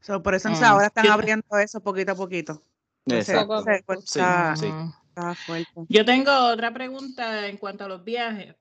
so, 0.02 0.22
por 0.22 0.36
eso 0.36 0.48
entonces 0.48 0.68
Mm. 0.68 0.72
ahora 0.72 0.88
están 0.88 1.08
abriendo 1.08 1.46
eso 1.64 1.82
poquito 1.82 2.12
a 2.12 2.16
poquito. 2.16 2.62
Sí, 3.08 3.16
está, 3.16 4.56
sí. 4.56 4.68
Ujú. 4.68 4.94
está 5.10 5.36
fuerte. 5.36 5.72
Yo 5.88 6.04
tengo 6.04 6.32
otra 6.52 6.74
pregunta 6.74 7.48
en 7.48 7.58
cuanto 7.58 7.86
a 7.86 7.88
los 7.88 8.04
viajes. 8.04 8.56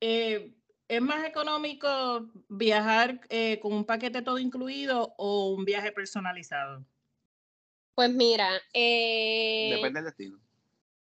Eh, 0.00 0.54
¿Es 0.88 1.02
más 1.02 1.24
económico 1.26 2.30
viajar 2.48 3.20
eh, 3.28 3.58
con 3.60 3.72
un 3.74 3.84
paquete 3.84 4.22
todo 4.22 4.38
incluido 4.38 5.14
o 5.18 5.50
un 5.50 5.64
viaje 5.64 5.92
personalizado? 5.92 6.84
Pues 7.94 8.10
mira, 8.10 8.48
eh, 8.72 9.68
Depende 9.70 9.98
del 10.00 10.04
destino. 10.06 10.38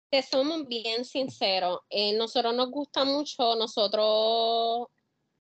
te 0.09 0.23
somos 0.23 0.67
bien 0.67 1.05
sinceros. 1.05 1.79
eh, 1.89 2.13
nosotros 2.17 2.55
nos 2.55 2.71
gusta 2.71 3.03
mucho, 3.05 3.55
nosotros, 3.55 4.87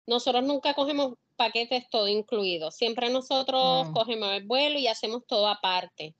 nosotros 0.06 0.44
nunca 0.44 0.74
cogemos 0.74 1.14
paquetes 1.36 1.88
todo 1.90 2.06
incluido. 2.08 2.70
Siempre 2.70 3.08
nosotros 3.10 3.88
Mm. 3.88 3.92
cogemos 3.92 4.30
el 4.32 4.44
vuelo 4.46 4.78
y 4.78 4.86
hacemos 4.86 5.26
todo 5.26 5.48
aparte. 5.48 6.14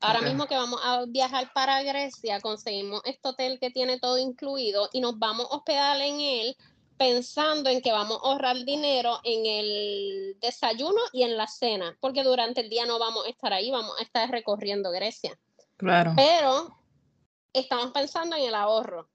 Ahora 0.00 0.20
mismo 0.20 0.46
que 0.46 0.56
vamos 0.56 0.80
a 0.82 1.04
viajar 1.06 1.52
para 1.52 1.82
Grecia, 1.82 2.40
conseguimos 2.40 3.00
este 3.04 3.28
hotel 3.28 3.60
que 3.60 3.70
tiene 3.70 4.00
todo 4.00 4.18
incluido 4.18 4.88
y 4.92 5.00
nos 5.00 5.18
vamos 5.18 5.46
a 5.46 5.56
hospedar 5.56 6.00
en 6.00 6.20
él, 6.20 6.56
pensando 6.98 7.70
en 7.70 7.80
que 7.80 7.92
vamos 7.92 8.18
a 8.18 8.28
ahorrar 8.28 8.56
dinero 8.64 9.20
en 9.22 9.46
el 9.46 10.36
desayuno 10.40 11.00
y 11.12 11.22
en 11.22 11.36
la 11.36 11.46
cena, 11.46 11.96
porque 12.00 12.24
durante 12.24 12.62
el 12.62 12.68
día 12.68 12.84
no 12.84 12.98
vamos 12.98 13.26
a 13.26 13.28
estar 13.28 13.52
ahí, 13.52 13.70
vamos 13.70 13.94
a 13.98 14.02
estar 14.02 14.28
recorriendo 14.28 14.90
Grecia. 14.90 15.38
Claro. 15.76 16.14
Pero 16.16 16.76
estamos 17.52 17.92
pensando 17.92 18.34
en 18.34 18.42
el 18.42 18.54
ahorro. 18.54 19.08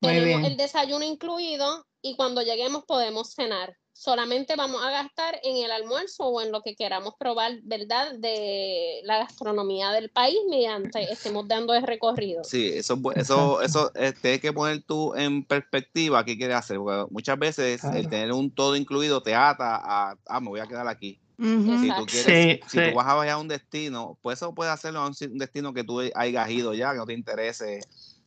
Muy 0.00 0.12
Tenemos 0.12 0.40
bien. 0.40 0.44
el 0.52 0.56
desayuno 0.56 1.04
incluido 1.04 1.86
y 2.02 2.14
cuando 2.14 2.42
lleguemos 2.42 2.84
podemos 2.84 3.34
cenar. 3.34 3.76
Solamente 3.98 4.54
vamos 4.54 4.80
a 4.84 4.92
gastar 4.92 5.40
en 5.42 5.56
el 5.56 5.72
almuerzo 5.72 6.26
o 6.26 6.40
en 6.40 6.52
lo 6.52 6.62
que 6.62 6.76
queramos 6.76 7.14
probar, 7.18 7.58
¿verdad? 7.64 8.14
De 8.14 9.00
la 9.02 9.18
gastronomía 9.18 9.90
del 9.90 10.08
país 10.08 10.38
mediante 10.48 11.12
estemos 11.12 11.48
dando 11.48 11.74
el 11.74 11.82
recorrido. 11.82 12.44
Sí, 12.44 12.70
eso, 12.74 12.96
eso, 13.16 13.60
eso 13.60 13.90
eh, 13.96 14.12
tienes 14.22 14.40
que 14.40 14.52
poner 14.52 14.84
tú 14.84 15.16
en 15.16 15.44
perspectiva 15.44 16.24
qué 16.24 16.38
quieres 16.38 16.54
hacer. 16.54 16.76
Porque 16.76 17.10
muchas 17.10 17.36
veces 17.40 17.82
el 17.82 18.08
tener 18.08 18.30
un 18.30 18.54
todo 18.54 18.76
incluido 18.76 19.20
te 19.20 19.34
ata 19.34 19.74
a, 19.82 20.16
ah, 20.28 20.40
me 20.40 20.50
voy 20.50 20.60
a 20.60 20.68
quedar 20.68 20.86
aquí. 20.86 21.18
Si 21.36 21.92
tú 21.96 22.06
quieres, 22.06 22.24
Sí, 22.24 22.60
si 22.68 22.78
sí. 22.78 22.90
tú 22.90 22.94
vas 22.96 23.08
a 23.08 23.14
viajar 23.14 23.30
a 23.30 23.38
un 23.38 23.48
destino, 23.48 24.16
pues 24.22 24.38
eso 24.38 24.54
puedes 24.54 24.72
hacerlo 24.72 25.00
a 25.00 25.08
un 25.08 25.38
destino 25.38 25.74
que 25.74 25.82
tú 25.82 26.02
hayas 26.14 26.50
ido 26.50 26.72
ya, 26.72 26.92
que 26.92 26.98
no 26.98 27.06
te 27.06 27.14
interese 27.14 27.80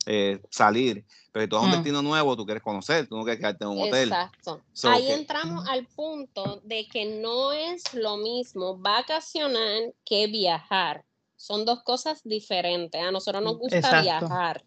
eh, 0.06 0.42
salir. 0.50 1.06
Pero 1.32 1.44
si 1.46 1.50
tú 1.50 1.56
vas 1.56 1.64
a 1.64 1.66
un 1.66 1.72
Mm. 1.72 1.76
destino 1.76 2.02
nuevo, 2.02 2.36
tú 2.36 2.46
quieres 2.46 2.64
conocer, 2.64 3.08
tú 3.08 3.16
no 3.18 3.24
quieres 3.24 3.40
quedarte 3.40 3.64
en 3.64 3.70
un 3.70 3.82
hotel. 3.82 4.10
Exacto. 4.10 4.62
So 4.74 4.90
Ahí 4.90 5.12
entramos 5.12 5.66
al 5.68 5.88
punto 5.88 6.60
de 6.64 6.88
que 6.88 7.20
no 7.22 7.52
es 7.52 7.94
lo 7.94 8.18
mismo 8.18 8.78
vacacionar 8.78 9.94
que 10.06 10.28
viajar. 10.28 11.06
Son 11.36 11.66
dos 11.66 11.82
cosas 11.84 12.22
diferentes. 12.24 13.02
A 13.02 13.12
nosotros 13.12 13.42
nos 13.44 13.58
gusta 13.58 13.78
Exacto. 13.78 14.02
viajar. 14.04 14.64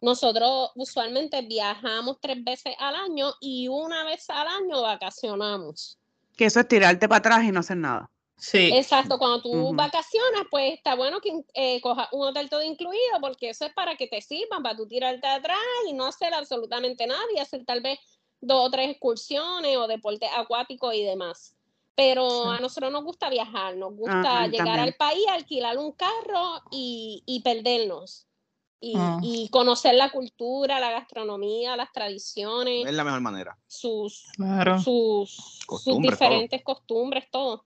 Nosotros 0.00 0.70
usualmente 0.76 1.40
viajamos 1.42 2.18
tres 2.20 2.42
veces 2.44 2.74
al 2.78 2.94
año 2.94 3.32
y 3.40 3.68
una 3.68 4.04
vez 4.04 4.28
al 4.28 4.46
año 4.46 4.82
vacacionamos. 4.82 5.98
Que 6.36 6.44
eso 6.44 6.60
es 6.60 6.68
tirarte 6.68 7.08
para 7.08 7.18
atrás 7.18 7.44
y 7.44 7.50
no 7.52 7.60
hacer 7.60 7.78
nada. 7.78 8.10
Sí. 8.38 8.70
Exacto, 8.74 9.18
cuando 9.18 9.40
tú 9.40 9.72
vacacionas, 9.74 10.42
pues 10.50 10.74
está 10.74 10.94
bueno 10.94 11.20
que 11.20 11.42
eh, 11.54 11.80
cojas 11.80 12.08
un 12.12 12.26
hotel 12.28 12.50
todo 12.50 12.62
incluido, 12.62 13.18
porque 13.20 13.48
eso 13.48 13.64
es 13.64 13.72
para 13.72 13.96
que 13.96 14.06
te 14.08 14.20
sirvan, 14.20 14.62
para 14.62 14.76
tú 14.76 14.86
tirarte 14.86 15.26
atrás 15.26 15.58
y 15.88 15.94
no 15.94 16.04
hacer 16.06 16.34
absolutamente 16.34 17.06
nada 17.06 17.22
y 17.34 17.38
hacer 17.38 17.64
tal 17.64 17.80
vez 17.80 17.98
dos 18.40 18.66
o 18.66 18.70
tres 18.70 18.90
excursiones 18.90 19.76
o 19.78 19.86
deportes 19.86 20.28
acuáticos 20.36 20.94
y 20.94 21.02
demás. 21.02 21.54
Pero 21.94 22.28
Sí. 22.28 22.48
a 22.58 22.60
nosotros 22.60 22.92
nos 22.92 23.04
gusta 23.04 23.30
viajar, 23.30 23.74
nos 23.78 23.94
gusta 23.96 24.20
Ajá, 24.20 24.46
llegar 24.48 24.66
también. 24.66 24.80
al 24.88 24.94
país, 24.96 25.24
alquilar 25.30 25.78
un 25.78 25.92
carro 25.92 26.60
y, 26.70 27.22
y 27.24 27.40
perdernos. 27.40 28.26
Y, 28.78 28.92
Ah. 28.94 29.18
y 29.22 29.48
conocer 29.48 29.94
la 29.94 30.10
cultura, 30.12 30.78
la 30.78 30.90
gastronomía, 30.90 31.74
las 31.76 31.90
tradiciones, 31.92 32.86
Es 32.86 32.92
la 32.94 33.04
mejor 33.04 33.22
manera. 33.22 33.56
sus, 33.66 34.26
Claro. 34.36 34.78
sus, 34.78 35.30
sus 35.34 35.64
Costumbres, 35.64 36.18
todo. 36.18 36.28
diferentes 36.28 36.62
costumbres, 36.62 37.24
todo. 37.30 37.64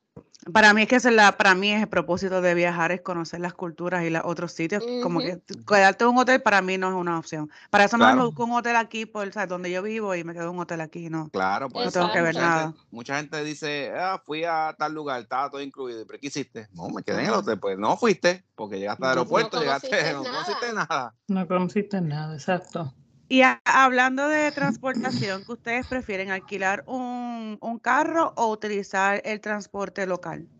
Para 0.53 0.73
mí 0.73 0.83
es 0.83 0.89
que 0.89 0.97
es 0.97 1.05
la, 1.05 1.37
para 1.37 1.55
mí 1.55 1.71
es 1.73 1.83
el 1.83 1.89
propósito 1.89 2.41
de 2.41 2.55
viajar, 2.55 2.93
es 2.93 3.03
conocer 3.03 3.41
las 3.41 3.53
culturas 3.53 4.05
y 4.05 4.11
los 4.11 4.23
otros 4.25 4.53
sitios. 4.53 4.83
Como 5.03 5.21
que 5.21 5.39
quedarte 5.69 6.05
en 6.05 6.11
un 6.11 6.19
hotel 6.19 6.41
para 6.41 6.63
mí 6.63 6.79
no 6.79 6.89
es 6.89 6.95
una 6.95 7.19
opción. 7.19 7.51
Para 7.71 7.85
eso 7.85 7.99
no 7.99 8.07
me 8.07 8.13
Claro. 8.13 8.27
busco 8.29 8.45
un 8.45 8.53
hotel 8.53 8.77
aquí, 8.77 9.05
por 9.05 9.31
donde 9.47 9.71
yo 9.71 9.83
vivo 9.83 10.15
y 10.15 10.25
me 10.25 10.33
quedo 10.33 10.45
en 10.45 10.51
un 10.51 10.61
hotel 10.61 10.81
aquí, 10.81 11.11
no. 11.11 11.29
Claro, 11.31 11.69
pues. 11.69 11.87
No 11.87 11.93
tengo 11.93 12.11
que 12.13 12.21
ver 12.23 12.35
mucha 12.35 12.41
gente- 12.47 12.57
nada. 12.57 12.75
mucha 12.91 13.17
gente 13.19 13.45
dice, 13.45 13.93
ah, 13.97 14.23
fui 14.25 14.45
a 14.45 14.75
tal 14.79 14.95
lugar, 14.95 15.21
estaba 15.21 15.51
todo 15.51 15.61
incluido. 15.61 16.07
¿Pero 16.07 16.19
qué 16.19 16.29
hiciste? 16.29 16.69
No, 16.73 16.89
me 16.89 17.03
quedé 17.03 17.21
en 17.21 17.27
el 17.27 17.35
hotel. 17.35 17.59
Pues 17.61 17.79
no 17.79 17.97
fuiste, 17.97 18.45
porque 18.55 18.79
llegaste 18.79 19.05
al 19.05 19.11
No, 19.11 19.15
no 19.17 19.21
aeropuerto, 19.21 19.61
llegaste, 19.61 19.91
no 20.15 20.25
conociste 20.25 20.73
nada. 20.73 21.15
No 21.29 21.47
conociste 21.47 22.01
nada, 22.01 22.35
exacto. 22.35 22.95
Y 23.31 23.43
a- 23.43 23.63
hablando 23.65 24.29
de 24.29 24.51
transportación, 24.53 25.45
¿qué 25.45 25.53
ustedes 25.53 25.87
prefieren 25.87 26.31
alquilar 26.31 26.83
un, 26.87 27.59
un 27.61 27.79
carro 27.79 28.35
o 28.37 28.51
utilizar 28.51 29.23
el 29.25 29.41
transporte 29.41 30.07
local? 30.07 30.51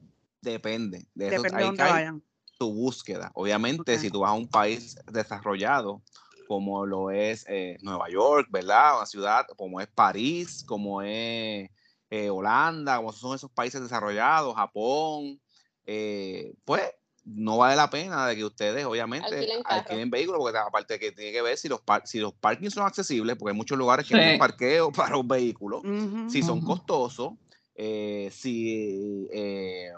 Depende. 0.43 1.07
De 1.15 1.29
eso 1.29 1.43
Depende 1.43 1.57
de 1.59 1.63
ahí 1.65 1.67
dónde 1.67 1.85
vayan. 1.85 2.25
tu 2.59 2.73
búsqueda. 2.73 3.31
Obviamente, 3.35 3.99
si 3.99 4.11
tú 4.11 4.21
vas 4.21 4.31
a 4.31 4.35
un 4.35 4.49
país 4.49 4.97
desarrollado, 5.13 6.03
como 6.47 6.87
lo 6.87 7.11
es 7.11 7.45
eh, 7.49 7.77
Nueva 7.83 8.09
York, 8.11 8.49
¿verdad? 8.51 8.97
Una 8.99 9.07
ciudad 9.07 9.47
como 9.57 9.81
es 9.81 9.89
París, 9.89 10.65
como 10.67 11.03
es 11.03 11.71
eh, 12.11 12.31
Holanda, 12.31 12.97
como 12.97 13.13
son 13.13 13.35
esos 13.37 13.51
países 13.53 13.81
desarrollados, 13.83 14.55
Japón, 14.57 15.41
eh, 15.87 16.53
pues 16.65 16.83
no 17.25 17.59
vale 17.59 17.77
la 17.77 17.91
pena 17.91 18.27
de 18.27 18.37
que 18.37 18.45
ustedes, 18.45 18.85
obviamente, 18.85 19.47
Alquilen 19.65 20.11
vehículos, 20.11 20.41
porque 20.41 20.59
aparte 20.59 20.99
que 20.99 21.13
tiene 21.13 21.33
que 21.33 21.43
ver 21.43 21.57
si 21.59 21.69
los, 21.69 21.81
par- 21.81 22.07
si 22.07 22.19
los 22.19 22.33
parkings 22.33 22.75
son 22.75 22.87
accesibles, 22.87 23.37
porque 23.37 23.51
hay 23.53 23.57
muchos 23.57 23.77
lugares 23.79 24.07
que 24.07 24.15
Sí. 24.15 24.33
no 24.33 24.39
parqueo 24.39 24.91
para 24.93 25.11
los 25.17 25.27
vehículos 25.27 25.83
si 26.29 26.43
son 26.43 26.61
costosos, 26.61 27.33
eh, 27.75 28.31
si, 28.33 29.29
eh, 29.33 29.91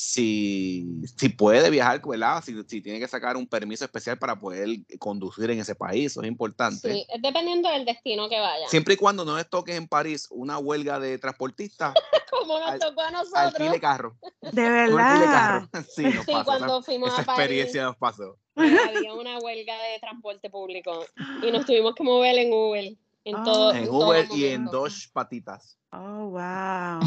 si, 0.00 0.86
si 1.16 1.28
puede 1.28 1.68
viajar, 1.70 2.00
¿verdad? 2.06 2.40
Si, 2.44 2.54
si 2.68 2.80
tiene 2.80 3.00
que 3.00 3.08
sacar 3.08 3.36
un 3.36 3.48
permiso 3.48 3.84
especial 3.84 4.16
para 4.16 4.38
poder 4.38 4.68
conducir 5.00 5.50
en 5.50 5.58
ese 5.58 5.74
país, 5.74 6.12
eso 6.12 6.22
es 6.22 6.28
importante. 6.28 6.92
Sí, 6.92 7.06
es 7.08 7.20
dependiendo 7.20 7.68
del 7.68 7.84
destino 7.84 8.28
que 8.28 8.38
vayan. 8.38 8.68
Siempre 8.70 8.94
y 8.94 8.96
cuando 8.96 9.24
no 9.24 9.36
les 9.36 9.50
toques 9.50 9.74
en 9.76 9.88
París 9.88 10.28
una 10.30 10.58
huelga 10.58 11.00
de 11.00 11.18
transportistas, 11.18 11.94
Como 12.30 12.58
nos 12.60 12.70
Al- 12.70 12.78
tocó 12.78 13.00
a 13.00 13.10
nosotros. 13.10 13.34
alquile 13.54 13.80
carro. 13.80 14.16
De 14.52 14.62
verdad. 14.62 15.30
carro. 15.32 15.68
Sí, 15.88 16.02
nos 16.04 16.24
Sí, 16.24 16.32
pasó, 16.32 16.44
cuando 16.44 16.76
esa, 16.78 16.82
fuimos 16.82 17.08
esa 17.12 17.22
a 17.22 17.24
París, 17.24 17.40
experiencia 17.40 17.82
nos 17.84 17.96
pasó. 17.96 18.38
eh, 18.56 18.76
había 18.86 19.14
una 19.14 19.38
huelga 19.38 19.74
de 19.82 19.98
transporte 19.98 20.48
público 20.48 21.04
y 21.42 21.50
nos 21.50 21.66
tuvimos 21.66 21.94
que 21.96 22.04
mover 22.04 22.38
en 22.38 22.52
Uber. 22.52 22.84
En 23.24 23.34
Ah. 23.36 23.42
todo, 23.44 23.72
En 23.72 23.86
todo 23.86 24.06
Uber 24.08 24.26
y 24.32 24.44
en 24.46 24.64
dos 24.66 25.08
patitas. 25.12 25.77
Oh, 25.90 26.28
wow. 26.30 27.00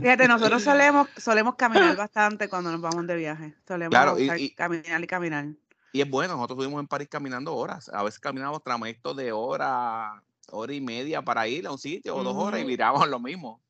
Fíjate, 0.00 0.28
nosotros 0.28 0.62
solemos, 0.62 1.08
solemos 1.16 1.56
caminar 1.56 1.96
bastante 1.96 2.48
cuando 2.48 2.70
nos 2.70 2.80
vamos 2.80 3.06
de 3.06 3.16
viaje. 3.16 3.54
Solemos 3.66 3.90
Claro, 3.90 4.18
y- 4.18 4.22
estar- 4.22 4.40
y- 4.40 4.50
caminar 4.54 5.02
y 5.02 5.06
caminar. 5.06 5.46
Y 5.92 6.00
es 6.02 6.08
bueno, 6.10 6.34
nosotros 6.34 6.58
estuvimos 6.58 6.80
en 6.80 6.86
París 6.86 7.08
caminando 7.10 7.56
horas. 7.56 7.88
A 7.92 8.02
veces 8.02 8.20
caminábamos 8.20 8.62
trayectos 8.62 9.16
de 9.16 9.32
hora, 9.32 10.22
hora 10.50 10.72
y 10.72 10.80
media 10.80 11.22
para 11.22 11.48
ir 11.48 11.66
a 11.66 11.72
un 11.72 11.78
sitio 11.78 12.14
o 12.14 12.22
dos 12.22 12.36
horas 12.36 12.60
y 12.60 12.64
mirábamos 12.64 13.08
lo 13.08 13.18
mismo. 13.18 13.60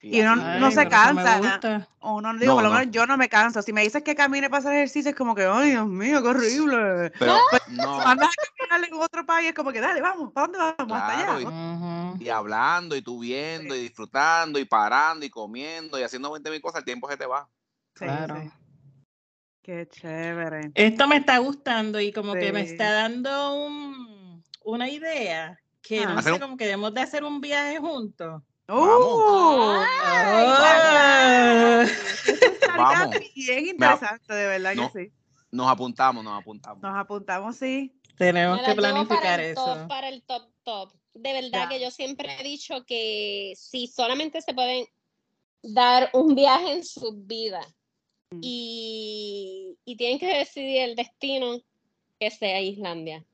Y 0.00 0.20
uno 0.20 0.36
no 0.36 0.70
se 0.70 0.88
cansa. 0.88 1.38
gusta. 1.38 1.88
O 2.00 2.20
no 2.20 2.32
digo, 2.34 2.46
No, 2.46 2.54
por 2.54 2.62
lo 2.62 2.68
no. 2.70 2.78
menos 2.78 2.94
yo 2.94 3.04
no 3.06 3.16
me 3.16 3.28
canso. 3.28 3.62
Si 3.62 3.72
me 3.72 3.82
dices 3.82 4.02
que 4.04 4.14
camine 4.14 4.48
para 4.48 4.60
hacer 4.60 4.74
ejercicio, 4.74 5.10
es 5.10 5.16
como 5.16 5.34
que, 5.34 5.44
ay, 5.44 5.70
Dios 5.70 5.86
mío, 5.88 6.22
qué 6.22 6.28
horrible. 6.28 7.10
Pero 7.18 7.34
Si 7.66 7.74
no, 7.74 7.98
mandas 7.98 8.28
a 8.38 8.68
caminar 8.68 8.88
en 8.88 8.94
otro 9.00 9.26
país, 9.26 9.48
es 9.48 9.54
como 9.54 9.72
que, 9.72 9.80
dale, 9.80 10.00
vamos, 10.00 10.32
¿para 10.32 10.46
dónde 10.46 10.58
vamos? 10.58 10.96
Hasta 11.02 11.14
Claro, 11.24 11.32
allá. 11.32 11.48
Ujú. 11.48 12.16
y 12.22 12.28
hablando 12.28 12.94
y 12.94 13.02
tú 13.02 13.18
viendo 13.18 13.74
y 13.74 13.80
disfrutando 13.80 14.60
y 14.60 14.64
parando 14.64 15.26
y 15.26 15.30
comiendo 15.30 15.98
y 15.98 16.04
haciendo 16.04 16.30
20 16.30 16.48
mil 16.50 16.60
cosas, 16.62 16.78
el 16.80 16.84
tiempo 16.84 17.08
se 17.10 17.16
te 17.16 17.26
va. 17.26 17.48
Sí, 17.96 18.04
Claro. 18.04 18.36
sí. 18.40 18.50
Qué 19.62 19.86
chévere. 19.88 20.70
Esto 20.74 21.08
me 21.08 21.16
está 21.16 21.38
gustando 21.38 22.00
y 22.00 22.12
como 22.12 22.34
que 22.34 22.52
me 22.52 22.60
está 22.62 22.92
dando 22.92 23.54
un- 23.66 24.42
una 24.64 24.88
idea 24.88 25.58
que 25.82 26.04
Ah. 26.04 26.14
no 26.14 26.22
sé, 26.22 26.38
como 26.38 26.56
que 26.56 26.64
debemos 26.64 26.94
de 26.94 27.00
hacer 27.02 27.24
un 27.24 27.40
viaje 27.40 27.78
juntos. 27.78 28.42
¡Uh! 28.68 29.82
Ah. 30.70 31.84
Estaría 32.26 32.76
Vamos. 32.76 33.16
bien 33.34 33.66
interesante, 33.68 34.34
de 34.34 34.46
verdad 34.46 34.74
no. 34.74 34.92
que 34.92 35.06
sí. 35.06 35.12
Nos 35.50 35.68
apuntamos, 35.68 36.22
nos 36.22 36.38
apuntamos. 36.40 36.82
Nos 36.82 36.96
apuntamos, 36.96 37.56
sí. 37.56 37.94
Tenemos 38.16 38.60
que 38.62 38.74
planificar 38.74 39.22
para 39.22 39.34
el 39.44 39.50
eso. 39.52 39.64
Top, 39.64 39.88
para 39.88 40.08
el 40.08 40.22
top, 40.22 40.42
top. 40.64 40.92
De 41.14 41.32
verdad 41.32 41.62
Ya. 41.64 41.68
que 41.68 41.80
yo 41.80 41.90
siempre 41.90 42.38
he 42.38 42.42
dicho 42.44 42.84
que 42.84 43.54
si 43.56 43.86
solamente 43.86 44.40
se 44.42 44.52
pueden 44.54 44.84
dar 45.62 46.10
un 46.12 46.34
viaje 46.34 46.72
en 46.72 46.84
su 46.84 47.12
vida 47.24 47.60
Mm. 48.30 48.40
y, 48.42 49.78
y 49.86 49.96
tienen 49.96 50.18
que 50.18 50.26
decidir 50.26 50.82
el 50.82 50.96
destino, 50.96 51.62
que 52.20 52.30
sea 52.30 52.60
Islandia. 52.60 53.24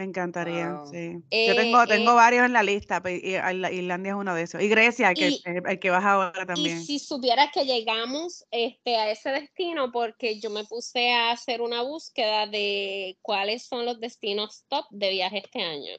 Me 0.00 0.04
encantaría, 0.06 0.72
Wow. 0.72 0.86
sí. 0.90 1.12
Yo 1.12 1.20
Eh, 1.30 1.54
tengo, 1.54 1.86
tengo 1.86 2.12
eh, 2.12 2.14
varios 2.14 2.46
en 2.46 2.54
la 2.54 2.62
lista, 2.62 3.02
y 3.04 3.34
Isla- 3.36 3.70
Islandia 3.70 4.12
es 4.12 4.16
uno 4.16 4.34
de 4.34 4.42
esos. 4.44 4.62
Y 4.62 4.68
Grecia, 4.68 5.12
que 5.12 5.28
Y- 5.28 5.42
el, 5.44 5.62
el 5.68 5.78
que 5.78 5.90
vas 5.90 6.02
ahora 6.02 6.46
también. 6.46 6.80
Y 6.80 6.84
si 6.86 6.98
supieras 6.98 7.50
que 7.52 7.66
llegamos 7.66 8.46
este, 8.50 8.96
a 8.96 9.10
ese 9.10 9.28
destino, 9.28 9.92
porque 9.92 10.40
yo 10.40 10.48
me 10.48 10.64
puse 10.64 11.10
a 11.12 11.32
hacer 11.32 11.60
una 11.60 11.82
búsqueda 11.82 12.46
de 12.46 13.18
cuáles 13.20 13.66
son 13.66 13.84
los 13.84 14.00
destinos 14.00 14.64
top 14.68 14.86
de 14.88 15.10
viaje 15.10 15.42
este 15.44 15.60
año. 15.60 15.92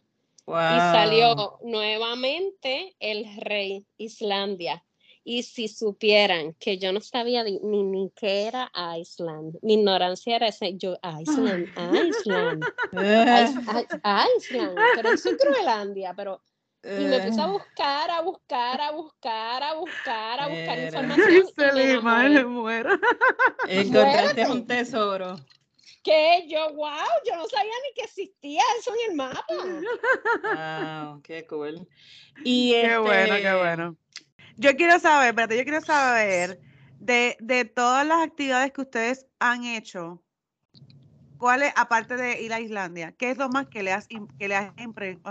Y 0.47 0.80
salió 0.80 1.60
nuevamente 1.62 2.95
el 2.99 3.28
rey 3.41 3.86
Islandia. 3.97 4.84
Y 5.24 5.44
si 5.44 5.68
supieran 5.68 6.54
que 6.54 6.80
yo 6.80 6.92
no 6.92 7.00
sabía 7.00 7.44
ni, 7.44 7.60
ni 7.62 8.12
qué 8.16 8.48
era 8.48 8.72
Iceland, 8.98 9.58
mi 9.62 9.76
ignorancia 9.76 10.36
era 10.36 10.48
ese, 10.48 10.76
yo, 10.78 10.98
Iceland, 11.22 11.68
Iceland, 12.10 12.66
Iceland, 14.38 14.78
pero 14.96 15.10
eso 15.12 15.30
es 15.30 15.38
Groenlandia, 15.38 16.16
pero, 16.16 16.42
y 16.84 17.06
me 17.06 17.20
puse 17.20 17.40
a 17.40 17.46
eh, 17.46 17.50
buscar, 17.52 18.10
a 18.10 18.22
buscar, 18.22 18.82
a 18.82 18.92
buscar, 18.92 19.62
a 19.62 19.74
buscar, 19.76 20.40
a 20.40 20.48
buscar 20.48 20.80
Era. 20.80 20.88
información. 20.88 21.48
Se 21.56 21.72
le 21.74 22.02
me 22.02 22.44
muero. 22.46 22.90
encontraste 23.68 24.48
un 24.48 24.66
tesoro. 24.66 25.36
que 26.02 26.48
yo, 26.48 26.74
wow, 26.74 26.90
yo 27.28 27.36
no 27.36 27.48
sabía 27.48 27.74
ni 27.86 27.94
que 27.94 28.02
existía 28.06 28.64
eso 28.80 28.92
en 28.96 29.12
el 29.12 29.16
mapa. 29.16 29.46
Wow, 31.12 31.22
qué 31.22 31.46
cool. 31.46 31.88
Y 32.44 32.72
Qué 32.72 32.98
bueno, 32.98 33.36
qué 33.36 33.42
este, 33.44 33.56
bueno. 33.60 33.98
Yo 34.58 34.76
quiero 34.76 34.99
saber, 34.99 35.30
espérate, 35.30 35.58
yo 35.58 35.64
quiero 35.64 35.82
saber 35.82 36.60
de, 36.99 37.38
de 37.39 37.66
todas 37.66 38.06
las 38.06 38.24
actividades 38.24 38.72
que 38.72 38.82
ustedes 38.82 39.26
han 39.39 39.66
hecho, 39.66 40.22
¿cuáles, 41.38 41.74
aparte 41.76 42.16
de 42.16 42.41
ir 42.41 42.54
a 42.54 42.60
Islandia, 42.60 43.14
qué 43.18 43.32
es 43.32 43.38
lo 43.38 43.49
más 43.49 43.68
que 43.68 43.84
le 43.84 43.91
has, 43.91 44.08
que 44.08 44.47
le 44.47 44.56
has 44.56 44.72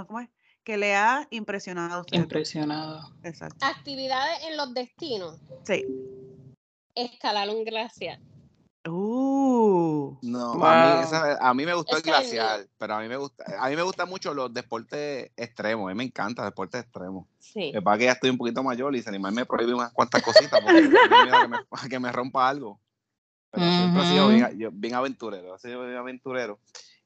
¿cómo 0.06 0.20
es? 0.20 0.28
que 0.64 0.76
le 0.76 0.94
ha 0.94 1.26
impresionado 1.30 1.94
a 1.94 2.00
ustedes? 2.00 2.22
Impresionado. 2.22 3.14
Exacto. 3.24 3.64
Actividades 3.64 4.44
en 4.44 4.56
los 4.56 4.74
destinos. 4.74 5.38
Sí. 5.64 5.84
Escalar 6.94 7.48
un 7.48 7.64
glaciar. 7.64 8.18
Uh, 8.86 9.49
No, 10.22 10.64
a, 10.64 10.96
mí, 10.96 11.02
esa- 11.04 11.38
a 11.40 11.54
mí 11.54 11.64
me 11.64 11.74
gustó 11.74 11.92
el 11.92 11.98
es 11.98 12.04
glacial, 12.04 12.68
pero 12.78 12.94
a 12.94 13.00
mí 13.00 13.08
me 13.08 13.16
gusta, 13.16 13.44
a 13.58 13.68
mí 13.68 13.76
me 13.76 13.82
gustan 13.82 14.08
mucho 14.08 14.34
los 14.34 14.52
deportes 14.52 15.30
extremos, 15.36 15.86
a 15.86 15.94
mí 15.94 15.96
me 15.96 16.04
encantan 16.04 16.44
los 16.44 16.52
deportes 16.52 16.82
extremos. 16.82 17.26
Sí. 17.38 17.70
Me 17.74 17.80
pasa 17.82 17.98
que 17.98 18.04
ya 18.04 18.12
estoy 18.12 18.30
un 18.30 18.38
poquito 18.38 18.62
mayor 18.62 18.94
y 18.94 19.02
Sanimar 19.02 19.32
me 19.32 19.46
prohíbe 19.46 19.74
unas 19.74 19.92
cuantas 19.92 20.22
cositas 20.22 20.60
porque 20.60 20.82
tengo 20.82 21.22
miedo 21.22 21.36
a 21.36 21.42
que 21.42 21.48
me, 21.48 21.56
a 21.70 21.88
que 21.88 21.98
me 22.00 22.12
rompa 22.12 22.48
algo. 22.48 22.80
Pero 23.50 23.64
siempre 23.72 24.02
he 24.02 24.06
sido 24.06 24.28
bien, 24.28 24.58
yo- 24.58 24.70
bien 24.72 24.94
aventurero, 24.94 25.56
he 25.56 25.58
sido 25.58 25.82
bien 25.84 25.96
aventurero. 25.96 26.60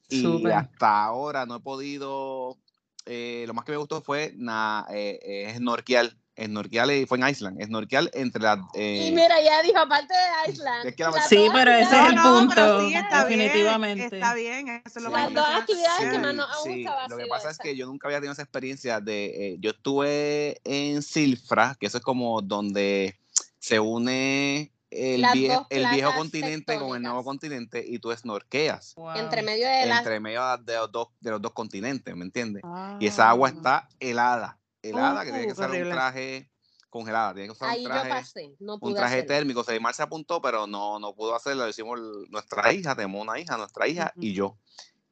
Y 0.08 0.46
hasta 0.50 1.04
ahora 1.04 1.46
no 1.46 1.56
he 1.56 1.60
podido, 1.60 2.58
eh, 3.06 3.44
lo 3.46 3.54
más 3.54 3.64
que 3.64 3.72
me 3.72 3.78
gustó 3.78 4.02
fue 4.02 4.34
na, 4.36 4.86
eh, 4.90 5.18
eh, 5.22 5.54
snorkear, 5.56 6.10
snorkear 6.36 6.90
y 6.90 7.06
fue 7.06 7.18
en 7.18 7.28
Island, 7.28 7.62
snorkear 7.64 8.10
entre 8.14 8.42
las... 8.42 8.58
eh, 8.74 9.06
Y 9.08 9.12
mira, 9.12 9.40
ya 9.42 9.62
dijo, 9.62 9.78
aparte 9.78 10.12
de 10.14 10.52
Island. 10.52 10.86
Es 10.86 10.96
que 10.96 11.02
la- 11.04 11.10
las 11.12 11.28
Sí, 11.28 11.46
pero 11.52 11.70
ese 11.72 11.82
es 12.00 12.08
el 12.08 12.14
no, 12.16 12.22
punto, 12.22 12.54
pero 12.54 12.80
sí, 12.88 12.94
está 12.94 13.24
definitivamente. 13.24 13.94
bien, 14.10 14.14
está 14.14 14.34
bien, 14.34 14.68
eso 14.84 14.98
es 14.98 15.04
lo 15.04 15.10
Las 15.10 15.32
dos 15.32 15.46
actividades 15.48 16.10
que 16.12 16.18
más 16.18 16.34
nos 16.34 16.50
ha 16.50 16.62
Sí, 16.62 16.84
lo 17.08 17.16
que 17.16 17.26
pasa 17.26 17.50
es 17.50 17.58
que 17.58 17.76
yo 17.76 17.86
nunca 17.86 18.08
había 18.08 18.18
tenido 18.18 18.32
esa 18.32 18.42
experiencia 18.42 19.00
de, 19.00 19.26
eh, 19.26 19.56
yo 19.60 19.70
estuve 19.70 20.60
en 20.64 21.02
Silfra, 21.02 21.76
que 21.78 21.86
eso 21.86 21.98
es 21.98 22.04
como 22.04 22.40
donde 22.42 23.16
se 23.58 23.78
une 23.80 24.70
el, 24.90 25.22
vie- 25.24 25.66
viejo 25.92 26.14
continente 26.14 26.78
con 26.78 26.94
el 26.96 27.02
nuevo 27.02 27.24
continente 27.24 27.84
y 27.84 27.98
tú 27.98 28.12
snorkeas 28.12 28.94
Wow. 28.96 29.16
Entre 29.16 29.42
medio 29.42 29.66
de 29.68 29.86
las... 29.86 29.98
entre 29.98 30.20
medio 30.20 30.42
de 30.58 30.74
los, 30.76 30.92
dos, 30.92 31.08
de 31.20 31.30
los 31.32 31.42
dos 31.42 31.52
continentes, 31.52 32.14
¿me 32.14 32.24
entiendes? 32.24 32.62
Y 33.00 33.06
esa 33.06 33.28
agua 33.30 33.48
Ah. 33.48 33.52
está 33.56 33.88
helada, 33.98 34.58
helada, 34.90 35.24
que 35.24 35.30
tiene 35.30 35.46
que 35.46 35.52
usar 35.52 35.70
un 35.70 35.90
traje 35.90 36.50
congelada, 36.90 37.34
tiene 37.34 37.48
que 37.48 37.52
usar 37.52 37.70
Ahí 37.70 37.78
un 37.78 37.84
yo 37.84 37.88
traje, 37.90 38.08
pasé, 38.10 38.54
no 38.60 38.78
pude 38.78 38.90
un 38.92 38.96
traje 38.96 39.14
hacerlo. 39.16 39.34
térmico. 39.34 39.64
Seymar 39.64 39.94
se 39.94 40.02
apuntó, 40.02 40.40
pero 40.40 40.66
no, 40.66 40.98
no 41.00 41.14
pudo 41.14 41.34
hacerlo, 41.34 41.64
lo 41.64 41.70
hicimos 41.70 41.98
nuestra 42.30 42.72
hija, 42.72 42.94
tenemos 42.94 43.20
una 43.22 43.38
hija, 43.38 43.56
nuestra 43.56 43.88
hija 43.88 44.12
y 44.16 44.32
yo. 44.32 44.56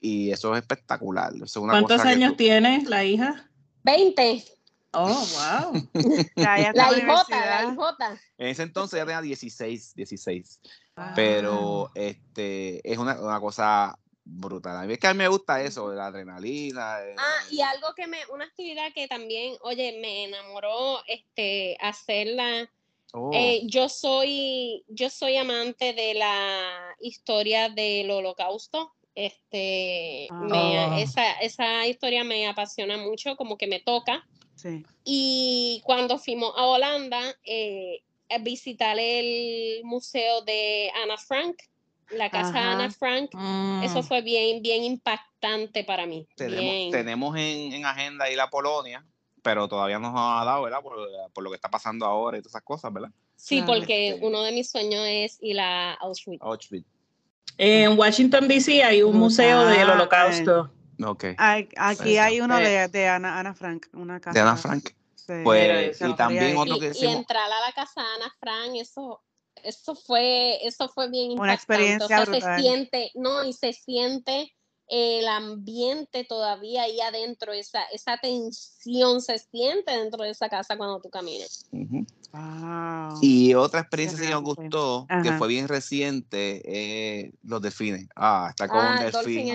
Y 0.01 0.31
eso 0.31 0.55
es 0.55 0.63
espectacular. 0.63 1.33
eso 1.35 1.45
es 1.45 1.57
una 1.57 1.73
¿Cuántos 1.75 1.99
cosa 1.99 2.09
años 2.11 2.33
tú- 2.33 2.37
tiene 2.39 2.83
la 2.87 3.05
hija? 3.05 3.51
20. 3.85 4.45
Oh, 4.95 5.09
wow. 5.09 5.89
La 6.37 6.57
en 6.59 6.63
hijota, 6.65 6.73
la 6.75 6.91
universidad. 6.93 7.73
hijota. 7.73 8.21
En 8.39 8.49
ese 8.49 8.63
entonces 8.63 8.99
ya 8.99 9.07
tenía 9.07 9.23
16, 9.23 9.95
16. 9.95 10.61
Ah. 10.97 11.13
Pero 11.17 11.91
este 11.95 12.81
es 12.93 12.99
una, 12.99 13.19
una 13.21 13.41
cosa 13.41 13.99
brutal. 14.35 14.77
A 14.77 14.83
mí 14.87 14.95
es 14.95 14.99
que 14.99 15.07
a 15.07 15.15
mí 15.15 15.19
me 15.19 15.29
gusta 15.29 15.63
eso, 15.63 15.93
la 15.93 16.07
adrenalina. 16.07 16.99
de- 17.01 17.15
Ah, 17.19 17.39
y 17.51 17.61
algo 17.61 17.95
que 17.95 18.07
me, 18.07 18.19
una 18.33 18.45
actividad 18.45 18.93
que 18.95 19.07
también, 19.09 19.55
oye, 19.63 19.99
me 20.01 20.25
enamoró 20.25 21.03
este 21.07 21.77
hacerla. 21.81 22.71
Oh, 23.15 23.31
Eh, 23.35 23.61
yo 23.67 23.89
soy, 23.91 24.85
yo 24.89 25.11
soy 25.11 25.37
amante 25.37 25.93
de 25.93 26.15
la 26.15 26.95
historia 27.01 27.69
del 27.69 28.11
holocausto. 28.11 28.93
Este, 29.15 30.29
me- 30.31 30.79
Ah. 30.79 30.97
esa, 30.99 31.33
esa 31.41 31.87
historia 31.87 32.25
me 32.25 32.47
apasiona 32.49 32.97
mucho, 32.97 33.37
como 33.37 33.59
que 33.59 33.67
me 33.67 33.81
toca. 33.81 34.27
Sí. 34.55 34.85
Y 35.05 35.83
cuando 35.85 36.19
fuimos 36.19 36.55
a 36.57 36.65
Holanda, 36.67 37.21
eh, 37.45 38.03
a 38.31 38.39
visitar 38.39 38.99
el 38.99 39.83
museo 39.85 40.41
de 40.43 40.91
Ana 41.03 41.19
Frank, 41.19 41.57
la 42.17 42.31
casa 42.31 42.53
de. 42.53 42.59
Ana 42.59 42.91
Frank, 42.91 43.31
Mm. 43.35 43.83
eso 43.85 44.03
fue 44.03 44.23
bien, 44.23 44.63
bien 44.63 44.83
impactante 44.85 45.85
para 45.85 46.07
mí. 46.07 46.27
tenemos 46.37 46.61
bien. 46.61 46.91
tenemos 46.91 47.37
en, 47.37 47.73
en 47.73 47.85
agenda 47.87 48.31
ir 48.31 48.41
a 48.41 48.49
Polonia, 48.51 49.05
pero 49.43 49.67
todavía 49.69 49.99
no 49.99 50.13
nos 50.13 50.21
ha 50.21 50.45
dado, 50.45 50.63
¿verdad? 50.63 50.81
Por, 50.83 50.97
por 51.33 51.43
lo 51.45 51.51
que 51.51 51.57
está 51.57 51.71
pasando 51.71 52.07
ahora 52.07 52.39
y 52.39 52.41
todas 52.41 52.53
esas 52.53 52.63
cosas, 52.63 52.93
¿verdad? 52.93 53.11
Sí, 53.37 53.63
porque 53.67 54.11
Este- 54.11 54.25
uno 54.27 54.43
de 54.43 54.53
mis 54.53 54.71
sueños 54.71 55.03
es 55.07 55.39
ir 55.41 55.59
a 55.61 55.95
Auschwitz. 55.95 56.41
Auschwitz. 56.43 56.87
En 57.59 57.99
Washington, 57.99 58.49
D.C. 58.49 58.83
hay 58.83 59.03
un 59.03 59.19
museo 59.19 59.67
del 59.67 59.89
holocausto. 59.91 60.71
Ok. 61.05 61.25
Hay- 61.39 61.69
aquí 61.77 62.17
hay 62.19 62.41
uno 62.41 62.59
Eh. 62.59 62.63
de, 62.69 62.89
de 62.89 63.09
Ana, 63.09 63.39
Ana 63.39 63.55
Frank, 63.55 63.87
una 63.93 64.21
casa. 64.21 64.35
De 64.35 64.41
Ana 64.41 64.57
Frank. 64.57 64.91
Sí. 65.17 65.33
Pues, 65.45 66.01
y 66.01 66.15
también 66.15 66.57
otro 66.57 66.77
Y, 66.77 66.81
que 66.81 66.87
y 66.87 66.91
hicimos. 66.91 67.17
entrar 67.17 67.45
a 67.45 67.67
la 67.67 67.73
casa 67.73 68.01
de 68.03 68.07
Ana 68.17 68.35
Frank, 68.41 68.75
eso, 68.77 69.23
eso 69.63 69.95
fue, 69.95 70.65
eso 70.67 70.89
fue 70.89 71.09
bien 71.11 71.33
Una 71.33 71.53
impactante. 71.53 71.55
experiencia 71.55 72.05
o 72.05 72.09
sea, 72.09 72.25
brutal. 72.25 72.57
se 72.57 72.63
siente, 72.63 73.11
no, 73.15 73.45
y 73.45 73.53
se 73.53 73.73
siente 73.73 74.53
el 74.95 75.27
ambiente 75.27 76.23
todavía 76.25 76.83
ahí 76.83 77.01
adentro, 77.01 77.53
esa, 77.55 77.83
esa 77.95 78.19
tensión 78.19 79.23
se 79.23 79.39
siente 79.39 79.91
dentro 79.97 80.23
de 80.23 80.31
esa 80.31 80.51
casa 80.51 80.77
cuando 80.77 81.01
tú 81.01 81.09
caminas. 81.09 81.65
Wow. 82.33 83.19
Y 83.21 83.53
otra 83.55 83.81
experiencia 83.81 84.19
que 84.19 84.31
nos 84.31 84.43
gustó, 84.43 85.07
que 85.23 85.33
fue 85.33 85.49
bien 85.49 85.69
reciente, 85.69 86.63
eh, 86.65 87.33
los 87.43 87.61
delfines. 87.61 88.09
Ah, 88.17 88.47
estar 88.51 88.69
con 88.69 88.81
Ah, 88.81 88.93
un 88.93 88.99
delfín. 89.13 89.49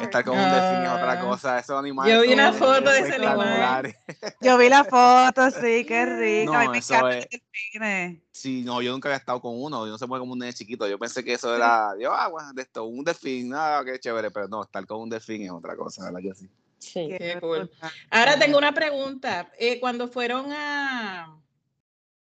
Estar 0.00 0.24
con 0.24 0.36
un 0.38 0.50
delfín 0.50 0.82
es 0.82 0.88
otra 0.90 1.12
Ah. 1.12 1.20
cosa. 1.20 1.58
Esos 1.60 1.78
animales. 1.78 2.12
Yo 2.14 2.22
vi 2.22 2.32
una 2.32 2.52
foto 2.52 2.90
de 2.90 2.98
ese 2.98 3.08
espectaculares. 3.10 3.96
Yo 4.40 4.58
vi 4.58 4.68
la 4.68 4.84
foto, 4.84 5.50
sí, 5.52 5.84
qué 5.86 6.06
rico. 6.46 6.52
No, 6.54 6.70
me 6.70 6.78
eso 6.78 6.94
encantan 6.94 7.18
es- 7.18 7.28
delfines. 7.30 8.20
Sí, 8.32 8.62
no, 8.64 8.82
yo 8.82 8.90
nunca 8.90 9.08
había 9.08 9.18
estado 9.18 9.40
con 9.40 9.52
uno. 9.54 9.86
Yo 9.86 9.92
no 9.92 9.98
se 9.98 10.06
mueve 10.08 10.22
como 10.22 10.32
un 10.32 10.40
nene 10.40 10.52
chiquito. 10.52 10.88
Yo 10.88 10.98
pensé 10.98 11.22
que 11.22 11.34
eso 11.34 11.54
era, 11.54 11.92
yo, 12.00 12.12
ah, 12.12 12.26
bueno, 12.26 12.52
de 12.52 12.62
esto, 12.62 12.82
un 12.84 13.04
delfín, 13.04 13.52
ah, 13.54 13.80
qué 13.84 13.96
chévere. 14.00 14.32
Pero 14.32 14.48
no, 14.48 14.64
estar 14.64 14.83
con 14.86 15.00
un 15.00 15.10
delfín 15.10 15.42
es 15.42 15.50
otra 15.50 15.76
cosa, 15.76 16.04
¿verdad 16.04 16.20
que 16.20 16.34
sí? 16.34 16.48
Sí. 16.78 17.08
Qué 17.18 17.38
cool. 17.40 17.60
brutal. 17.68 17.90
Ahora 18.10 18.38
tengo 18.38 18.58
una 18.58 18.72
pregunta. 18.74 19.50
Eh, 19.58 19.80
cuando 19.80 20.08
fueron 20.08 20.52
a, 20.52 21.40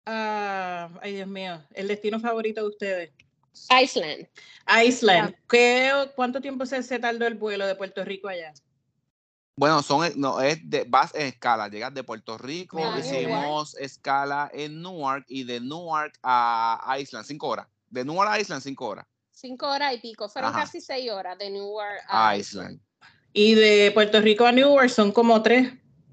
a- 0.07 0.91
Ay, 1.01 1.15
Dios 1.15 1.29
mío, 1.29 1.63
el 1.75 1.89
destino 1.89 2.21
favorito 2.21 2.61
de 2.63 2.69
ustedes. 2.69 3.13
Iceland. 3.83 4.29
Iceland. 4.85 5.35
¿Qué, 5.49 5.93
¿Cuánto 6.15 6.41
tiempo 6.41 6.67
se, 6.67 6.83
se 6.83 6.99
tardó 6.99 7.27
el 7.27 7.35
vuelo 7.35 7.67
de 7.67 7.75
Puerto 7.75 8.05
Rico 8.05 8.29
allá? 8.29 8.53
Bueno, 9.57 9.83
son, 9.83 10.11
no, 10.17 10.41
es 10.41 10.59
de, 10.71 10.85
vas 10.89 11.15
en 11.15 11.27
escala. 11.27 11.69
Llegas 11.69 11.93
de 11.93 12.03
Puerto 12.05 12.39
Rico, 12.39 12.79
Ah, 12.83 12.99
hicimos 12.99 13.75
escala 13.77 14.51
en 14.55 14.81
Newark 14.81 15.25
y 15.29 15.45
de 15.45 15.61
Newark 15.61 16.19
a 16.23 16.97
Island, 16.99 17.27
cinco 17.27 17.49
horas. 17.49 17.67
De 17.89 18.05
Newark 18.05 18.31
a 18.31 18.41
Island, 18.41 18.63
cinco 18.63 18.87
horas. 18.87 19.07
Cinco 19.41 19.69
horas 19.69 19.95
y 19.95 19.99
pico. 19.99 20.29
Fueron 20.29 20.51
Ajá. 20.51 20.61
casi 20.61 20.81
seis 20.81 21.11
horas 21.11 21.39
de 21.39 21.51
Newark 21.51 22.03
A 22.09 22.29
a 22.31 22.37
Island. 22.37 22.81
Y 23.33 23.55
de 23.55 23.91
Puerto 23.95 24.21
Rico 24.21 24.45
a 24.45 24.53
Newark 24.53 24.91
son 24.91 25.13
como 25.13 25.41
tres. 25.43 25.73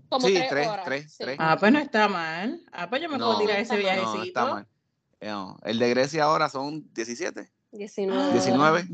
Como 0.10 0.26
Sí, 0.28 0.34
tres, 0.36 0.50
tres, 0.50 0.68
horas. 0.68 0.86
tres, 0.86 1.12
sí. 1.12 1.24
tres. 1.24 1.36
Ah, 1.40 1.58
pues 1.60 1.72
no 1.74 1.80
está 1.80 2.08
mal. 2.08 2.62
Ah, 2.72 2.90
pues 2.90 3.02
yo 3.02 3.10
me 3.10 3.18
puedo 3.18 3.38
tirar 3.40 3.58
no 3.58 3.62
ese 3.64 3.74
mal. 3.74 3.82
No, 3.84 3.90
no 3.90 3.96
viajecito. 4.14 4.24
está 4.40 4.54
mal. 4.54 4.68
Eh, 5.20 5.28
no, 5.30 5.58
El 5.64 5.80
de 5.80 5.90
Grecia 5.90 6.24
ahora 6.24 6.48
son 6.48 6.88
17, 6.94 7.52
19. 7.72 8.32
19. 8.32 8.88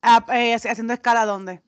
Ah, 0.00 0.24
eh, 0.32 0.54
haci- 0.54 0.70
¿Haciendo 0.70 0.94
escala 0.94 1.26
dónde? 1.26 1.60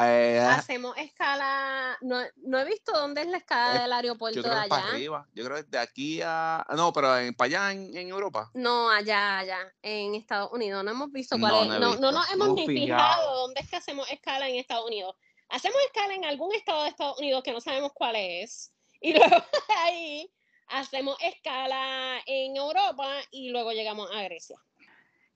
Eh, 0.00 0.38
Hacemos 0.40 0.96
escala. 0.96 1.96
No, 2.00 2.20
no 2.36 2.58
he 2.58 2.64
visto 2.64 2.92
dónde 2.92 3.22
es 3.22 3.28
la 3.28 3.38
escala 3.38 3.82
del 3.82 3.92
aeropuerto 3.92 4.36
yo 4.40 4.42
de 4.42 4.48
creo 4.48 4.68
para 4.68 4.82
allá. 4.82 4.92
arriba. 4.92 5.28
Yo 5.34 5.44
creo 5.44 5.56
que 5.56 5.60
es 5.62 5.70
de 5.70 5.78
aquí 5.78 6.20
a. 6.24 6.66
No, 6.76 6.92
pero 6.92 7.16
en, 7.18 7.34
para 7.34 7.46
allá 7.46 7.72
en, 7.72 7.96
en 7.96 8.08
Europa. 8.08 8.50
No, 8.54 8.90
allá, 8.90 9.38
allá, 9.38 9.58
en 9.82 10.14
Estados 10.14 10.50
Unidos. 10.52 10.84
No 10.84 10.90
hemos 10.90 11.10
visto 11.10 11.36
cuál 11.38 11.52
No, 11.52 11.62
es. 11.74 11.80
no 11.80 11.96
No, 11.96 12.12
nos 12.12 12.28
No 12.28 12.34
hemos 12.34 12.54
ni 12.54 12.66
fijado. 12.66 12.86
fijado 13.02 13.36
dónde 13.42 13.60
es 13.60 13.68
que 13.70 13.76
hacemos 13.76 14.10
escala 14.10 14.48
en 14.48 14.56
Estados 14.56 14.84
Unidos. 14.86 15.16
Hacemos 15.48 15.78
escala 15.86 16.14
en 16.14 16.24
algún 16.26 16.54
estado 16.54 16.82
de 16.82 16.90
Estados 16.90 17.18
Unidos 17.18 17.42
que 17.42 17.52
no 17.52 17.60
sabemos 17.60 17.92
cuál 17.94 18.16
es. 18.16 18.72
Y 19.00 19.12
luego 19.18 19.36
de 19.36 19.74
ahí 19.78 20.32
hacemos 20.68 21.16
escala 21.22 22.20
en 22.26 22.56
Europa 22.56 23.08
y 23.30 23.50
luego 23.50 23.72
llegamos 23.72 24.10
a 24.14 24.22
Grecia. 24.22 24.58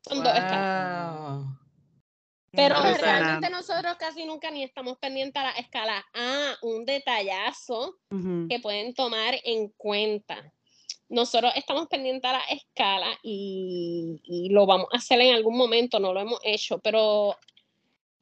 Son 0.06 0.22
dos 0.22 0.34
escalas. 0.34 1.44
Pero 2.53 2.76
realmente 2.82 3.48
nosotros 3.48 3.96
casi 3.98 4.26
nunca 4.26 4.50
ni 4.50 4.62
estamos 4.62 4.98
pendientes 4.98 5.40
a 5.40 5.46
la 5.46 5.53
escala. 5.53 6.05
Ah, 6.14 6.55
un 6.61 6.84
detallazo 6.84 7.98
que 8.48 8.61
pueden 8.61 8.94
tomar 8.94 9.38
en 9.44 9.68
cuenta. 9.70 10.53
Nosotros 11.09 11.53
estamos 11.57 11.88
pendientes 11.88 12.28
a 12.28 12.34
la 12.34 12.44
escala 12.50 13.18
y, 13.22 14.20
y 14.24 14.50
lo 14.50 14.66
vamos 14.66 14.88
a 14.92 14.98
hacer 14.98 15.20
en 15.20 15.34
algún 15.34 15.57
momento, 15.57 15.98
no 15.98 16.12
lo 16.12 16.20
hemos 16.20 16.40
hecho, 16.42 16.78
pero 16.78 17.36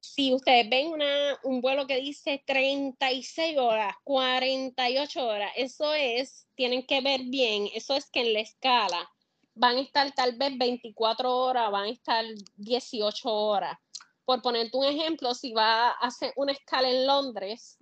si 0.01 0.33
ustedes 0.35 0.69
ven 0.69 0.89
una, 0.89 1.39
un 1.45 1.61
vuelo 1.61 1.87
que 1.87 2.01
dice 2.01 2.43
36 2.47 3.59
horas, 3.59 3.95
48 4.05 5.27
horas, 5.27 5.53
eso 5.57 5.95
es, 5.95 6.47
tienen 6.55 6.85
que 6.85 7.01
ver 7.01 7.23
bien, 7.25 7.69
eso 7.75 7.95
es 7.95 8.11
que 8.11 8.21
en 8.21 8.33
la 8.33 8.41
escala 8.41 9.09
van 9.55 9.77
a 9.77 9.81
estar 9.81 10.11
tal 10.13 10.37
vez 10.37 10.57
24 10.57 11.37
horas, 11.37 11.71
van 11.71 11.85
a 11.85 11.91
estar 11.91 12.25
18 12.57 13.31
horas. 13.31 13.79
Por 14.25 14.43
ponerte 14.43 14.77
un 14.77 14.85
ejemplo, 14.85 15.35
si 15.35 15.53
va 15.53 15.89
a 15.89 15.93
hacer 15.93 16.33
una 16.37 16.53
escala 16.53 16.89
en 16.89 17.07
Londres 17.07 17.79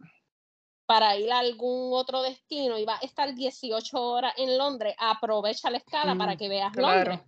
para 0.86 1.16
ir 1.16 1.30
a 1.30 1.40
algún 1.40 1.90
otro 1.92 2.22
destino 2.22 2.78
y 2.78 2.84
va 2.84 2.94
a 2.96 3.00
estar 3.00 3.34
18 3.34 4.00
horas 4.00 4.32
en 4.38 4.56
Londres, 4.56 4.94
aprovecha 4.98 5.70
la 5.70 5.78
escala 5.78 6.14
para 6.14 6.34
Mm, 6.34 6.38
que 6.38 6.48
veas 6.48 6.72
claro. 6.72 7.10
Londres. 7.10 7.20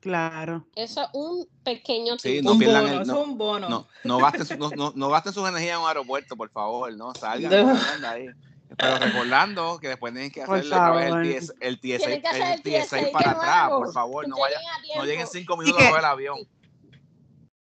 Claro. 0.00 0.66
Eso 0.74 1.02
es 1.02 1.08
un 1.12 1.46
pequeño 1.62 2.18
Sí, 2.18 2.40
no 2.42 2.52
un 2.52 2.58
pierdan 2.58 2.82
bono, 2.84 2.94
el- 2.96 3.02
eso 3.02 3.12
no, 3.12 3.20
es 3.20 3.26
un 3.28 3.38
bono. 3.38 3.68
No, 3.68 3.86
no, 4.04 4.18
gasten, 4.18 4.46
su- 4.46 4.56
no, 4.74 4.92
no, 4.96 5.08
gasten 5.10 5.32
sus 5.32 5.46
energías 5.48 5.76
en 5.76 5.82
un 5.82 5.88
aeropuerto, 5.88 6.34
por 6.36 6.50
favor, 6.50 6.92
no 6.96 7.14
salgan, 7.14 7.50
No. 7.68 7.76
salgan 7.76 8.00
de 8.00 8.06
ahí. 8.08 8.26
Pero 8.76 8.98
recordando 8.98 9.78
que 9.78 9.88
después 9.88 10.14
tienen 10.14 10.30
que 10.32 10.42
hacerle 10.42 10.74
otra 10.74 10.90
vez 10.92 11.04
el 11.04 11.10
favor. 11.12 11.22
TS 11.26 11.54
el 11.60 11.78
TSA, 11.80 12.06
el 12.06 12.12
el 12.14 12.22
TSA 12.62 12.96
TSA 12.96 13.10
para 13.12 13.30
atrás, 13.32 13.68
por 13.68 13.92
favor, 13.92 14.26
no, 14.26 14.36
vayan, 14.38 14.62
a 14.64 14.96
no 14.98 15.04
lleguen 15.04 15.26
cinco 15.26 15.56
minutos 15.58 15.76
que- 15.76 15.82
después 15.84 16.02
del 16.02 16.10
avión. 16.10 16.38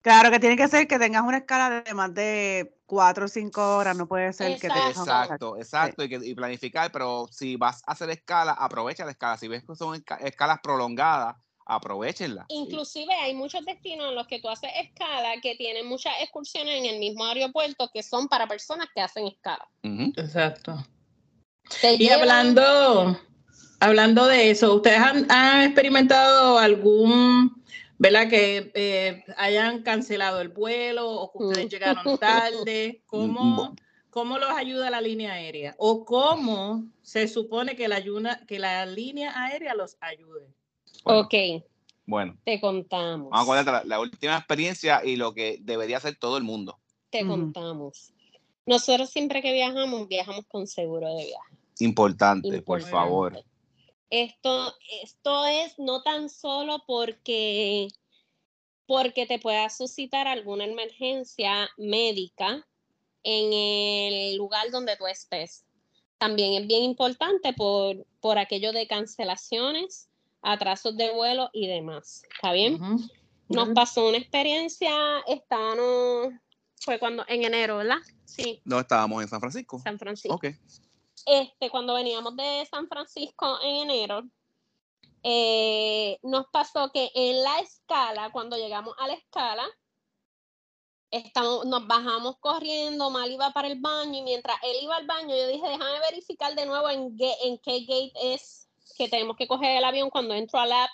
Claro 0.07 0.31
que 0.31 0.39
tiene 0.39 0.55
que 0.55 0.69
ser 0.69 0.87
que 0.87 0.97
tengas 0.97 1.21
una 1.23 1.39
escala 1.39 1.81
de 1.81 1.93
más 1.93 2.13
de 2.13 2.77
cuatro 2.85 3.25
o 3.25 3.27
cinco 3.27 3.75
horas, 3.75 3.97
no 3.97 4.07
puede 4.07 4.31
ser 4.31 4.57
que 4.57 4.69
tengas 4.69 4.97
Exacto, 4.97 5.57
exacto, 5.57 6.01
y, 6.05 6.07
que, 6.07 6.15
y 6.23 6.33
planificar, 6.33 6.93
pero 6.93 7.27
si 7.29 7.57
vas 7.57 7.81
a 7.85 7.91
hacer 7.91 8.09
escala, 8.11 8.53
aprovecha 8.53 9.03
la 9.03 9.11
escala. 9.11 9.35
Si 9.35 9.49
ves 9.49 9.65
que 9.65 9.75
son 9.75 9.95
esca- 10.01 10.19
escalas 10.21 10.59
prolongadas, 10.63 11.35
aprovechenla. 11.65 12.45
Inclusive 12.47 13.13
hay 13.15 13.35
muchos 13.35 13.65
destinos 13.65 14.07
en 14.07 14.15
los 14.15 14.27
que 14.27 14.39
tú 14.39 14.47
haces 14.47 14.69
escala 14.81 15.33
que 15.41 15.55
tienen 15.55 15.85
muchas 15.85 16.13
excursiones 16.21 16.75
en 16.79 16.85
el 16.85 16.99
mismo 16.99 17.25
aeropuerto 17.25 17.89
que 17.93 18.01
son 18.01 18.29
para 18.29 18.47
personas 18.47 18.87
que 18.95 19.01
hacen 19.01 19.27
escala. 19.27 19.67
Exacto. 19.83 20.85
Te 21.81 21.95
Y 21.95 21.97
llevan- 21.97 22.21
hablando, 22.21 23.19
hablando 23.81 24.25
de 24.25 24.51
eso, 24.51 24.75
¿ustedes 24.75 24.99
han, 24.99 25.29
han 25.29 25.63
experimentado 25.63 26.57
algún, 26.57 27.61
verdad, 27.99 28.29
que 28.29 28.71
eh, 28.75 29.23
hayan 29.37 29.81
cancelado 29.83 30.41
el 30.41 30.49
vuelo 30.49 31.09
o 31.09 31.31
que 31.31 31.37
ustedes 31.43 31.65
Mm. 31.65 31.69
llegaron 31.69 32.17
tarde? 32.17 33.01
¿Cómo, 33.07 33.71
Bu- 33.73 33.79
¿Cómo 34.09 34.37
los 34.39 34.49
ayuda 34.49 34.89
la 34.89 35.01
línea 35.01 35.33
aérea? 35.33 35.75
¿O 35.77 36.03
cómo 36.05 36.83
se 37.03 37.27
supone 37.27 37.75
que 37.75 37.87
la, 37.87 37.97
ayuna- 37.97 38.45
que 38.47 38.57
la 38.59 38.85
línea 38.85 39.31
aérea 39.45 39.73
los 39.75 39.95
ayude? 40.01 40.47
Bueno, 41.03 41.21
Ok, 41.21 41.33
bueno, 42.05 42.37
te 42.43 42.59
contamos. 42.59 43.29
vamos 43.29 43.49
a 43.49 43.55
contar 43.57 43.73
la, 43.73 43.83
la 43.83 43.99
última 43.99 44.37
experiencia 44.37 45.01
y 45.05 45.15
lo 45.17 45.33
que 45.33 45.57
debería 45.61 45.97
hacer 45.97 46.15
todo 46.15 46.37
el 46.37 46.43
mundo. 46.43 46.79
Te 47.09 47.25
contamos. 47.27 48.11
Nosotros 48.65 49.09
siempre 49.09 49.41
que 49.41 49.53
viajamos, 49.53 50.07
viajamos 50.07 50.45
con 50.47 50.67
seguro 50.67 51.07
de 51.15 51.25
viaje. 51.25 51.55
Importante, 51.79 52.61
por 52.61 52.79
Importante. 52.79 52.91
favor. 52.91 53.43
Esto, 54.09 54.73
esto 55.03 55.45
es 55.45 55.77
no 55.77 56.01
tan 56.01 56.29
solo 56.29 56.83
porque, 56.87 57.89
porque 58.85 59.25
te 59.25 59.39
pueda 59.39 59.69
suscitar 59.69 60.27
alguna 60.27 60.65
emergencia 60.65 61.69
médica 61.77 62.65
en 63.23 63.53
el 63.53 64.37
lugar 64.37 64.71
donde 64.71 64.95
tú 64.95 65.07
estés. 65.07 65.65
También 66.17 66.53
es 66.53 66.67
bien 66.67 66.83
importante 66.83 67.53
por, 67.53 68.05
por 68.21 68.37
aquello 68.37 68.71
de 68.71 68.87
cancelaciones, 68.87 70.09
atrasos 70.41 70.95
de 70.95 71.11
vuelo 71.11 71.49
y 71.53 71.67
demás. 71.67 72.23
¿Está 72.33 72.53
bien? 72.53 72.79
Nos 73.49 73.69
pasó 73.69 74.07
una 74.07 74.17
experiencia, 74.17 74.91
estábamos, 75.27 76.33
fue 76.79 76.99
cuando, 76.99 77.25
en 77.27 77.43
enero, 77.43 77.77
¿verdad? 77.77 77.99
Sí, 78.25 78.61
No 78.65 78.79
estábamos 78.79 79.21
en 79.23 79.29
San 79.29 79.39
Francisco. 79.39 79.79
San 79.79 79.99
Francisco. 79.99 80.35
Ok. 80.35 80.47
Este, 81.27 81.69
cuando 81.69 81.93
veníamos 81.93 82.35
de 82.35 82.67
San 82.71 82.87
Francisco 82.87 83.59
en 83.61 83.89
enero, 83.89 84.23
eh, 85.23 86.17
nos 86.23 86.47
pasó 86.47 86.91
que 86.91 87.11
en 87.13 87.43
la 87.43 87.59
escala, 87.59 88.31
cuando 88.31 88.57
llegamos 88.57 88.95
a 88.97 89.07
la 89.07 89.13
escala, 89.13 89.67
estamos, 91.11 91.65
nos 91.65 91.85
bajamos 91.85 92.37
corriendo, 92.39 93.09
Mal 93.09 93.31
iba 93.31 93.51
para 93.51 93.67
el 93.67 93.79
baño 93.79 94.19
y 94.19 94.21
mientras 94.23 94.57
él 94.63 94.77
iba 94.81 94.95
al 94.95 95.05
baño, 95.05 95.35
yo 95.35 95.47
dije, 95.47 95.67
déjame 95.67 95.99
verificar 95.99 96.55
de 96.55 96.65
nuevo 96.65 96.89
en, 96.89 97.17
qué 97.17 97.79
gate 97.81 98.13
es 98.33 98.67
que 98.97 99.09
tenemos 99.09 99.37
que 99.37 99.47
coger 99.47 99.77
el 99.77 99.83
avión. 99.83 100.09
Cuando 100.09 100.33
entro 100.33 100.59
al 100.59 100.71
app, 100.71 100.89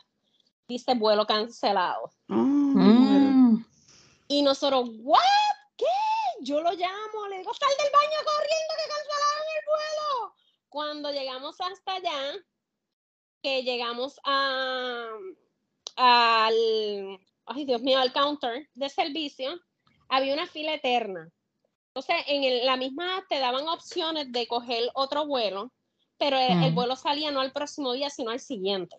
dice 0.67 0.93
vuelo 0.95 1.25
cancelado. 1.25 2.11
Mm, 2.27 2.63
Mm. 2.75 3.65
Y 4.27 4.41
nosotros, 4.41 4.89
¿what? 5.01 5.21
¿Qué? 5.77 5.86
Yo 6.41 6.59
lo 6.59 6.71
llamo, 6.71 7.27
le 7.29 7.38
digo, 7.38 7.53
sal 7.53 7.69
del 7.77 7.91
baño 7.91 8.17
corriendo 8.25 8.73
que 8.77 8.89
cancelaron 8.89 9.45
el 9.55 9.63
vuelo. 9.69 10.12
Cuando 10.74 11.11
llegamos 11.11 11.55
hasta 11.61 11.93
allá, 11.97 12.34
que 13.43 13.61
llegamos 13.61 14.19
a, 14.24 15.07
al, 15.95 17.19
ay 17.45 17.65
Dios 17.65 17.80
mío, 17.84 17.99
al 17.99 18.11
counter 18.11 18.67
de 18.74 18.89
servicio, 18.89 19.53
había 20.09 20.34
una 20.34 20.47
fila 20.47 20.74
eterna. 20.74 21.30
Entonces, 21.89 22.15
en 22.26 22.43
el- 22.43 22.65
la 22.65 22.76
misma 22.76 23.24
te 23.30 23.38
daban 23.38 23.67
opciones 23.67 24.32
de 24.32 24.47
coger 24.47 24.89
otro 24.95 25.28
vuelo, 25.28 25.71
pero 26.17 26.38
el, 26.39 26.63
el 26.63 26.71
Mm. 26.71 26.76
vuelo 26.76 26.95
salía 26.95 27.30
no 27.30 27.41
al 27.41 27.51
próximo 27.51 27.93
día, 27.93 28.09
sino 28.09 28.32
al 28.32 28.39
siguiente. 28.39 28.97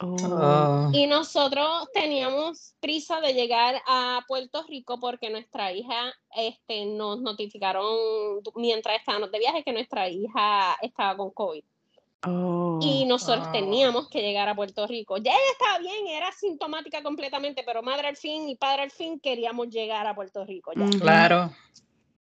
Oh. 0.00 0.16
Oh. 0.22 0.90
Y 0.92 1.06
nosotros 1.06 1.88
teníamos 1.92 2.74
prisa 2.80 3.20
de 3.20 3.34
llegar 3.34 3.80
a 3.86 4.22
Puerto 4.28 4.62
Rico 4.68 4.98
porque 5.00 5.30
nuestra 5.30 5.72
hija, 5.72 6.12
este, 6.36 6.86
nos 6.86 7.20
notificaron 7.20 7.86
mientras 8.54 8.98
estábamos 8.98 9.30
de 9.32 9.38
viaje 9.38 9.62
que 9.64 9.72
nuestra 9.72 10.08
hija 10.08 10.76
estaba 10.82 11.16
con 11.16 11.30
COVID. 11.30 11.64
Oh. 12.26 12.78
Y 12.82 13.04
nosotros 13.04 13.46
Ah. 13.48 13.52
teníamos 13.52 14.08
que 14.08 14.22
llegar 14.22 14.48
a 14.48 14.54
Puerto 14.54 14.86
Rico. 14.86 15.16
Ya 15.18 15.32
ella 15.32 15.52
estaba 15.52 15.78
bien, 15.78 16.06
era 16.06 16.32
sintomática 16.32 17.02
completamente, 17.02 17.62
pero 17.64 17.82
madre 17.82 18.08
al 18.08 18.16
fin 18.16 18.48
y 18.48 18.56
padre 18.56 18.82
al 18.82 18.90
fin 18.90 19.20
queríamos 19.20 19.68
llegar 19.68 20.06
a 20.06 20.14
Puerto 20.14 20.44
Rico. 20.44 20.72
Ya, 20.74 20.84
Ujú. 20.84 20.98
Claro. 21.00 21.50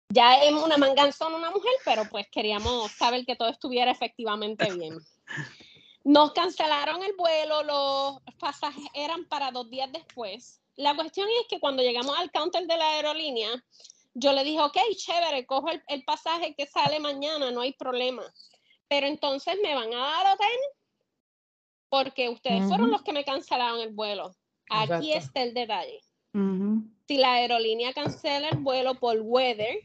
ya 0.08 0.42
es 0.42 0.52
una 0.52 0.76
manganzona 0.76 1.36
una 1.36 1.50
mujer, 1.50 1.72
pero 1.84 2.02
pues 2.10 2.26
queríamos 2.32 2.90
saber 2.92 3.24
que 3.24 3.36
todo 3.36 3.48
estuviera 3.48 3.90
efectivamente 3.90 4.72
bien. 4.72 4.98
Nos 6.06 6.30
cancelaron 6.34 7.02
el 7.02 7.14
vuelo, 7.16 7.64
los 7.64 8.34
pasajes 8.38 8.84
eran 8.94 9.24
para 9.24 9.50
dos 9.50 9.68
días 9.68 9.90
después. 9.90 10.62
La 10.76 10.94
cuestión 10.94 11.26
es 11.40 11.48
que 11.48 11.58
cuando 11.58 11.82
llegamos 11.82 12.16
al 12.16 12.30
counter 12.30 12.64
de 12.64 12.76
la 12.76 12.90
aerolínea, 12.90 13.50
yo 14.14 14.32
le 14.32 14.44
dije, 14.44 14.60
ok, 14.60 14.76
chévere, 14.94 15.44
cojo 15.46 15.68
el, 15.68 15.82
el 15.88 16.04
pasaje 16.04 16.54
que 16.54 16.66
sale 16.66 17.00
mañana, 17.00 17.50
no 17.50 17.60
hay 17.60 17.72
problema. 17.72 18.22
Pero 18.86 19.08
entonces 19.08 19.58
me 19.60 19.74
van 19.74 19.92
a 19.94 19.96
dar 19.96 20.34
hotel 20.34 20.58
porque 21.88 22.28
ustedes 22.28 22.68
fueron 22.68 22.92
los 22.92 23.02
que 23.02 23.12
me 23.12 23.24
cancelaron 23.24 23.80
el 23.80 23.92
vuelo. 23.92 24.30
Aquí 24.70 25.12
está 25.12 25.42
el 25.42 25.54
detalle. 25.54 26.02
Si 27.08 27.16
la 27.16 27.32
aerolínea 27.32 27.92
cancela 27.92 28.50
el 28.50 28.58
vuelo 28.58 28.94
por 28.94 29.18
weather, 29.22 29.80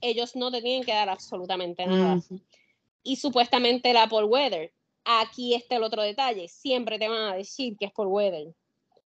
ellos 0.00 0.36
no 0.36 0.50
te 0.50 0.62
tienen 0.62 0.84
que 0.84 0.92
dar 0.92 1.10
absolutamente 1.10 1.84
nada 1.84 2.18
y 3.02 3.16
supuestamente 3.16 3.90
era 3.90 4.08
por 4.08 4.24
weather. 4.24 4.72
Aquí 5.08 5.54
está 5.54 5.76
el 5.76 5.84
otro 5.84 6.02
detalle. 6.02 6.48
Siempre 6.48 6.98
te 6.98 7.08
van 7.08 7.32
a 7.32 7.34
decir 7.36 7.76
que 7.78 7.86
es 7.86 7.92
por 7.92 8.08
weather. 8.08 8.48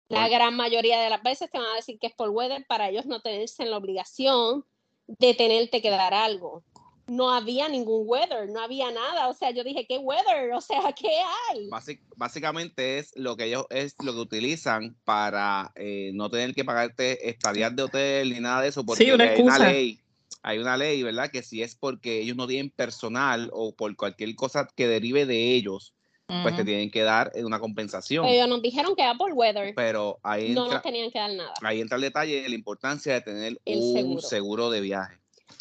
La 0.09 0.29
gran 0.29 0.55
mayoría 0.55 1.01
de 1.01 1.11
las 1.11 1.23
veces 1.23 1.51
te 1.51 1.59
van 1.59 1.67
a 1.69 1.75
decir 1.77 1.99
que 1.99 2.07
es 2.09 2.15
por 2.15 2.31
weather 2.31 2.65
para 2.67 2.89
ellos 2.89 3.05
no 3.07 3.21
tenerse 3.21 3.63
en 3.63 3.71
la 3.71 3.77
obligación 3.79 4.65
de 5.07 5.35
tenerte 5.35 5.81
que 5.83 5.91
dar 5.91 6.13
algo. 6.15 6.63
No 7.07 7.31
había 7.31 7.71
ningún 7.71 8.03
weather, 8.07 8.51
no 8.51 8.61
había 8.61 8.91
nada. 8.91 9.29
O 9.29 9.35
sea, 9.35 9.51
yo 9.51 9.65
dije, 9.65 9.87
¿qué 9.87 9.97
weather? 9.99 10.53
O 10.53 10.61
sea, 10.61 10.81
¿qué 10.99 11.09
hay? 11.51 11.69
Basic- 11.71 12.03
básicamente 12.17 12.99
es 12.99 13.13
lo 13.17 13.35
que 13.37 13.45
ellos 13.45 13.65
es 13.71 13.95
lo 14.03 14.13
que 14.13 14.19
utilizan 14.19 14.95
para 15.05 15.73
eh, 15.75 16.11
no 16.15 16.29
tener 16.31 16.55
que 16.55 16.65
pagarte 16.67 17.29
estadías 17.31 17.75
de 17.75 17.83
hotel 17.85 18.31
ni 18.33 18.41
nada 18.41 18.61
de 18.63 18.69
eso 18.69 18.85
porque 18.85 19.05
Sí, 19.05 19.11
una 19.11 19.25
hay 19.25 19.41
una 19.41 19.53
excusa. 19.57 19.73
ley 19.73 20.01
hay 20.43 20.59
una 20.59 20.77
ley 20.77 21.03
verdad 21.03 21.31
que 21.31 21.43
si 21.43 21.63
es 21.63 21.75
porque 21.75 22.21
ellos 22.21 22.37
no 22.37 22.47
tienen 22.47 22.71
personal 22.71 23.51
o 23.53 23.75
por 23.75 23.95
cualquier 23.97 24.35
cosa 24.37 24.69
que 24.75 24.87
derive 24.87 25.27
de 25.27 25.55
ellos 25.55 25.95
pues 26.43 26.55
te 26.57 26.63
tienen 26.65 26.91
que 26.91 27.03
dar 27.03 27.33
eh, 27.35 27.43
una 27.43 27.59
compensación 27.59 28.27
Ellos 28.27 28.47
nos 28.49 28.61
dijeron 28.61 28.95
que 28.95 29.03
era 29.03 29.15
por 29.15 29.33
weather. 29.33 29.73
pero 29.75 30.19
ahí 30.23 30.51
No 30.53 30.65
entra, 30.65 30.75
nos 30.75 30.83
tenían 30.83 31.11
que 31.11 31.19
dar 31.19 31.33
nada. 31.33 31.55
ahí 31.63 31.81
entra 31.81 31.97
el 31.97 32.03
detalle 32.03 32.43
de 32.43 32.49
la 32.51 32.55
importancia 32.55 33.15
de 33.15 33.21
tener 33.23 33.59
El 33.65 33.79
un 33.79 33.93
seguro. 33.95 34.21
seguro 34.21 34.71
de 34.71 34.81
viaje 34.83 35.17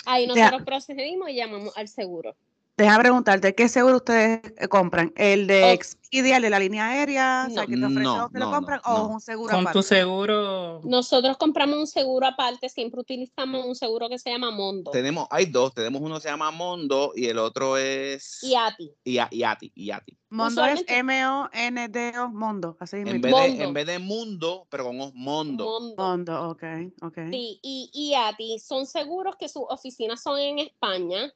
Ahí 0.05 0.27
nosotros 0.27 0.63
procedimos 0.63 1.29
y 1.29 1.35
llamamos 1.35 1.75
al 1.77 1.87
seguro. 1.87 2.35
Deja 2.77 2.99
preguntarte, 2.99 3.55
¿qué 3.55 3.67
seguro 3.69 3.95
ustedes 3.95 4.39
eh, 4.55 4.67
compran? 4.67 5.11
¿El 5.15 5.47
de 5.47 5.63
Oh. 5.63 5.69
Expedia, 5.71 6.35
el 6.37 6.43
de 6.43 6.49
la 6.51 6.59
línea 6.59 6.87
aérea? 6.89 7.47
O 7.49 7.51
sea, 7.51 7.63
No. 7.63 7.67
que 7.67 7.75
te 7.75 7.85
ofrece 7.85 7.99
No, 8.01 8.29
que 8.29 8.37
lo 8.37 8.45
no, 8.45 8.51
compran 8.51 8.81
no, 8.85 8.93
o 8.93 8.97
no. 8.99 9.07
un 9.15 9.19
seguro 9.19 9.49
Con 9.51 9.63
tu 9.63 9.69
aparte? 9.69 9.81
seguro. 9.87 10.81
Nosotros 10.83 11.37
compramos 11.37 11.75
un 11.79 11.87
seguro 11.87 12.27
aparte, 12.27 12.69
siempre 12.69 12.99
utilizamos 13.01 13.65
un 13.65 13.73
seguro 13.75 14.07
que 14.09 14.19
se 14.19 14.29
llama 14.29 14.51
Mondo. 14.51 14.91
tenemos 14.91 15.27
hay 15.31 15.47
dos 15.47 15.73
tenemos 15.73 15.99
uno 16.03 16.15
que 16.15 16.21
se 16.21 16.29
llama 16.29 16.51
Mondo 16.51 17.13
y 17.15 17.25
el 17.25 17.39
otro 17.39 17.77
es 17.77 18.43
Y 18.43 18.53
ATI. 18.53 18.93
Ia- 19.05 19.27
Iati 19.31 19.71
Iati 19.75 20.15
Mondo 20.29 20.63
es 20.65 20.83
M-O-N-D-O, 20.87 22.29
Mondo, 22.29 22.77
así 22.79 22.97
en 22.97 23.03
mismo. 23.05 23.21
vez, 23.21 23.31
de, 23.31 23.31
Mondo. 23.49 23.63
en 23.63 23.73
vez 23.73 23.87
de 23.87 23.97
mundo 23.99 24.67
pero 24.69 24.83
con 24.85 25.01
os- 25.01 25.13
Mondo 25.15 25.65
Mondo. 25.65 25.95
Mondo, 25.97 26.49
ok, 26.51 26.63
ok. 27.01 27.17
Sí, 27.31 27.59
y, 27.63 27.89
y 27.91 28.13
ATI 28.13 28.59
son 28.59 28.85
seguros 28.85 29.35
que 29.39 29.49
sus 29.49 29.63
oficinas 29.67 30.21
son 30.21 30.37
en 30.37 30.59
España. 30.59 31.33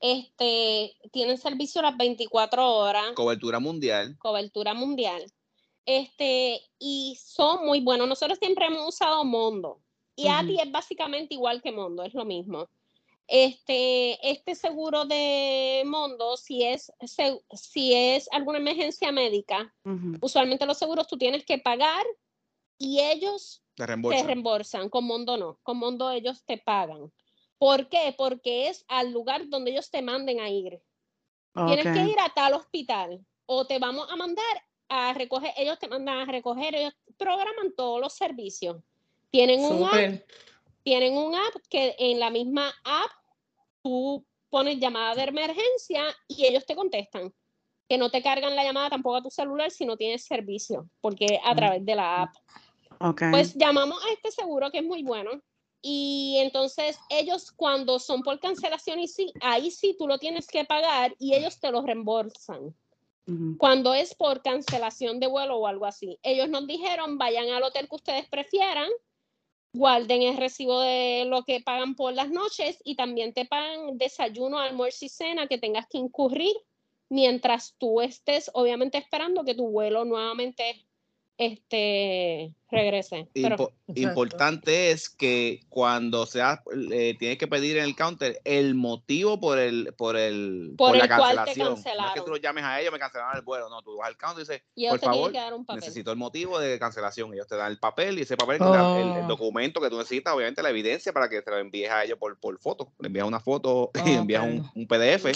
Este, 0.00 0.96
tienen 1.12 1.38
servicio 1.38 1.82
las 1.82 1.96
24 1.96 2.72
horas, 2.72 3.12
cobertura 3.14 3.58
mundial 3.58 4.16
cobertura 4.18 4.74
mundial. 4.74 5.24
Este, 5.86 6.60
y 6.78 7.18
son 7.18 7.64
muy 7.64 7.80
buenos. 7.80 8.06
Nosotros 8.06 8.38
siempre 8.38 8.66
hemos 8.66 8.86
usado 8.86 9.24
Mondo. 9.24 9.80
Y 10.14 10.28
ATI 10.28 10.60
es 10.60 10.70
básicamente 10.70 11.34
igual 11.34 11.62
que 11.62 11.72
Mondo, 11.72 12.02
es 12.02 12.12
lo 12.12 12.24
mismo. 12.24 12.68
Este, 13.28 14.18
este 14.30 14.54
seguro 14.54 15.04
de 15.04 15.82
Mondo, 15.86 16.36
si 16.36 16.64
es, 16.64 16.90
si 17.52 17.94
es 17.94 18.28
alguna 18.32 18.58
emergencia 18.58 19.12
médica, 19.12 19.72
usualmente 20.20 20.66
los 20.66 20.78
seguros 20.78 21.06
tú 21.06 21.18
tienes 21.18 21.44
que 21.44 21.58
pagar 21.58 22.04
y 22.78 23.00
ellos 23.00 23.62
te 23.76 23.86
reembolsan. 24.26 24.88
Con 24.88 25.04
Mondo 25.04 25.36
no, 25.36 25.58
con 25.62 25.76
Mondo 25.76 26.10
ellos 26.10 26.42
te 26.44 26.58
pagan. 26.58 27.12
¿Por 27.58 27.88
qué? 27.88 28.14
Porque 28.16 28.68
es 28.68 28.84
al 28.88 29.12
lugar 29.12 29.48
donde 29.48 29.72
ellos 29.72 29.90
te 29.90 30.02
manden 30.02 30.40
a 30.40 30.48
ir. 30.48 30.80
Tienes 31.66 31.92
que 31.92 32.12
ir 32.12 32.20
a 32.20 32.32
tal 32.32 32.54
hospital 32.54 33.20
o 33.46 33.66
te 33.66 33.78
vamos 33.78 34.06
a 34.10 34.16
mandar 34.16 34.44
a 34.88 35.12
recoger, 35.12 35.52
ellos 35.56 35.78
te 35.78 35.88
mandan 35.88 36.18
a 36.18 36.24
recoger, 36.24 36.74
ellos 36.74 36.94
programan 37.16 37.74
todos 37.76 38.00
los 38.00 38.14
servicios. 38.14 38.76
Tienen 39.30 39.60
un 39.60 39.84
app, 39.84 40.22
tienen 40.82 41.16
un 41.16 41.34
app 41.34 41.54
que 41.68 41.94
en 41.98 42.20
la 42.20 42.30
misma 42.30 42.72
app 42.84 43.10
tú 43.82 44.24
pones 44.50 44.78
llamada 44.78 45.14
de 45.14 45.24
emergencia 45.24 46.04
y 46.26 46.46
ellos 46.46 46.64
te 46.64 46.76
contestan. 46.76 47.34
Que 47.88 47.98
no 47.98 48.10
te 48.10 48.22
cargan 48.22 48.54
la 48.54 48.64
llamada 48.64 48.90
tampoco 48.90 49.16
a 49.16 49.22
tu 49.22 49.30
celular 49.30 49.70
si 49.70 49.86
no 49.86 49.96
tienes 49.96 50.24
servicio, 50.24 50.88
porque 51.00 51.40
a 51.42 51.52
mm. 51.52 51.56
través 51.56 51.84
de 51.86 51.94
la 51.94 52.22
app. 52.22 52.34
Pues 53.30 53.54
llamamos 53.54 54.02
a 54.04 54.12
este 54.12 54.30
seguro 54.30 54.70
que 54.70 54.78
es 54.78 54.84
muy 54.84 55.02
bueno. 55.02 55.30
Y 55.80 56.36
entonces 56.38 56.98
ellos 57.08 57.52
cuando 57.52 57.98
son 57.98 58.22
por 58.22 58.40
cancelación 58.40 58.98
y 58.98 59.08
sí, 59.08 59.32
ahí 59.40 59.70
sí 59.70 59.94
tú 59.98 60.08
lo 60.08 60.18
tienes 60.18 60.46
que 60.46 60.64
pagar 60.64 61.14
y 61.18 61.34
ellos 61.34 61.60
te 61.60 61.70
lo 61.70 61.82
reembolsan. 61.82 62.74
Cuando 63.58 63.92
es 63.92 64.14
por 64.14 64.40
cancelación 64.40 65.20
de 65.20 65.26
vuelo 65.26 65.58
o 65.58 65.66
algo 65.66 65.84
así. 65.84 66.18
Ellos 66.22 66.48
nos 66.48 66.66
dijeron, 66.66 67.18
vayan 67.18 67.50
al 67.50 67.62
hotel 67.62 67.86
que 67.86 67.96
ustedes 67.96 68.26
prefieran, 68.26 68.88
guarden 69.74 70.22
el 70.22 70.38
recibo 70.38 70.80
de 70.80 71.26
lo 71.26 71.42
que 71.42 71.60
pagan 71.60 71.94
por 71.94 72.14
las 72.14 72.30
noches 72.30 72.80
y 72.84 72.96
también 72.96 73.34
te 73.34 73.44
pagan 73.44 73.98
desayuno, 73.98 74.58
almuerzo 74.58 75.04
y 75.04 75.10
cena 75.10 75.46
que 75.46 75.58
tengas 75.58 75.86
que 75.88 75.98
incurrir 75.98 76.54
mientras 77.10 77.74
tú 77.78 78.00
estés 78.00 78.50
obviamente 78.54 78.98
esperando 78.98 79.44
que 79.44 79.54
tu 79.54 79.68
vuelo 79.68 80.04
nuevamente 80.04 80.86
este, 81.38 82.52
regrese. 82.68 83.28
importante 83.94 84.90
es 84.90 85.08
que 85.08 85.60
cuando 85.68 86.26
sea, 86.26 86.64
eh, 86.92 87.14
tienes 87.16 87.38
que 87.38 87.46
pedir 87.46 87.78
en 87.78 87.84
el 87.84 87.94
counter 87.94 88.40
el 88.44 88.74
motivo 88.74 89.38
por 89.38 89.60
el, 89.60 89.94
por 89.96 90.16
el, 90.16 90.74
por, 90.76 90.96
la 90.96 91.06
cancelación. 91.06 91.74
no 91.74 92.06
es 92.08 92.12
que 92.14 92.20
tú 92.22 92.32
lo 92.32 92.38
llames 92.38 92.64
a 92.64 92.80
ellos, 92.80 92.92
me 92.92 92.98
cancelaron 92.98 93.36
el 93.36 93.42
vuelo. 93.42 93.70
No, 93.70 93.82
tú 93.82 93.96
vas 93.96 94.08
al 94.08 94.16
counter 94.16 94.44
y 94.44 94.48
dices, 94.48 94.90
por 94.90 94.98
favor, 94.98 95.32
necesito 95.76 96.10
el 96.10 96.18
motivo 96.18 96.58
de 96.58 96.76
cancelación. 96.80 97.32
Ellos 97.32 97.46
te 97.46 97.54
dan 97.54 97.70
el 97.70 97.78
papel 97.78 98.18
y 98.18 98.22
ese 98.22 98.36
papel, 98.36 98.56
el, 98.56 98.62
oh. 98.62 99.26
documento 99.28 99.80
que 99.80 99.90
tú 99.90 99.96
necesitas, 99.96 100.34
obviamente 100.34 100.60
la 100.60 100.70
evidencia 100.70 101.12
para 101.12 101.28
que 101.28 101.40
te 101.40 101.52
lo 101.52 101.58
envíes 101.58 101.90
a 101.90 102.02
ellos 102.02 102.18
por, 102.18 102.36
por 102.40 102.58
foto. 102.58 102.92
Le 102.98 103.06
envías 103.06 103.26
una 103.26 103.38
foto 103.38 103.92
y 104.04 104.12
envías 104.14 104.42
un, 104.42 104.68
un, 104.74 104.88
PDF 104.88 105.26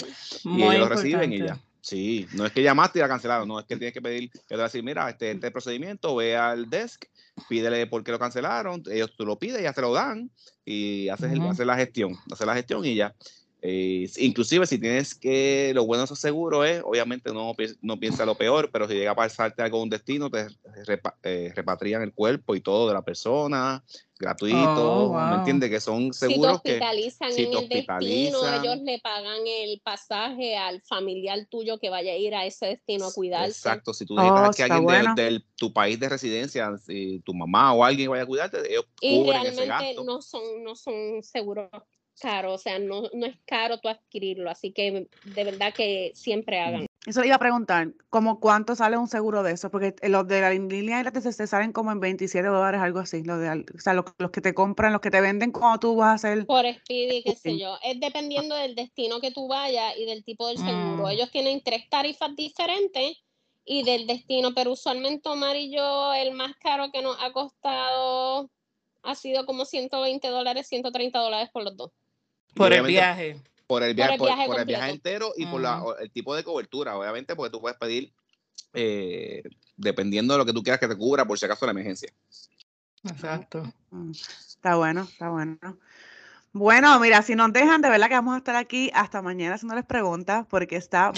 y 0.43 0.63
ellos 0.63 0.79
lo 0.79 0.89
reciben 0.89 1.31
y 1.31 1.39
ya. 1.39 1.57
Sí, 1.83 2.29
no 2.31 2.45
es 2.45 2.53
que 2.53 2.63
llamaste 2.63 2.99
y 2.99 3.01
la 3.01 3.09
cancelaron, 3.09 3.45
no 3.45 3.59
es 3.59 3.65
que 3.65 3.75
tienes 3.75 3.93
que 3.93 4.01
pedir, 4.01 4.31
que 4.31 4.39
te 4.47 4.55
va 4.55 4.61
a 4.61 4.67
decir, 4.67 4.81
mira, 4.81 5.09
este, 5.09 5.31
este 5.31 5.51
procedimiento, 5.51 6.15
ve 6.15 6.33
al 6.33 6.69
desk, 6.69 7.03
pídele 7.49 7.87
por 7.87 8.05
qué 8.05 8.13
lo 8.13 8.19
cancelaron, 8.19 8.81
ellos 8.89 9.11
tú 9.17 9.25
lo 9.25 9.37
pides, 9.37 9.61
ya 9.61 9.73
te 9.73 9.81
lo 9.81 9.91
dan 9.91 10.31
y 10.63 11.09
haces, 11.09 11.37
la 11.59 11.75
gestión, 11.75 12.15
haces 12.31 12.47
la 12.47 12.55
gestión 12.55 12.85
y 12.85 12.95
ya. 12.95 13.13
Eh, 13.65 14.09
inclusive 14.17 14.67
si 14.67 14.77
tienes 14.77 15.15
que, 15.15 15.71
lo 15.73 15.85
bueno 15.85 16.01
de 16.01 16.05
esos 16.05 16.19
seguros 16.19 16.67
es, 16.67 16.81
obviamente 16.83 17.31
no, 17.31 17.55
no 17.81 17.97
piensa 17.97 18.25
lo 18.25 18.35
peor, 18.35 18.69
pero 18.73 18.89
si 18.89 18.95
llega 18.95 19.11
a 19.11 19.15
pasarte 19.15 19.61
algo 19.61 19.81
un 19.81 19.89
destino, 19.89 20.29
te 20.29 20.47
eh, 21.23 21.53
repatrian 21.55 22.01
el 22.01 22.13
cuerpo 22.13 22.55
y 22.55 22.61
todo 22.61 22.89
de 22.89 22.93
la 22.93 23.03
persona, 23.03 23.81
gratuito, 24.19 25.11
oh, 25.11 25.29
¿me 25.29 25.35
entiendes? 25.37 25.69
Que 25.69 25.79
son 25.79 26.11
seguros 26.11 26.57
si 26.57 26.63
te 26.63 26.71
hospitalizan 26.71 27.33
que 27.33 27.43
en 27.43 27.53
el 27.53 27.69
destino, 27.69 28.61
ellos 28.61 28.79
le 28.83 28.99
pagan 28.99 29.47
el 29.47 29.79
pasaje 29.79 30.57
al 30.57 30.81
familiar 30.81 31.47
tuyo 31.49 31.77
que 31.77 31.89
vaya 31.89 32.11
a 32.11 32.17
ir 32.17 32.35
a 32.35 32.45
ese 32.45 32.65
destino 32.65 33.05
a 33.07 33.13
cuidarse. 33.13 33.51
Exacto, 33.51 33.93
si 33.93 34.05
tú 34.05 34.17
necesitas 34.17 34.49
oh, 34.49 34.51
que 34.51 34.63
alguien 34.63 35.15
de, 35.15 35.41
tu 35.55 35.71
país 35.71 35.97
de 35.97 36.09
residencia, 36.09 36.77
si 36.79 37.21
tu 37.21 37.33
mamá 37.33 37.71
o 37.71 37.85
alguien 37.85 38.09
vaya 38.09 38.23
a 38.23 38.25
cuidarte, 38.25 38.57
ellos 38.69 38.85
y 38.99 39.23
realmente 39.23 39.95
no 40.03 40.21
son, 40.21 40.41
no 40.65 40.75
son 40.75 41.23
seguros 41.23 41.69
caro, 42.19 42.53
o 42.53 42.57
sea, 42.57 42.79
no, 42.79 43.03
no 43.13 43.25
es 43.25 43.37
caro 43.45 43.79
tú 43.79 43.89
adquirirlo, 43.89 44.49
así 44.49 44.71
que 44.71 45.07
de 45.23 45.43
verdad 45.43 45.73
que 45.73 46.11
siempre 46.15 46.59
hagan. 46.59 46.85
Eso 47.05 47.19
le 47.19 47.27
iba 47.27 47.35
a 47.35 47.39
preguntar, 47.39 47.93
¿cómo 48.09 48.39
cuánto 48.39 48.75
sale 48.75 48.95
un 48.95 49.09
seguro 49.09 49.43
de 49.43 49.51
eso? 49.51 49.69
Porque 49.69 49.93
los 50.03 50.25
de 50.25 50.39
la 50.39 50.51
línea 50.51 51.03
la 51.03 51.11
TCC 51.11 51.47
salen 51.47 51.73
como 51.73 51.91
en 51.91 51.99
27 51.99 52.47
dólares, 52.47 52.79
algo 52.79 52.99
así. 52.99 53.23
Los 53.23 53.39
de, 53.41 53.65
o 53.75 53.79
sea, 53.79 53.93
los, 53.93 54.05
que 54.31 54.39
te 54.39 54.53
compran, 54.53 54.93
los 54.93 55.01
que 55.01 55.11
te 55.11 55.19
venden 55.19 55.51
cuando 55.51 55.79
tú 55.79 55.95
vas 55.97 56.11
a 56.11 56.13
hacer. 56.13 56.45
Por 56.45 56.65
Speedy, 56.65 57.23
qué 57.23 57.35
sé 57.35 57.57
yo. 57.57 57.77
Es 57.83 57.99
dependiendo 57.99 58.55
del 58.55 58.75
destino 58.75 59.19
que 59.19 59.31
tú 59.31 59.49
vayas 59.49 59.97
y 59.97 60.05
del 60.05 60.23
tipo 60.23 60.47
del 60.47 60.57
seguro. 60.57 61.03
Mm. 61.03 61.09
Ellos 61.09 61.29
tienen 61.29 61.61
tres 61.61 61.89
tarifas 61.89 62.33
diferentes 62.37 63.17
y 63.65 63.83
del 63.83 64.07
destino, 64.07 64.53
pero 64.53 64.71
usualmente 64.71 65.27
Omar 65.27 65.57
y 65.57 65.75
yo, 65.75 66.13
el 66.13 66.31
más 66.31 66.55
caro 66.55 66.89
que 66.93 67.01
nos 67.01 67.17
ha 67.21 67.33
costado 67.33 68.49
ha 69.03 69.15
sido 69.15 69.45
como 69.45 69.65
120 69.65 70.25
dólares, 70.29 70.67
130 70.67 71.19
dólares 71.19 71.49
por 71.51 71.63
los 71.63 71.75
dos. 71.75 71.91
Por 72.55 72.73
el 72.73 72.85
viaje. 72.85 73.41
Por 73.67 73.81
el 73.83 73.95
viaje, 73.95 74.17
por 74.17 74.59
el 74.59 74.65
viaje, 74.65 74.91
entero 74.91 75.33
y 75.35 75.45
por 75.45 75.61
la, 75.61 75.81
el 75.99 76.11
tipo 76.11 76.35
de 76.35 76.43
cobertura, 76.43 76.97
obviamente, 76.97 77.35
porque 77.35 77.51
tú 77.51 77.61
puedes 77.61 77.77
pedir 77.77 78.13
eh, 78.73 79.41
dependiendo 79.77 80.33
de 80.33 80.37
lo 80.39 80.45
que 80.45 80.53
tú 80.53 80.61
quieras 80.61 80.79
que 80.79 80.87
te 80.87 80.97
cubra 80.97 81.25
por 81.25 81.39
si 81.39 81.45
acaso 81.45 81.65
la 81.65 81.71
emergencia. 81.71 82.11
Exacto. 83.03 83.63
Está 84.11 84.75
bueno, 84.75 85.01
está 85.01 85.29
bueno. 85.29 85.57
Bueno, 86.51 86.99
mira, 86.99 87.23
si 87.23 87.33
nos 87.33 87.51
dejan, 87.51 87.81
de 87.81 87.89
verdad 87.89 88.09
que 88.09 88.13
vamos 88.13 88.35
a 88.35 88.37
estar 88.37 88.55
aquí 88.55 88.91
hasta 88.93 89.23
mañana 89.23 89.55
haciéndoles 89.55 89.85
preguntas, 89.85 90.45
porque 90.47 90.75
está 90.75 91.11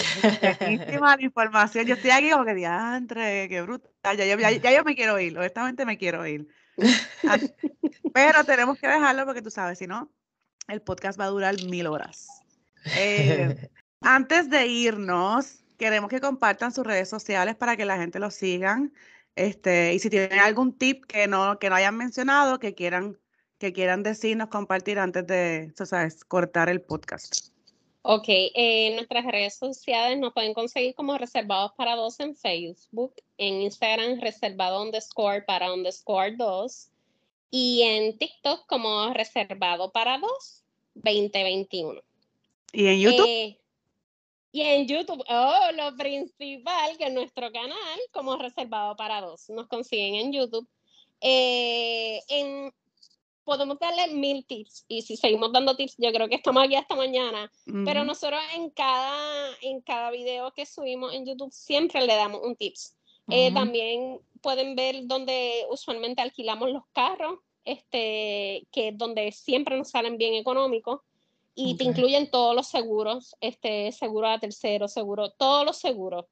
buenísima 0.58 1.14
la 1.14 1.22
información. 1.22 1.84
Yo 1.84 1.94
estoy 1.94 2.10
aquí 2.10 2.30
como 2.30 2.46
que 2.46 2.54
diantre, 2.54 3.46
qué 3.48 3.60
brutal. 3.60 4.16
Ya, 4.16 4.24
ya, 4.24 4.50
ya, 4.50 4.72
yo 4.72 4.82
me 4.82 4.96
quiero 4.96 5.20
ir, 5.20 5.36
honestamente 5.36 5.84
me 5.84 5.98
quiero 5.98 6.26
ir. 6.26 6.48
Pero 8.14 8.44
tenemos 8.44 8.78
que 8.78 8.88
dejarlo 8.88 9.26
porque 9.26 9.42
tú 9.42 9.50
sabes, 9.50 9.78
si 9.78 9.86
no, 9.86 10.10
el 10.68 10.82
podcast 10.82 11.18
va 11.18 11.24
a 11.24 11.30
durar 11.30 11.62
mil 11.64 11.86
horas. 11.86 12.28
Eh, 12.96 13.68
antes 14.00 14.48
de 14.48 14.68
irnos, 14.68 15.64
queremos 15.76 16.08
que 16.08 16.20
compartan 16.20 16.70
sus 16.70 16.86
redes 16.86 17.08
sociales 17.08 17.56
para 17.56 17.76
que 17.76 17.84
la 17.84 17.96
gente 17.96 18.20
los 18.20 18.32
sigan. 18.32 18.92
Este, 19.34 19.92
y 19.92 19.98
si 19.98 20.08
tienen 20.08 20.38
algún 20.38 20.72
tip 20.72 21.04
que 21.04 21.26
no, 21.26 21.58
que 21.58 21.68
no 21.68 21.74
hayan 21.74 21.96
mencionado, 21.96 22.60
que 22.60 22.76
quieran, 22.76 23.18
que 23.58 23.72
quieran 23.72 24.04
decirnos, 24.04 24.50
compartir 24.50 25.00
antes 25.00 25.26
de 25.26 25.72
¿sabes? 25.74 26.24
cortar 26.24 26.68
el 26.68 26.80
podcast. 26.80 27.48
Ok, 28.02 28.26
en 28.28 28.94
nuestras 28.94 29.24
redes 29.24 29.56
sociales 29.56 30.16
nos 30.20 30.32
pueden 30.32 30.54
conseguir 30.54 30.94
como 30.94 31.18
reservados 31.18 31.72
para 31.76 31.96
dos 31.96 32.20
en 32.20 32.36
Facebook, 32.36 33.14
en 33.36 33.62
Instagram 33.62 34.20
reservado 34.20 34.80
underscore 34.80 35.42
para 35.42 35.72
underscore 35.72 36.36
dos 36.36 36.92
y 37.50 37.82
en 37.82 38.18
TikTok 38.18 38.66
como 38.66 39.12
reservado 39.12 39.90
para 39.92 40.18
dos 40.18 40.64
2021. 40.94 42.00
¿Y 42.72 42.86
en 42.86 43.00
YouTube? 43.00 43.26
Eh, 43.26 43.58
y 44.52 44.62
en 44.62 44.86
YouTube, 44.88 45.22
oh, 45.28 45.72
lo 45.74 45.94
principal, 45.96 46.96
que 46.96 47.08
es 47.08 47.12
nuestro 47.12 47.52
canal, 47.52 48.00
como 48.10 48.36
reservado 48.36 48.96
para 48.96 49.20
dos. 49.20 49.50
Nos 49.50 49.66
consiguen 49.66 50.14
en 50.14 50.32
YouTube. 50.32 50.66
Eh, 51.20 52.20
en, 52.28 52.72
podemos 53.44 53.78
darle 53.78 54.08
mil 54.14 54.44
tips 54.46 54.84
y 54.88 55.02
si 55.02 55.16
seguimos 55.16 55.52
dando 55.52 55.76
tips, 55.76 55.96
yo 55.98 56.10
creo 56.12 56.28
que 56.28 56.36
estamos 56.36 56.64
aquí 56.64 56.74
hasta 56.74 56.96
mañana. 56.96 57.52
Pero 57.84 58.04
nosotros 58.04 58.40
en 58.54 58.70
cada, 58.70 59.54
en 59.60 59.82
cada 59.82 60.10
video 60.10 60.52
que 60.52 60.64
subimos 60.64 61.12
en 61.14 61.26
YouTube 61.26 61.52
siempre 61.52 62.06
le 62.06 62.14
damos 62.14 62.40
un 62.42 62.56
tips. 62.56 62.96
Eh, 63.28 63.52
también 63.52 64.20
pueden 64.40 64.76
ver 64.76 65.06
donde 65.06 65.64
usualmente 65.70 66.22
alquilamos 66.22 66.70
los 66.70 66.84
carros 66.92 67.40
este, 67.66 68.66
que 68.70 68.92
donde 68.94 69.32
siempre 69.32 69.76
nos 69.76 69.90
salen 69.90 70.16
bien 70.16 70.34
económicos 70.34 71.00
y 71.54 71.76
te 71.76 71.84
incluyen 71.84 72.30
todos 72.30 72.54
los 72.54 72.68
seguros, 72.68 73.34
este, 73.40 73.90
seguro 73.90 74.28
a 74.28 74.38
tercero, 74.38 74.88
seguro, 74.88 75.30
todos 75.30 75.64
los 75.64 75.78
seguros. 75.78 76.26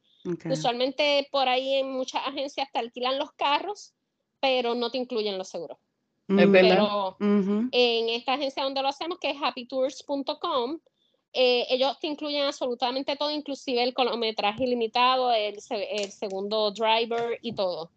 Usualmente 0.51 1.29
por 1.31 1.49
ahí 1.49 1.75
en 1.75 1.93
muchas 1.93 2.27
agencias 2.27 2.69
te 2.73 2.79
alquilan 2.79 3.19
los 3.19 3.33
carros, 3.33 3.95
pero 4.41 4.75
no 4.75 4.91
te 4.91 4.99
incluyen 4.99 5.37
los 5.37 5.49
seguros. 5.49 5.79
Pero 6.27 7.17
en 7.21 8.09
esta 8.09 8.35
agencia 8.35 8.63
donde 8.63 8.83
lo 8.83 8.89
hacemos, 8.89 9.19
que 9.19 9.31
es 9.31 9.37
happytours.com, 9.43 10.79
eh, 11.35 11.67
ellos 11.69 11.99
te 12.01 12.07
incluyen 12.07 12.45
absolutamente 12.45 13.17
todo, 13.17 13.31
inclusive 13.31 13.83
el 13.83 13.95
kilometraje 13.95 14.65
ilimitado, 14.65 15.33
el, 15.33 15.59
el 15.71 16.13
segundo 16.13 16.71
driver 16.71 17.39
y 17.43 17.53
todo. 17.53 17.91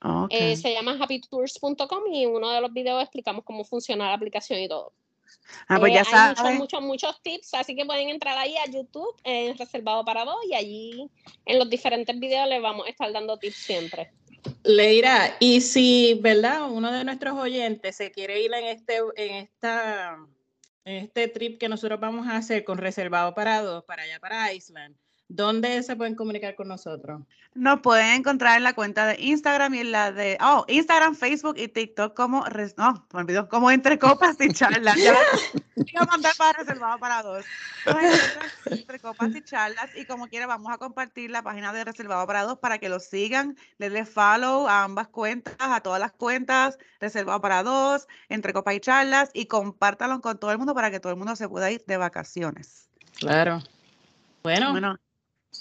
Ah, 0.00 0.26
eh, 0.30 0.56
se 0.56 0.72
llama 0.72 0.98
happytours.com 1.00 2.12
y 2.12 2.24
en 2.24 2.30
uno 2.30 2.50
de 2.50 2.60
los 2.60 2.72
videos 2.72 3.02
explicamos 3.02 3.44
cómo 3.44 3.64
funciona 3.64 4.08
la 4.08 4.14
aplicación 4.14 4.58
y 4.60 4.68
todo. 4.68 4.92
Ah, 5.68 5.78
pues 5.78 5.94
ya 5.94 6.02
eh, 6.02 6.04
hay 6.12 6.28
muchos, 6.28 6.54
muchos, 6.58 6.82
muchos 6.82 7.22
tips, 7.22 7.54
así 7.54 7.74
que 7.74 7.86
pueden 7.86 8.08
entrar 8.08 8.36
ahí 8.36 8.54
a 8.56 8.70
YouTube, 8.70 9.14
en 9.24 9.56
Reservado 9.56 10.04
para 10.04 10.24
Dos, 10.24 10.36
y 10.48 10.54
allí 10.54 11.10
en 11.46 11.58
los 11.58 11.70
diferentes 11.70 12.18
videos 12.18 12.48
les 12.48 12.60
vamos 12.60 12.86
a 12.86 12.90
estar 12.90 13.12
dando 13.12 13.38
tips 13.38 13.56
siempre. 13.56 14.12
Leira, 14.64 15.36
y 15.40 15.60
si, 15.60 16.18
¿verdad? 16.20 16.70
Uno 16.70 16.90
de 16.92 17.04
nuestros 17.04 17.38
oyentes 17.38 17.96
se 17.96 18.10
quiere 18.10 18.42
ir 18.42 18.52
en 18.52 18.64
este, 18.64 18.98
en 19.16 19.34
esta, 19.36 20.18
este 20.84 21.28
trip 21.28 21.58
que 21.60 21.68
nosotros 21.68 22.00
vamos 22.00 22.26
a 22.26 22.36
hacer 22.36 22.64
con 22.64 22.78
reservado 22.78 23.34
para 23.34 23.62
dos, 23.62 23.84
para 23.84 24.02
allá, 24.02 24.18
para 24.20 24.52
Iceland, 24.52 24.96
¿dónde 25.34 25.82
se 25.82 25.96
pueden 25.96 26.14
comunicar 26.14 26.54
con 26.54 26.68
nosotros? 26.68 27.22
Nos 27.54 27.80
pueden 27.80 28.20
encontrar 28.20 28.56
en 28.56 28.64
la 28.64 28.74
cuenta 28.74 29.06
de 29.06 29.16
Instagram 29.20 29.74
y 29.74 29.80
en 29.80 29.92
la 29.92 30.12
de, 30.12 30.38
oh, 30.40 30.64
Instagram, 30.68 31.14
Facebook 31.14 31.54
y 31.58 31.68
TikTok 31.68 32.14
como, 32.14 32.44
no, 32.76 33.06
me 33.12 33.20
olvidó, 33.20 33.48
como 33.48 33.70
Entre 33.70 33.98
Copas 33.98 34.36
y 34.40 34.52
Charlas. 34.52 34.96
Ya 34.96 35.12
voy 35.76 35.86
a 36.00 36.04
mandar 36.04 36.32
para 36.36 36.58
reservado 36.58 36.98
para 36.98 37.22
dos. 37.22 37.44
Entre 38.66 38.98
Copas 39.00 39.34
y 39.34 39.42
Charlas 39.42 39.90
y 39.96 40.04
como 40.04 40.28
quiera 40.28 40.46
vamos 40.46 40.72
a 40.72 40.78
compartir 40.78 41.30
la 41.30 41.42
página 41.42 41.72
de 41.72 41.84
reservado 41.84 42.26
para 42.26 42.42
dos 42.42 42.58
para 42.58 42.78
que 42.78 42.88
lo 42.88 43.00
sigan, 43.00 43.56
denle 43.78 44.04
follow 44.04 44.68
a 44.68 44.84
ambas 44.84 45.08
cuentas, 45.08 45.54
a 45.58 45.80
todas 45.80 46.00
las 46.00 46.12
cuentas, 46.12 46.78
reservado 47.00 47.40
para 47.40 47.62
dos, 47.62 48.06
Entre 48.28 48.52
Copas 48.52 48.74
y 48.74 48.80
Charlas 48.80 49.30
y 49.32 49.46
compártanlo 49.46 50.20
con 50.20 50.38
todo 50.38 50.52
el 50.52 50.58
mundo 50.58 50.74
para 50.74 50.90
que 50.90 51.00
todo 51.00 51.12
el 51.12 51.18
mundo 51.18 51.36
se 51.36 51.48
pueda 51.48 51.70
ir 51.70 51.82
de 51.86 51.96
vacaciones. 51.96 52.88
Claro. 53.18 53.62
Bueno, 54.42 54.72
bueno 54.72 54.98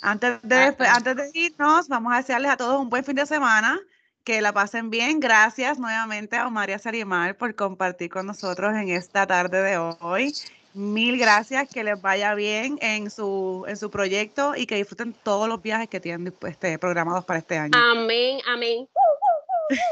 antes 0.02 0.42
de, 0.42 0.76
antes 0.80 1.16
de 1.16 1.32
irnos, 1.34 1.88
vamos 1.88 2.14
a 2.14 2.18
desearles 2.18 2.52
a 2.52 2.58
todos 2.58 2.80
un 2.80 2.90
buen 2.90 3.04
fin 3.04 3.16
de 3.16 3.26
semana, 3.26 3.80
que 4.24 4.42
la 4.42 4.54
pasen 4.54 4.90
bien. 4.90 5.20
Gracias 5.20 5.80
nuevamente 5.80 6.36
a 6.36 6.50
María 6.50 6.80
Sarimar 6.80 7.36
por 7.36 7.54
compartir 7.56 8.10
con 8.10 8.26
nosotros 8.26 8.74
en 8.76 8.90
esta 8.90 9.28
tarde 9.28 9.62
de 9.62 9.78
hoy. 9.78 10.34
Mil 10.74 11.18
gracias, 11.18 11.70
que 11.70 11.84
les 11.84 12.02
vaya 12.02 12.34
bien 12.34 12.80
en 12.82 13.12
su, 13.12 13.66
en 13.68 13.76
su 13.76 13.92
proyecto 13.92 14.56
y 14.56 14.66
que 14.66 14.76
disfruten 14.76 15.14
todos 15.14 15.50
los 15.50 15.62
viajes 15.62 15.90
que 15.90 16.00
tienen 16.00 16.34
este, 16.44 16.80
programados 16.80 17.26
para 17.26 17.40
este 17.40 17.58
año. 17.58 17.78
Amén, 17.78 18.40
amén. 18.48 18.88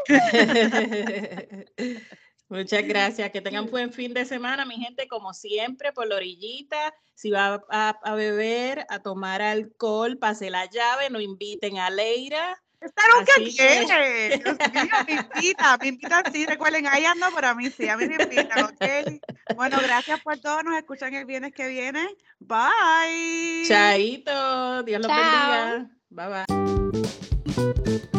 Muchas 2.50 2.84
gracias. 2.86 3.32
Que 3.32 3.42
tengan 3.42 3.70
buen 3.70 3.94
fin 3.94 4.14
de 4.14 4.26
semana, 4.26 4.66
mi 4.66 4.76
gente, 4.76 5.08
como 5.08 5.34
siempre, 5.34 5.94
por 5.94 6.08
la 6.08 6.16
orillita. 6.16 6.94
Si 7.14 7.30
va 7.30 7.62
a, 7.70 8.16
beber, 8.16 8.86
a 8.90 9.00
tomar 9.00 9.42
alcohol, 9.42 10.18
pase 10.18 10.50
la 10.50 10.66
llave, 10.66 11.10
no 11.10 11.22
inviten 11.22 11.78
a 11.78 11.90
Leira. 11.90 12.62
Esta 12.82 13.02
que 13.36 13.50
quiere. 13.50 14.38
Dios 14.38 14.58
mío, 14.74 14.84
me 15.06 15.14
invita, 15.14 15.78
me 15.78 15.88
invita, 15.90 16.24
sí, 16.32 16.46
recuerden, 16.46 16.88
ahí 16.88 17.04
ando, 17.04 17.28
pero 17.36 17.50
a 17.50 17.56
mí 17.56 17.70
sí, 17.70 17.90
a 17.90 17.98
mí 17.98 18.08
me 18.08 18.24
invitan, 18.24 18.64
¿ok? 18.64 19.56
Bueno, 19.56 19.78
gracias 19.84 20.22
por 20.22 20.40
todo, 20.40 20.64
nos 20.64 20.78
escuchan 20.78 21.14
el 21.14 21.26
viernes 21.26 21.54
que 21.54 21.68
viene. 21.68 22.08
Bye. 22.40 23.66
Chaito, 23.68 24.84
Dios 24.84 25.02
los 25.02 25.12
bendiga. 25.12 25.90
Bye 26.10 26.46
bye. 26.46 28.19